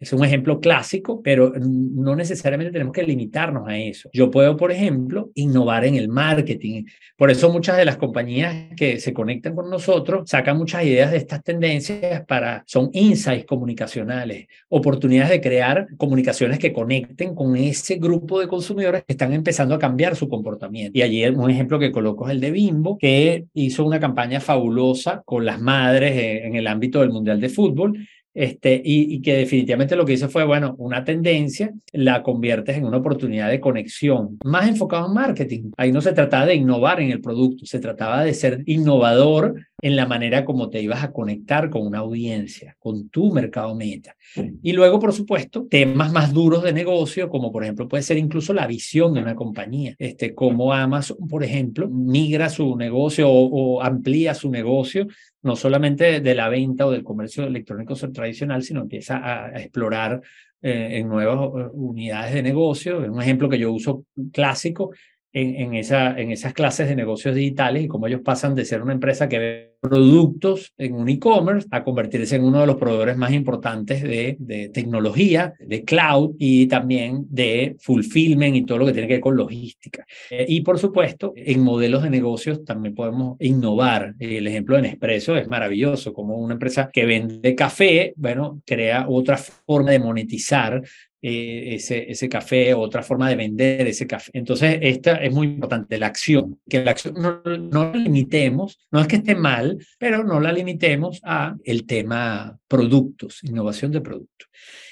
Es 0.00 0.12
un 0.12 0.24
ejemplo 0.24 0.60
clásico, 0.60 1.20
pero 1.22 1.52
no 1.58 2.14
necesariamente 2.14 2.72
tenemos 2.72 2.92
que 2.92 3.02
limitarnos 3.02 3.68
a 3.68 3.76
eso. 3.76 4.08
Yo 4.12 4.30
puedo, 4.30 4.56
por 4.56 4.70
ejemplo, 4.70 5.30
innovar 5.34 5.84
en 5.84 5.96
el 5.96 6.08
marketing. 6.08 6.84
Por 7.16 7.32
eso 7.32 7.50
muchas 7.52 7.76
de 7.76 7.84
las 7.84 7.96
compañías 7.96 8.68
que 8.76 9.00
se 9.00 9.12
conectan 9.12 9.56
con 9.56 9.68
nosotros 9.68 10.30
sacan 10.30 10.56
muchas 10.56 10.84
ideas 10.84 11.10
de 11.10 11.16
estas 11.16 11.42
tendencias 11.42 12.24
para, 12.26 12.62
son 12.66 12.90
insights 12.92 13.44
comunicacionales, 13.44 14.46
oportunidades 14.68 15.30
de 15.30 15.40
crear 15.40 15.88
comunicaciones 15.96 16.60
que 16.60 16.72
conecten 16.72 17.34
con 17.34 17.56
ese 17.56 17.96
grupo 17.96 18.38
de 18.38 18.46
consumidores 18.46 19.02
que 19.04 19.14
están 19.14 19.32
empezando 19.32 19.74
a 19.74 19.80
cambiar 19.80 20.14
su 20.14 20.28
comportamiento. 20.28 20.96
Y 20.96 21.02
allí 21.02 21.26
un 21.26 21.50
ejemplo 21.50 21.78
que 21.80 21.90
coloco 21.90 22.26
es 22.26 22.32
el 22.32 22.40
de 22.40 22.52
Bimbo, 22.52 22.98
que 22.98 23.46
hizo 23.54 23.84
una 23.84 23.98
campaña 23.98 24.38
fabulosa 24.38 25.22
con 25.24 25.44
las 25.44 25.60
madres 25.60 26.44
en 26.44 26.54
el 26.54 26.68
ámbito 26.68 27.00
del 27.00 27.10
Mundial 27.10 27.40
de 27.40 27.48
Fútbol 27.48 27.98
este, 28.34 28.80
y, 28.84 29.20
que 29.20 29.36
definitivamente 29.36 29.96
lo 29.96 30.04
que 30.04 30.12
hizo 30.12 30.28
fue, 30.28 30.44
bueno, 30.44 30.74
una 30.78 31.04
tendencia 31.04 31.72
la 31.92 32.22
conviertes 32.22 32.76
en 32.76 32.84
una 32.84 32.98
oportunidad 32.98 33.50
de 33.50 33.60
conexión, 33.60 34.38
más 34.44 34.68
enfocado 34.68 35.06
en 35.06 35.14
marketing. 35.14 35.70
Ahí 35.76 35.92
no 35.92 36.00
se 36.00 36.12
trataba 36.12 36.46
de 36.46 36.54
innovar 36.54 37.00
en 37.00 37.10
el 37.10 37.20
producto, 37.20 37.66
se 37.66 37.80
trataba 37.80 38.24
de 38.24 38.34
ser 38.34 38.62
innovador 38.66 39.54
en 39.80 39.96
la 39.96 40.06
manera 40.06 40.44
como 40.44 40.70
te 40.70 40.82
ibas 40.82 41.04
a 41.04 41.12
conectar 41.12 41.70
con 41.70 41.86
una 41.86 41.98
audiencia, 41.98 42.76
con 42.78 43.08
tu 43.08 43.32
mercado 43.32 43.74
meta. 43.74 44.16
Y 44.62 44.72
luego, 44.72 44.98
por 44.98 45.12
supuesto, 45.12 45.66
temas 45.70 46.12
más 46.12 46.32
duros 46.32 46.62
de 46.62 46.72
negocio, 46.72 47.28
como 47.28 47.52
por 47.52 47.62
ejemplo 47.62 47.88
puede 47.88 48.02
ser 48.02 48.18
incluso 48.18 48.52
la 48.52 48.66
visión 48.66 49.14
de 49.14 49.20
una 49.20 49.34
compañía, 49.34 49.94
este, 49.98 50.34
como 50.34 50.72
Amazon, 50.72 51.16
por 51.28 51.44
ejemplo, 51.44 51.88
migra 51.88 52.48
su 52.50 52.76
negocio 52.76 53.28
o, 53.28 53.76
o 53.78 53.82
amplía 53.82 54.34
su 54.34 54.50
negocio 54.50 55.06
no 55.42 55.56
solamente 55.56 56.20
de 56.20 56.34
la 56.34 56.48
venta 56.48 56.86
o 56.86 56.90
del 56.90 57.04
comercio 57.04 57.44
electrónico 57.44 57.94
tradicional, 57.94 58.62
sino 58.62 58.82
empieza 58.82 59.18
a, 59.22 59.60
explorar 59.60 60.20
eh, 60.60 60.98
en 60.98 61.08
nuevas 61.08 61.38
eh, 61.38 61.68
unidades 61.72 62.34
de 62.34 62.42
negocio. 62.42 62.98
Un 62.98 63.22
ejemplo 63.22 63.48
que 63.48 63.58
yo 63.58 63.72
uso 63.72 64.04
clásico 64.32 64.92
en, 65.32 65.54
en, 65.56 65.74
esa, 65.74 66.18
en 66.18 66.30
esas 66.30 66.52
clases 66.52 66.88
de 66.88 66.96
negocios 66.96 67.34
digitales 67.34 67.84
y 67.84 67.88
cómo 67.88 68.06
ellos 68.06 68.22
pasan 68.24 68.54
de 68.54 68.64
ser 68.64 68.82
una 68.82 68.92
empresa 68.92 69.28
que 69.28 69.38
ve 69.38 69.68
productos 69.80 70.72
en 70.76 70.94
un 70.94 71.08
e-commerce 71.08 71.68
a 71.70 71.84
convertirse 71.84 72.36
en 72.36 72.44
uno 72.44 72.60
de 72.60 72.66
los 72.66 72.76
proveedores 72.76 73.16
más 73.16 73.32
importantes 73.32 74.02
de, 74.02 74.36
de, 74.40 74.68
tecnología, 74.70 75.54
de 75.60 75.84
cloud 75.84 76.34
y 76.38 76.66
también 76.66 77.26
de 77.30 77.76
fulfillment 77.78 78.56
y 78.56 78.64
todo 78.64 78.78
lo 78.78 78.86
que 78.86 78.92
tiene 78.92 79.06
que 79.06 79.14
ver 79.14 79.20
con 79.20 79.36
logística. 79.36 80.04
Eh, 80.30 80.46
y 80.48 80.62
por 80.62 80.78
supuesto, 80.78 81.32
en 81.36 81.62
modelos 81.62 82.02
de 82.02 82.10
negocios 82.10 82.64
también 82.64 82.94
podemos 82.94 83.36
innovar. 83.40 84.14
El 84.18 84.46
ejemplo 84.46 84.76
de 84.76 84.82
Nespresso 84.82 85.36
es 85.36 85.48
maravilloso, 85.48 86.12
como 86.12 86.36
una 86.36 86.54
empresa 86.54 86.90
que 86.92 87.06
vende 87.06 87.54
café, 87.54 88.14
bueno, 88.16 88.60
crea 88.66 89.06
otra 89.08 89.36
forma 89.36 89.92
de 89.92 90.00
monetizar 90.00 90.82
eh, 91.20 91.74
ese, 91.74 92.10
ese 92.10 92.28
café, 92.28 92.74
otra 92.74 93.02
forma 93.02 93.28
de 93.28 93.36
vender 93.36 93.86
ese 93.86 94.06
café. 94.06 94.30
Entonces, 94.34 94.78
esta 94.82 95.16
es 95.16 95.32
muy 95.32 95.48
importante, 95.48 95.98
la 95.98 96.06
acción, 96.06 96.60
que 96.68 96.84
la 96.84 96.92
acción 96.92 97.14
no, 97.14 97.42
no 97.58 97.92
la 97.92 97.98
limitemos, 97.98 98.78
no 98.90 99.00
es 99.00 99.08
que 99.08 99.16
esté 99.16 99.34
mal, 99.34 99.78
pero 99.98 100.22
no 100.22 100.40
la 100.40 100.52
limitemos 100.52 101.20
a 101.24 101.56
el 101.64 101.86
tema 101.86 102.58
productos, 102.68 103.42
innovación 103.42 103.92
de 103.92 104.00
productos. 104.00 104.48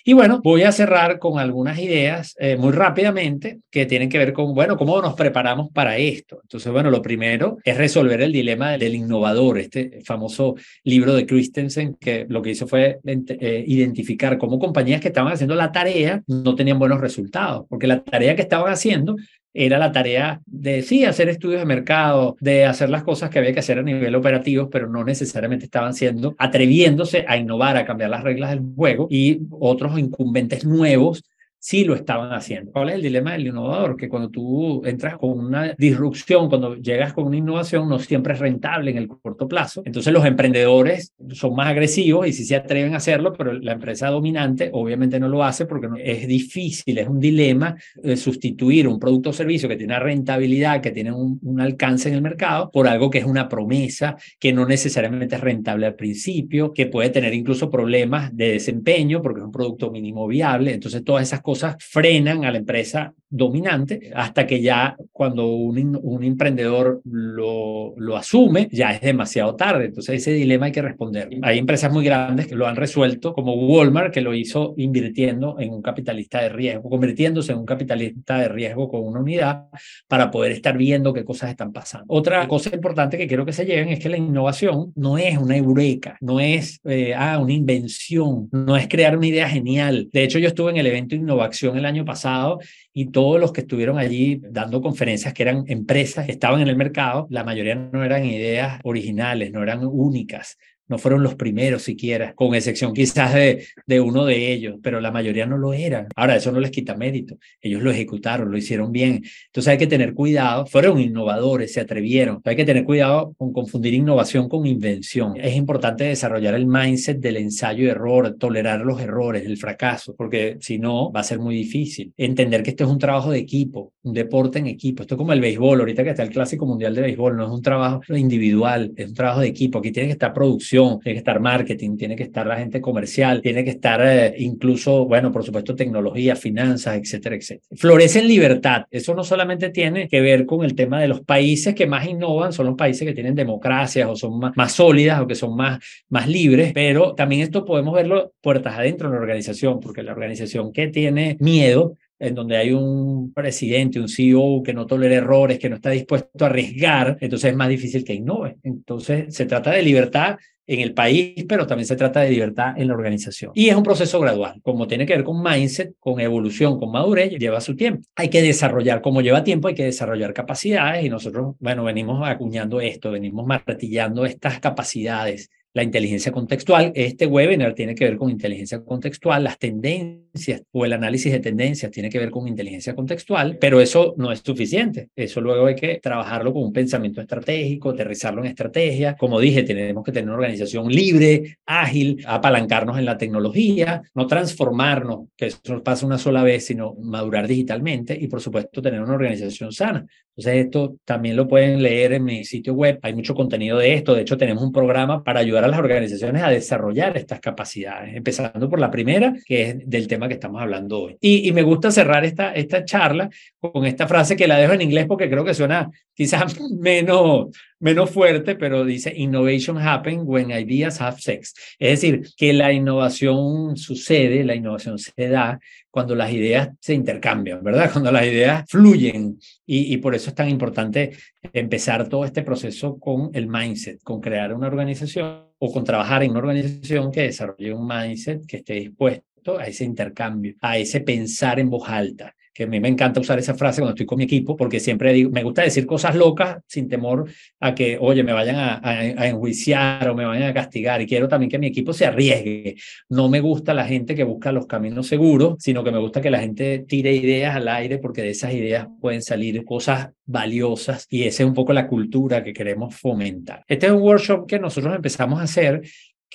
Y 0.09 0.13
bueno, 0.13 0.41
voy 0.41 0.63
a 0.63 0.71
cerrar 0.71 1.19
con 1.19 1.41
algunas 1.41 1.81
ideas 1.81 2.37
eh, 2.39 2.57
muy 2.57 2.71
rápidamente 2.71 3.59
que 3.73 3.87
tienen 3.87 4.09
que 4.09 4.19
ver 4.19 4.33
con, 4.33 4.55
bueno, 4.55 4.77
cómo 4.77 5.03
nos 5.03 5.15
preparamos 5.15 5.71
para 5.73 5.97
esto. 5.99 6.39
Entonces, 6.43 6.71
bueno, 6.71 6.93
lo 6.93 7.03
primero 7.03 7.59
es 7.65 7.77
resolver 7.77 8.21
el 8.21 8.31
dilema 8.31 8.79
del 8.79 8.95
innovador, 8.95 9.59
este 9.59 10.03
famoso 10.05 10.55
libro 10.85 11.13
de 11.13 11.27
Christensen 11.27 11.97
que 11.99 12.25
lo 12.29 12.41
que 12.41 12.51
hizo 12.51 12.69
fue 12.69 13.01
eh, 13.05 13.65
identificar 13.67 14.39
cómo 14.39 14.61
compañías 14.61 15.01
que 15.01 15.09
estaban 15.09 15.33
haciendo 15.33 15.57
la 15.57 15.73
tarea 15.73 16.16
no 16.27 16.55
tenían 16.55 16.79
buenos 16.79 17.01
resultados, 17.01 17.67
porque 17.69 17.87
la 17.87 18.03
tarea 18.03 18.37
que 18.37 18.43
estaban 18.43 18.73
haciendo 18.73 19.17
era 19.53 19.79
la 19.79 19.91
tarea 19.91 20.41
de 20.45 20.83
sí 20.83 21.05
hacer 21.05 21.31
estudios 21.31 21.61
de 21.61 21.67
mercado, 21.67 22.37
de 22.41 22.67
hacer 22.67 22.91
las 22.91 23.05
cosas 23.05 23.31
que 23.31 23.39
había 23.39 23.55
que 23.55 23.61
hacer 23.61 23.79
a 23.79 23.83
nivel 23.83 24.15
operativo, 24.15 24.69
pero 24.69 24.87
no 24.87 25.03
necesariamente 25.03 25.65
estaban 25.65 25.95
siendo 25.95 26.35
atreviéndose 26.39 27.25
a 27.27 27.39
innovar, 27.39 27.77
a 27.79 27.87
cambiar 27.87 28.11
las 28.11 28.23
reglas 28.23 28.51
del 28.51 28.61
juego 28.77 29.09
y 29.11 29.41
otros 29.51 29.99
incumbentes 29.99 30.67
nuevos 30.67 31.25
sí 31.67 31.83
lo 31.83 31.97
estaban 31.97 32.33
haciendo. 32.33 32.71
¿Cuál 32.71 32.91
es 32.91 32.95
el 32.95 33.03
dilema 33.03 33.33
del 33.33 33.49
innovador? 33.49 33.97
Que 33.97 34.09
cuando 34.09 34.31
tú 34.31 34.85
entras 34.87 35.19
con 35.19 35.31
una 35.31 35.75
disrupción, 35.77 36.49
cuando 36.49 36.77
llegas 36.77 37.13
con 37.13 37.25
una 37.25 37.39
innovación, 37.39 37.89
no 37.89 37.99
siempre 37.99 38.35
es 38.35 38.39
rentable 38.39 38.93
en 38.93 38.99
el 38.99 39.09
corto 39.09 39.49
plazo. 39.49 39.83
Entonces 39.85 40.13
los 40.13 40.25
emprendedores 40.25 41.13
son 41.33 41.57
más 41.57 41.67
agresivos 41.67 42.29
y 42.29 42.33
sí 42.33 42.45
se 42.45 42.55
atreven 42.55 42.95
a 42.95 42.99
hacerlo, 42.99 43.33
pero 43.33 43.53
la 43.53 43.73
empresa 43.73 44.07
dominante 44.11 44.71
obviamente 44.73 45.19
no 45.19 45.29
lo 45.29 45.43
hace 45.43 45.67
porque 45.67 45.89
es 46.05 46.29
difícil, 46.29 46.99
es 46.99 47.09
un 47.09 47.19
dilema 47.19 47.75
de 47.97 48.17
sustituir 48.17 48.87
un 48.87 49.01
producto 49.01 49.31
o 49.31 49.33
servicio 49.33 49.69
que 49.69 49.75
tiene 49.75 49.95
una 49.95 50.05
rentabilidad, 50.05 50.81
que 50.81 50.93
tiene 50.93 51.11
un, 51.11 51.41
un 51.43 51.61
alcance 51.61 52.09
en 52.09 52.15
el 52.15 52.23
mercado, 52.23 52.71
por 52.71 52.87
algo 52.87 53.11
que 53.11 53.19
es 53.19 53.25
una 53.25 53.49
promesa, 53.49 54.17
que 54.39 54.53
no 54.53 54.67
necesariamente 54.67 55.35
es 55.35 55.41
rentable 55.41 55.87
al 55.87 55.97
principio, 55.97 56.73
que 56.73 56.87
puede 56.87 57.11
tener 57.11 57.35
incluso 57.35 57.69
problemas 57.69 58.37
de 58.37 58.53
desempeño 58.53 59.21
porque 59.21 59.41
es 59.41 59.47
un 59.47 59.51
producto 59.51 59.91
mínimo 59.91 60.29
viable. 60.29 60.73
Entonces 60.73 61.03
todas 61.03 61.25
esas 61.25 61.43
cosas 61.43 61.56
frenan 61.79 62.45
a 62.45 62.51
la 62.51 62.59
empresa 62.59 63.13
dominante 63.29 64.11
hasta 64.15 64.47
que 64.47 64.61
ya 64.61 64.97
cuando 65.13 65.49
un, 65.49 65.99
un 66.03 66.25
emprendedor 66.25 67.01
lo, 67.05 67.95
lo 67.97 68.17
asume, 68.17 68.69
ya 68.71 68.93
es 68.93 69.01
demasiado 69.01 69.57
tarde. 69.57 69.87
Entonces 69.87 70.17
ese 70.17 70.33
dilema 70.33 70.67
hay 70.67 70.73
que 70.73 70.83
responder. 70.83 71.29
Hay 71.43 71.59
empresas 71.59 71.93
muy 71.93 72.05
grandes 72.05 72.47
que 72.47 72.55
lo 72.55 72.67
han 72.67 72.77
resuelto, 72.77 73.33
como 73.33 73.55
Walmart, 73.55 74.13
que 74.13 74.21
lo 74.21 74.35
hizo 74.35 74.75
invirtiendo 74.77 75.57
en 75.59 75.73
un 75.73 75.83
capitalista 75.83 76.43
de 76.43 76.49
riesgo, 76.51 76.89
convirtiéndose 76.89 77.53
en 77.53 77.59
un 77.59 77.67
capitalista 77.67 78.39
de 78.39 78.49
riesgo 78.49 78.89
con 78.89 79.03
una 79.03 79.21
unidad 79.21 79.65
para 80.09 80.31
poder 80.31 80.53
estar 80.53 80.77
viendo 80.77 81.13
qué 81.13 81.25
cosas 81.25 81.51
están 81.51 81.73
pasando. 81.73 82.07
Otra 82.09 82.47
cosa 82.47 82.75
importante 82.75 83.19
que 83.19 83.27
quiero 83.27 83.45
que 83.45 83.53
se 83.53 83.67
lleven 83.67 83.89
es 83.89 83.99
que 83.99 84.09
la 84.09 84.17
innovación 84.17 84.93
no 84.95 85.19
es 85.19 85.37
una 85.37 85.57
eureka, 85.57 86.17
no 86.21 86.41
es 86.41 86.81
eh, 86.85 87.15
ah, 87.15 87.39
una 87.39 87.53
invención, 87.53 88.49
no 88.53 88.77
es 88.77 88.89
crear 88.89 89.17
una 89.17 89.27
idea 89.27 89.49
genial. 89.49 90.09
De 90.13 90.23
hecho, 90.23 90.39
yo 90.39 90.49
estuve 90.49 90.71
en 90.71 90.77
el 90.77 90.87
evento 90.87 91.15
Innovación 91.15 91.77
el 91.77 91.85
año 91.85 92.05
pasado 92.05 92.59
y 92.99 93.11
todos 93.11 93.39
los 93.39 93.53
que 93.53 93.61
estuvieron 93.61 93.99
allí 93.99 94.41
dando 94.43 94.81
conferencias 94.81 95.35
que 95.35 95.43
eran 95.43 95.65
empresas 95.67 96.31
estaban 96.31 96.63
en 96.63 96.69
el 96.69 96.77
mercado, 96.77 97.27
la 97.29 97.45
mayoría 97.45 97.75
no 97.75 98.03
eran 98.03 98.25
ideas 98.25 98.81
originales, 98.85 99.53
no 99.53 99.63
eran 99.63 99.81
únicas, 99.85 100.57
no 100.89 100.99
fueron 100.99 101.23
los 101.23 101.35
primeros 101.35 101.83
siquiera, 101.83 102.35
con 102.35 102.55
excepción 102.55 102.93
quizás 102.93 103.35
de, 103.35 103.65
de 103.87 104.01
uno 104.01 104.25
de 104.25 104.53
ellos, 104.53 104.77
pero 104.83 105.01
la 105.01 105.11
mayoría 105.11 105.47
no 105.47 105.59
lo 105.59 105.73
eran. 105.73 106.09
Ahora, 106.15 106.37
eso 106.37 106.53
no 106.53 106.61
les 106.61 106.71
quita 106.71 106.95
mérito. 106.97 107.39
Ellos 107.61 107.83
lo 107.83 107.91
ejecutaron, 107.91 108.51
lo 108.51 108.57
hicieron 108.57 108.93
bien. 108.93 109.23
Entonces 109.47 109.69
hay 109.69 109.79
que 109.79 109.87
tener 109.87 110.15
cuidado. 110.15 110.67
Fueron 110.67 111.01
innovadores, 111.01 111.73
se 111.73 111.81
atrevieron. 111.81 112.41
Hay 112.45 112.57
que 112.57 112.65
tener 112.65 112.85
cuidado 112.85 113.35
con 113.37 113.53
confundir 113.53 113.95
innovación 113.95 114.49
con 114.49 114.67
invención. 114.67 115.35
Es 115.37 115.57
importante 115.57 116.05
desarrollar 116.05 116.55
el 116.55 116.67
mindset 116.67 117.19
del 117.19 117.37
ensayo 117.39 117.85
y 117.85 117.89
error, 117.89 118.37
tolerar 118.39 118.81
los 118.81 119.01
errores, 119.01 119.45
el 119.47 119.57
fracaso, 119.57 120.15
porque 120.17 120.57
si 120.61 120.79
no, 120.79 121.13
va 121.13 121.21
a 121.21 121.25
ser 121.25 121.39
muy 121.39 121.55
difícil. 121.55 122.13
Entender 122.17 122.63
que 122.63 122.71
esto 122.71 122.85
es 122.85 122.91
un 122.91 122.99
trabajo 122.99 123.31
de 123.31 123.39
equipo, 123.39 123.93
un 124.03 124.13
deporte 124.13 124.59
en 124.59 124.67
equipo. 124.67 125.03
Esto 125.03 125.15
es 125.15 125.19
como 125.19 125.33
el 125.33 125.41
béisbol, 125.41 125.81
ahorita 125.81 126.05
que 126.05 126.11
está 126.11 126.23
el 126.23 126.31
Clásico 126.31 126.67
Mundial 126.67 126.95
de 126.95 127.03
Béisbol, 127.03 127.37
no 127.37 127.45
es 127.45 127.51
un 127.51 127.63
trabajo 127.63 128.03
individual, 128.17 128.93
es 128.97 129.09
un 129.09 129.15
trabajo 129.15 129.41
de 129.41 129.49
equipo. 129.49 129.79
Aquí 129.79 129.91
tiene 129.91 130.09
que 130.09 130.13
estar 130.13 130.33
producción 130.33 130.76
tiene 131.03 131.15
que 131.15 131.19
estar 131.19 131.41
marketing, 131.41 131.97
tiene 131.97 132.17
que 132.17 132.23
estar 132.25 132.47
la 132.47 132.57
gente 132.57 132.81
comercial, 132.81 133.41
tiene 133.43 133.65
que 133.65 133.71
estar 133.71 134.01
eh, 134.05 134.35
incluso, 134.39 135.07
bueno, 135.07 135.33
por 135.33 135.45
supuesto, 135.45 135.75
tecnología, 135.75 136.37
finanzas, 136.37 136.97
etcétera, 136.97 137.37
etcétera. 137.37 137.67
Florece 137.77 138.21
en 138.21 138.29
libertad. 138.29 138.85
Eso 138.91 139.15
no 139.15 139.25
solamente 139.25 139.71
tiene 139.71 140.09
que 140.09 140.21
ver 140.21 140.47
con 140.47 140.65
el 140.65 140.75
tema 140.75 141.01
de 141.01 141.09
los 141.09 141.21
países 141.23 141.75
que 141.75 141.87
más 141.87 142.07
innovan, 142.07 142.53
son 142.53 142.67
los 142.67 142.77
países 142.77 143.07
que 143.07 143.15
tienen 143.15 143.35
democracias 143.35 144.09
o 144.09 144.17
son 144.17 144.39
más, 144.39 144.57
más 144.57 144.73
sólidas 144.73 145.21
o 145.21 145.27
que 145.27 145.35
son 145.35 145.57
más, 145.57 145.79
más 146.09 146.29
libres, 146.29 146.73
pero 146.73 147.15
también 147.15 147.43
esto 147.43 147.65
podemos 147.65 147.95
verlo 147.95 148.33
puertas 148.41 148.79
adentro 148.79 149.09
en 149.09 149.15
la 149.15 149.21
organización, 149.21 149.81
porque 149.81 150.03
la 150.03 150.13
organización 150.13 150.73
que 150.73 150.89
tiene 150.89 151.37
miedo 151.41 151.97
en 152.19 152.35
donde 152.35 152.57
hay 152.57 152.73
un 152.73 153.33
presidente, 153.33 154.01
un 154.01 154.09
CEO 154.09 154.63
que 154.63 154.73
no 154.73 154.87
tolera 154.87 155.17
errores, 155.17 155.59
que 155.59 155.69
no 155.69 155.77
está 155.77 155.91
dispuesto 155.91 156.45
a 156.45 156.49
arriesgar, 156.49 157.19
entonces 157.21 157.51
es 157.51 157.57
más 157.57 157.69
difícil 157.69 158.05
que 158.05 158.15
innove. 158.15 158.57
Entonces 158.63 159.35
se 159.35 159.47
trata 159.47 159.73
de 159.73 159.83
libertad 159.83 160.37
en 160.67 160.81
el 160.81 160.95
país, 160.95 161.45
pero 161.49 161.67
también 161.67 161.87
se 161.87 161.95
trata 161.95 162.21
de 162.21 162.31
libertad 162.31 162.75
en 162.77 162.89
la 162.89 162.95
organización. 162.95 163.53
Y 163.55 163.69
es 163.69 163.77
un 163.77 163.83
proceso 163.83 164.19
gradual, 164.19 164.61
como 164.63 164.87
tiene 164.89 165.07
que 165.07 165.15
ver 165.15 165.25
con 165.25 165.43
mindset, 165.43 165.95
con 166.01 166.19
evolución, 166.21 166.79
con 166.79 166.91
madurez, 166.91 167.33
lleva 167.39 167.61
su 167.61 167.77
tiempo. 167.77 168.03
Hay 168.17 168.29
que 168.29 168.43
desarrollar, 168.43 169.01
como 169.01 169.21
lleva 169.21 169.45
tiempo, 169.45 169.69
hay 169.69 169.75
que 169.75 169.85
desarrollar 169.85 170.33
capacidades 170.33 171.05
y 171.05 171.09
nosotros, 171.09 171.55
bueno, 171.61 171.85
venimos 171.85 172.27
acuñando 172.27 172.81
esto, 172.81 173.13
venimos 173.13 173.47
martillando 173.47 174.27
estas 174.27 174.59
capacidades 174.59 175.51
la 175.77 175.83
inteligencia 175.83 176.33
contextual. 176.33 176.91
Este 176.95 177.27
webinar 177.27 177.75
tiene 177.75 177.95
que 177.95 178.07
ver 178.07 178.17
con 178.17 178.31
inteligencia 178.31 178.83
contextual, 178.83 179.45
las 179.45 179.59
tendencias 179.59 180.63
o 180.73 180.87
el 180.87 180.95
análisis 180.95 181.31
de 181.31 181.39
tendencias 181.39 181.93
tiene 181.93 182.09
que 182.09 182.19
ver 182.19 182.31
con 182.31 182.49
inteligencia 182.49 182.95
contextual, 182.95 183.59
pero 183.61 183.79
eso 183.79 184.15
no 184.17 184.33
es 184.33 184.41
suficiente. 184.41 185.11
Eso 185.15 185.43
luego 185.43 185.67
hay 185.67 185.75
que 185.75 186.01
trabajarlo 186.03 186.55
con 186.55 186.63
un 186.63 186.73
pensamiento 186.73 187.21
estratégico, 187.21 187.91
aterrizarlo 187.91 188.41
en 188.41 188.47
estrategia. 188.47 189.17
Como 189.17 189.39
dije, 189.39 189.65
tenemos 189.65 190.03
que 190.03 190.13
tener 190.13 190.31
una 190.31 190.39
organización 190.39 190.89
libre, 190.89 191.59
ágil, 191.67 192.25
apalancarnos 192.27 192.99
en 192.99 193.05
la 193.05 193.19
tecnología, 193.19 194.01
no 194.15 194.27
transformarnos, 194.27 195.29
que 195.37 195.47
eso 195.47 195.59
no 195.69 195.83
pasa 195.83 196.07
una 196.07 196.17
sola 196.17 196.43
vez, 196.43 196.65
sino 196.65 196.95
madurar 196.95 197.47
digitalmente 197.47 198.17
y 198.19 198.29
por 198.29 198.41
supuesto 198.41 198.81
tener 198.81 199.03
una 199.03 199.13
organización 199.13 199.73
sana. 199.73 200.07
Entonces 200.37 200.67
esto 200.67 200.97
también 201.05 201.37
lo 201.37 201.47
pueden 201.49 201.83
leer 201.83 202.15
en 202.15 202.25
mi 202.25 202.45
sitio 202.45 202.73
web. 202.73 202.99
Hay 203.03 203.15
mucho 203.15 203.35
contenido 203.35 203.79
de 203.79 203.93
esto. 203.93 204.15
De 204.15 204.23
hecho, 204.23 204.37
tenemos 204.37 204.63
un 204.63 204.73
programa 204.73 205.23
para 205.23 205.41
ayudar 205.41 205.66
las 205.69 205.79
organizaciones 205.79 206.43
a 206.43 206.51
desarrollar 206.51 207.17
estas 207.17 207.41
capacidades, 207.41 208.15
empezando 208.17 208.69
por 208.69 208.81
la 208.81 208.91
primera, 208.91 209.35
que 209.45 209.63
es 209.63 209.77
del 209.89 210.07
tema 210.07 210.29
que 210.29 210.35
estamos 210.35 210.61
hablando 210.61 211.03
hoy. 211.03 211.17
Y, 211.21 211.49
y, 211.49 211.53
me 211.53 211.63
gusta 211.63 211.91
cerrar 211.91 212.25
esta, 212.25 212.53
esta 212.53 212.85
charla 212.85 213.29
con 213.59 213.85
esta 213.87 214.07
frase 214.07 214.37
que 214.37 214.47
la 214.47 214.59
dejo 214.59 214.73
en 214.73 214.83
inglés 214.83 215.07
porque 215.07 215.31
creo 215.31 215.45
que 215.45 215.55
suena 215.55 215.91
quizás 216.15 216.57
menos, 216.79 217.49
menos 217.79 218.11
fuerte, 218.11 218.57
pero 218.57 218.85
dice, 218.85 219.13
innovation 219.15 219.79
happen 219.79 220.21
when 220.25 220.51
ideas 220.51 221.01
have 221.01 221.21
sex. 221.21 221.55
Es 221.79 222.01
decir, 222.01 222.29
que 222.37 222.53
la 222.53 222.73
innovación 222.73 223.77
sucede, 223.77 224.45
la 224.45 224.55
innovación 224.55 224.99
se 224.99 225.29
da 225.29 225.59
cuando 225.91 226.15
las 226.15 226.33
ideas 226.33 226.71
se 226.81 226.95
intercambian, 226.95 227.63
¿verdad? 227.63 227.91
Cuando 227.93 228.13
las 228.13 228.25
ideas 228.25 228.65
fluyen. 228.69 229.39
Y, 229.67 229.93
y 229.95 229.97
por 229.99 230.15
eso 230.15 230.31
es 230.31 230.35
tan 230.35 230.49
importante 230.49 231.13
empezar 231.53 232.09
todo 232.09 232.25
este 232.25 232.43
proceso 232.43 232.99
con 232.99 233.31
el 233.33 233.47
mindset, 233.47 234.03
con 234.03 234.21
crear 234.21 234.55
una 234.55 234.67
organización 234.67 235.47
o 235.59 235.73
con 235.73 235.85
trabajar 235.85 236.23
en 236.23 236.31
una 236.31 236.41
organización 236.41 237.11
que 237.11 237.23
desarrolle 237.23 237.73
un 237.73 237.87
mindset 237.87 238.47
que 238.47 238.59
esté 238.59 238.75
dispuesto 238.75 239.59
a 239.59 239.67
ese 239.67 239.85
intercambio, 239.85 240.55
a 240.61 240.77
ese 240.77 241.01
pensar 241.01 241.61
en 241.61 241.71
voz 241.71 241.89
alta, 241.89 242.35
que 242.57 242.65
a 242.65 242.67
mí 242.67 242.81
me 242.81 242.89
encanta 242.89 243.21
usar 243.21 243.39
esa 243.39 243.55
frase 243.55 243.81
cuando 243.81 243.95
estoy 243.95 244.07
con 244.07 244.19
mi 244.19 244.25
equipo, 244.25 244.57
porque 244.57 244.81
siempre 244.81 245.29
me 245.29 245.43
gusta 245.43 245.63
decir 245.63 245.85
cosas 245.85 246.15
locas 246.15 246.59
sin 246.67 246.89
temor 246.89 247.29
a 247.61 247.75
que, 247.75 247.99
oye, 248.01 248.23
me 248.23 248.33
vayan 248.33 248.57
a, 248.57 248.81
a, 248.83 249.29
enjuiciar 249.29 250.09
o 250.09 250.15
me 250.15 250.25
vayan 250.25 250.49
a 250.49 250.55
castigar. 250.55 251.03
Y 251.03 251.07
quiero 251.07 251.29
también 251.29 251.51
que 251.51 251.59
mi 251.59 251.67
equipo 251.67 251.93
se 251.93 252.07
arriesgue. 252.07 252.77
No 253.11 253.29
me 253.29 253.41
gusta 253.41 253.75
la 253.75 253.85
gente 253.85 254.15
que 254.15 254.25
busca 254.25 254.53
los 254.53 254.67
caminos 254.67 255.07
seguros, 255.07 255.57
sino 255.59 255.85
que 255.85 255.93
me 255.93 255.99
gusta 255.99 256.21
que 256.21 256.31
la 256.31 256.41
gente 256.41 256.85
tire 256.89 257.13
ideas 257.15 257.55
al 257.55 257.69
aire, 257.69 257.99
porque 257.99 258.23
de 258.23 258.31
esas 258.31 258.55
ideas 258.55 258.89
pueden 259.01 259.21
salir 259.21 259.65
cosas 259.65 260.11
valiosas 260.25 261.07
y 261.11 261.25
esa 261.25 261.43
es 261.43 261.49
un 261.49 261.55
poco 261.55 261.73
la 261.73 261.87
cultura 261.87 262.43
que 262.43 262.53
queremos 262.53 262.95
fomentar. 262.97 263.65
Este 263.69 263.87
es 263.87 263.93
un 263.93 264.03
workshop 264.03 264.47
que 264.47 264.59
nosotros 264.59 264.95
empezamos 264.95 265.41
a 265.41 265.45
hacer 265.45 265.83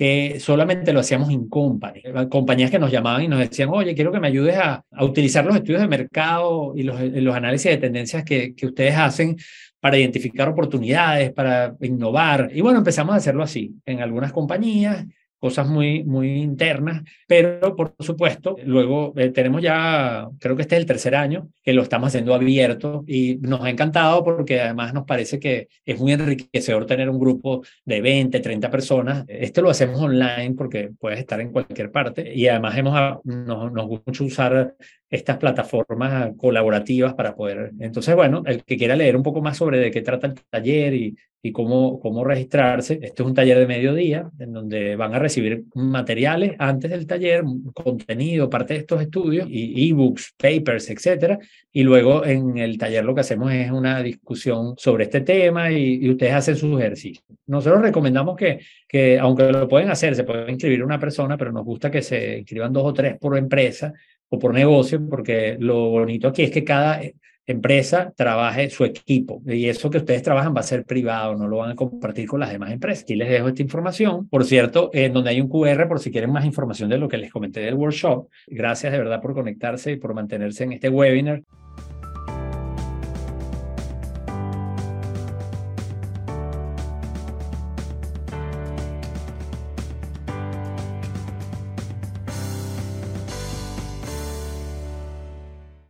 que 0.01 0.39
solamente 0.39 0.93
lo 0.93 1.01
hacíamos 1.01 1.29
en 1.29 1.47
company. 1.47 2.01
Compañías 2.27 2.71
que 2.71 2.79
nos 2.79 2.89
llamaban 2.91 3.21
y 3.21 3.27
nos 3.27 3.37
decían, 3.37 3.69
oye, 3.71 3.93
quiero 3.93 4.11
que 4.11 4.19
me 4.19 4.29
ayudes 4.29 4.57
a, 4.57 4.83
utilizar 4.99 5.45
los 5.45 5.55
estudios 5.55 5.79
de 5.79 5.87
mercado 5.87 6.73
y 6.75 6.81
los, 6.81 6.99
los 6.99 7.35
análisis 7.35 7.69
de 7.69 7.77
tendencias 7.77 8.23
que, 8.23 8.55
que 8.55 8.65
ustedes 8.65 8.95
hacen 8.97 9.37
para 9.79 9.99
identificar 9.99 10.49
oportunidades, 10.49 11.31
para 11.33 11.75
innovar. 11.81 12.49
Y 12.51 12.61
bueno, 12.61 12.79
empezamos 12.79 13.13
a 13.13 13.17
hacerlo 13.17 13.43
así 13.43 13.75
en 13.85 14.01
algunas 14.01 14.31
compañías 14.31 15.05
cosas 15.41 15.67
muy, 15.67 16.03
muy 16.03 16.33
internas, 16.33 17.01
pero 17.27 17.75
por 17.75 17.95
supuesto, 17.99 18.55
luego 18.63 19.11
eh, 19.17 19.31
tenemos 19.31 19.59
ya, 19.63 20.29
creo 20.39 20.55
que 20.55 20.61
este 20.61 20.75
es 20.75 20.81
el 20.81 20.85
tercer 20.85 21.15
año 21.15 21.49
que 21.63 21.73
lo 21.73 21.81
estamos 21.81 22.09
haciendo 22.09 22.35
abierto 22.35 23.03
y 23.07 23.37
nos 23.41 23.61
ha 23.61 23.71
encantado 23.71 24.23
porque 24.23 24.61
además 24.61 24.93
nos 24.93 25.05
parece 25.05 25.39
que 25.39 25.67
es 25.83 25.99
muy 25.99 26.11
enriquecedor 26.11 26.85
tener 26.85 27.09
un 27.09 27.19
grupo 27.19 27.63
de 27.85 28.01
20, 28.01 28.39
30 28.39 28.69
personas. 28.69 29.25
Este 29.27 29.63
lo 29.63 29.71
hacemos 29.71 29.99
online 29.99 30.53
porque 30.55 30.91
puedes 30.99 31.19
estar 31.19 31.41
en 31.41 31.51
cualquier 31.51 31.91
parte 31.91 32.31
y 32.35 32.47
además 32.47 32.77
hemos, 32.77 33.19
nos, 33.23 33.71
nos 33.71 33.87
gusta 33.87 34.03
mucho 34.05 34.25
usar 34.25 34.75
estas 35.11 35.37
plataformas 35.37 36.31
colaborativas 36.37 37.13
para 37.13 37.35
poder. 37.35 37.73
Entonces, 37.79 38.15
bueno, 38.15 38.43
el 38.45 38.63
que 38.63 38.77
quiera 38.77 38.95
leer 38.95 39.17
un 39.17 39.23
poco 39.23 39.41
más 39.41 39.57
sobre 39.57 39.77
de 39.77 39.91
qué 39.91 40.01
trata 40.01 40.27
el 40.27 40.35
taller 40.49 40.93
y, 40.93 41.17
y 41.43 41.51
cómo, 41.51 41.99
cómo 41.99 42.23
registrarse, 42.23 42.93
este 43.01 43.21
es 43.21 43.27
un 43.27 43.33
taller 43.33 43.57
de 43.57 43.67
mediodía 43.67 44.29
en 44.39 44.53
donde 44.53 44.95
van 44.95 45.13
a 45.13 45.19
recibir 45.19 45.63
materiales 45.75 46.53
antes 46.59 46.91
del 46.91 47.05
taller, 47.05 47.43
contenido, 47.73 48.49
parte 48.49 48.75
de 48.75 48.79
estos 48.81 49.01
estudios, 49.01 49.47
y 49.49 49.89
ebooks, 49.89 50.35
papers, 50.37 50.89
etcétera. 50.89 51.39
Y 51.73 51.83
luego 51.83 52.25
en 52.25 52.57
el 52.57 52.77
taller 52.77 53.03
lo 53.03 53.13
que 53.13 53.21
hacemos 53.21 53.51
es 53.51 53.69
una 53.69 54.01
discusión 54.01 54.75
sobre 54.77 55.05
este 55.05 55.21
tema 55.21 55.71
y, 55.71 55.95
y 55.95 56.09
ustedes 56.09 56.33
hacen 56.33 56.55
sus 56.55 56.79
ejercicios. 56.79 57.25
Nosotros 57.47 57.81
recomendamos 57.81 58.37
que, 58.37 58.59
que, 58.87 59.19
aunque 59.19 59.51
lo 59.51 59.67
pueden 59.67 59.89
hacer, 59.89 60.15
se 60.15 60.23
puede 60.23 60.49
inscribir 60.49 60.83
una 60.83 60.99
persona, 60.99 61.37
pero 61.37 61.51
nos 61.51 61.65
gusta 61.65 61.91
que 61.91 62.01
se 62.01 62.37
inscriban 62.37 62.71
dos 62.71 62.85
o 62.85 62.93
tres 62.93 63.17
por 63.17 63.37
empresa 63.37 63.93
o 64.33 64.39
por 64.39 64.53
negocio, 64.53 65.05
porque 65.09 65.57
lo 65.59 65.89
bonito 65.89 66.29
aquí 66.29 66.43
es 66.43 66.51
que 66.51 66.63
cada 66.63 67.01
empresa 67.45 68.13
trabaje 68.15 68.69
su 68.69 68.85
equipo 68.85 69.41
y 69.45 69.67
eso 69.67 69.89
que 69.89 69.97
ustedes 69.97 70.23
trabajan 70.23 70.55
va 70.55 70.61
a 70.61 70.63
ser 70.63 70.85
privado, 70.85 71.35
no 71.35 71.47
lo 71.47 71.57
van 71.57 71.71
a 71.71 71.75
compartir 71.75 72.27
con 72.27 72.39
las 72.39 72.49
demás 72.49 72.71
empresas. 72.71 73.03
Aquí 73.03 73.15
les 73.15 73.29
dejo 73.29 73.49
esta 73.49 73.61
información, 73.61 74.29
por 74.29 74.45
cierto, 74.45 74.89
en 74.93 75.11
donde 75.11 75.31
hay 75.31 75.41
un 75.41 75.49
QR 75.49 75.85
por 75.89 75.99
si 75.99 76.11
quieren 76.11 76.31
más 76.31 76.45
información 76.45 76.89
de 76.89 76.97
lo 76.97 77.09
que 77.09 77.17
les 77.17 77.29
comenté 77.29 77.59
del 77.59 77.75
workshop. 77.75 78.29
Gracias 78.47 78.93
de 78.93 78.99
verdad 78.99 79.21
por 79.21 79.33
conectarse 79.33 79.91
y 79.91 79.97
por 79.97 80.13
mantenerse 80.13 80.63
en 80.63 80.71
este 80.71 80.87
webinar. 80.87 81.43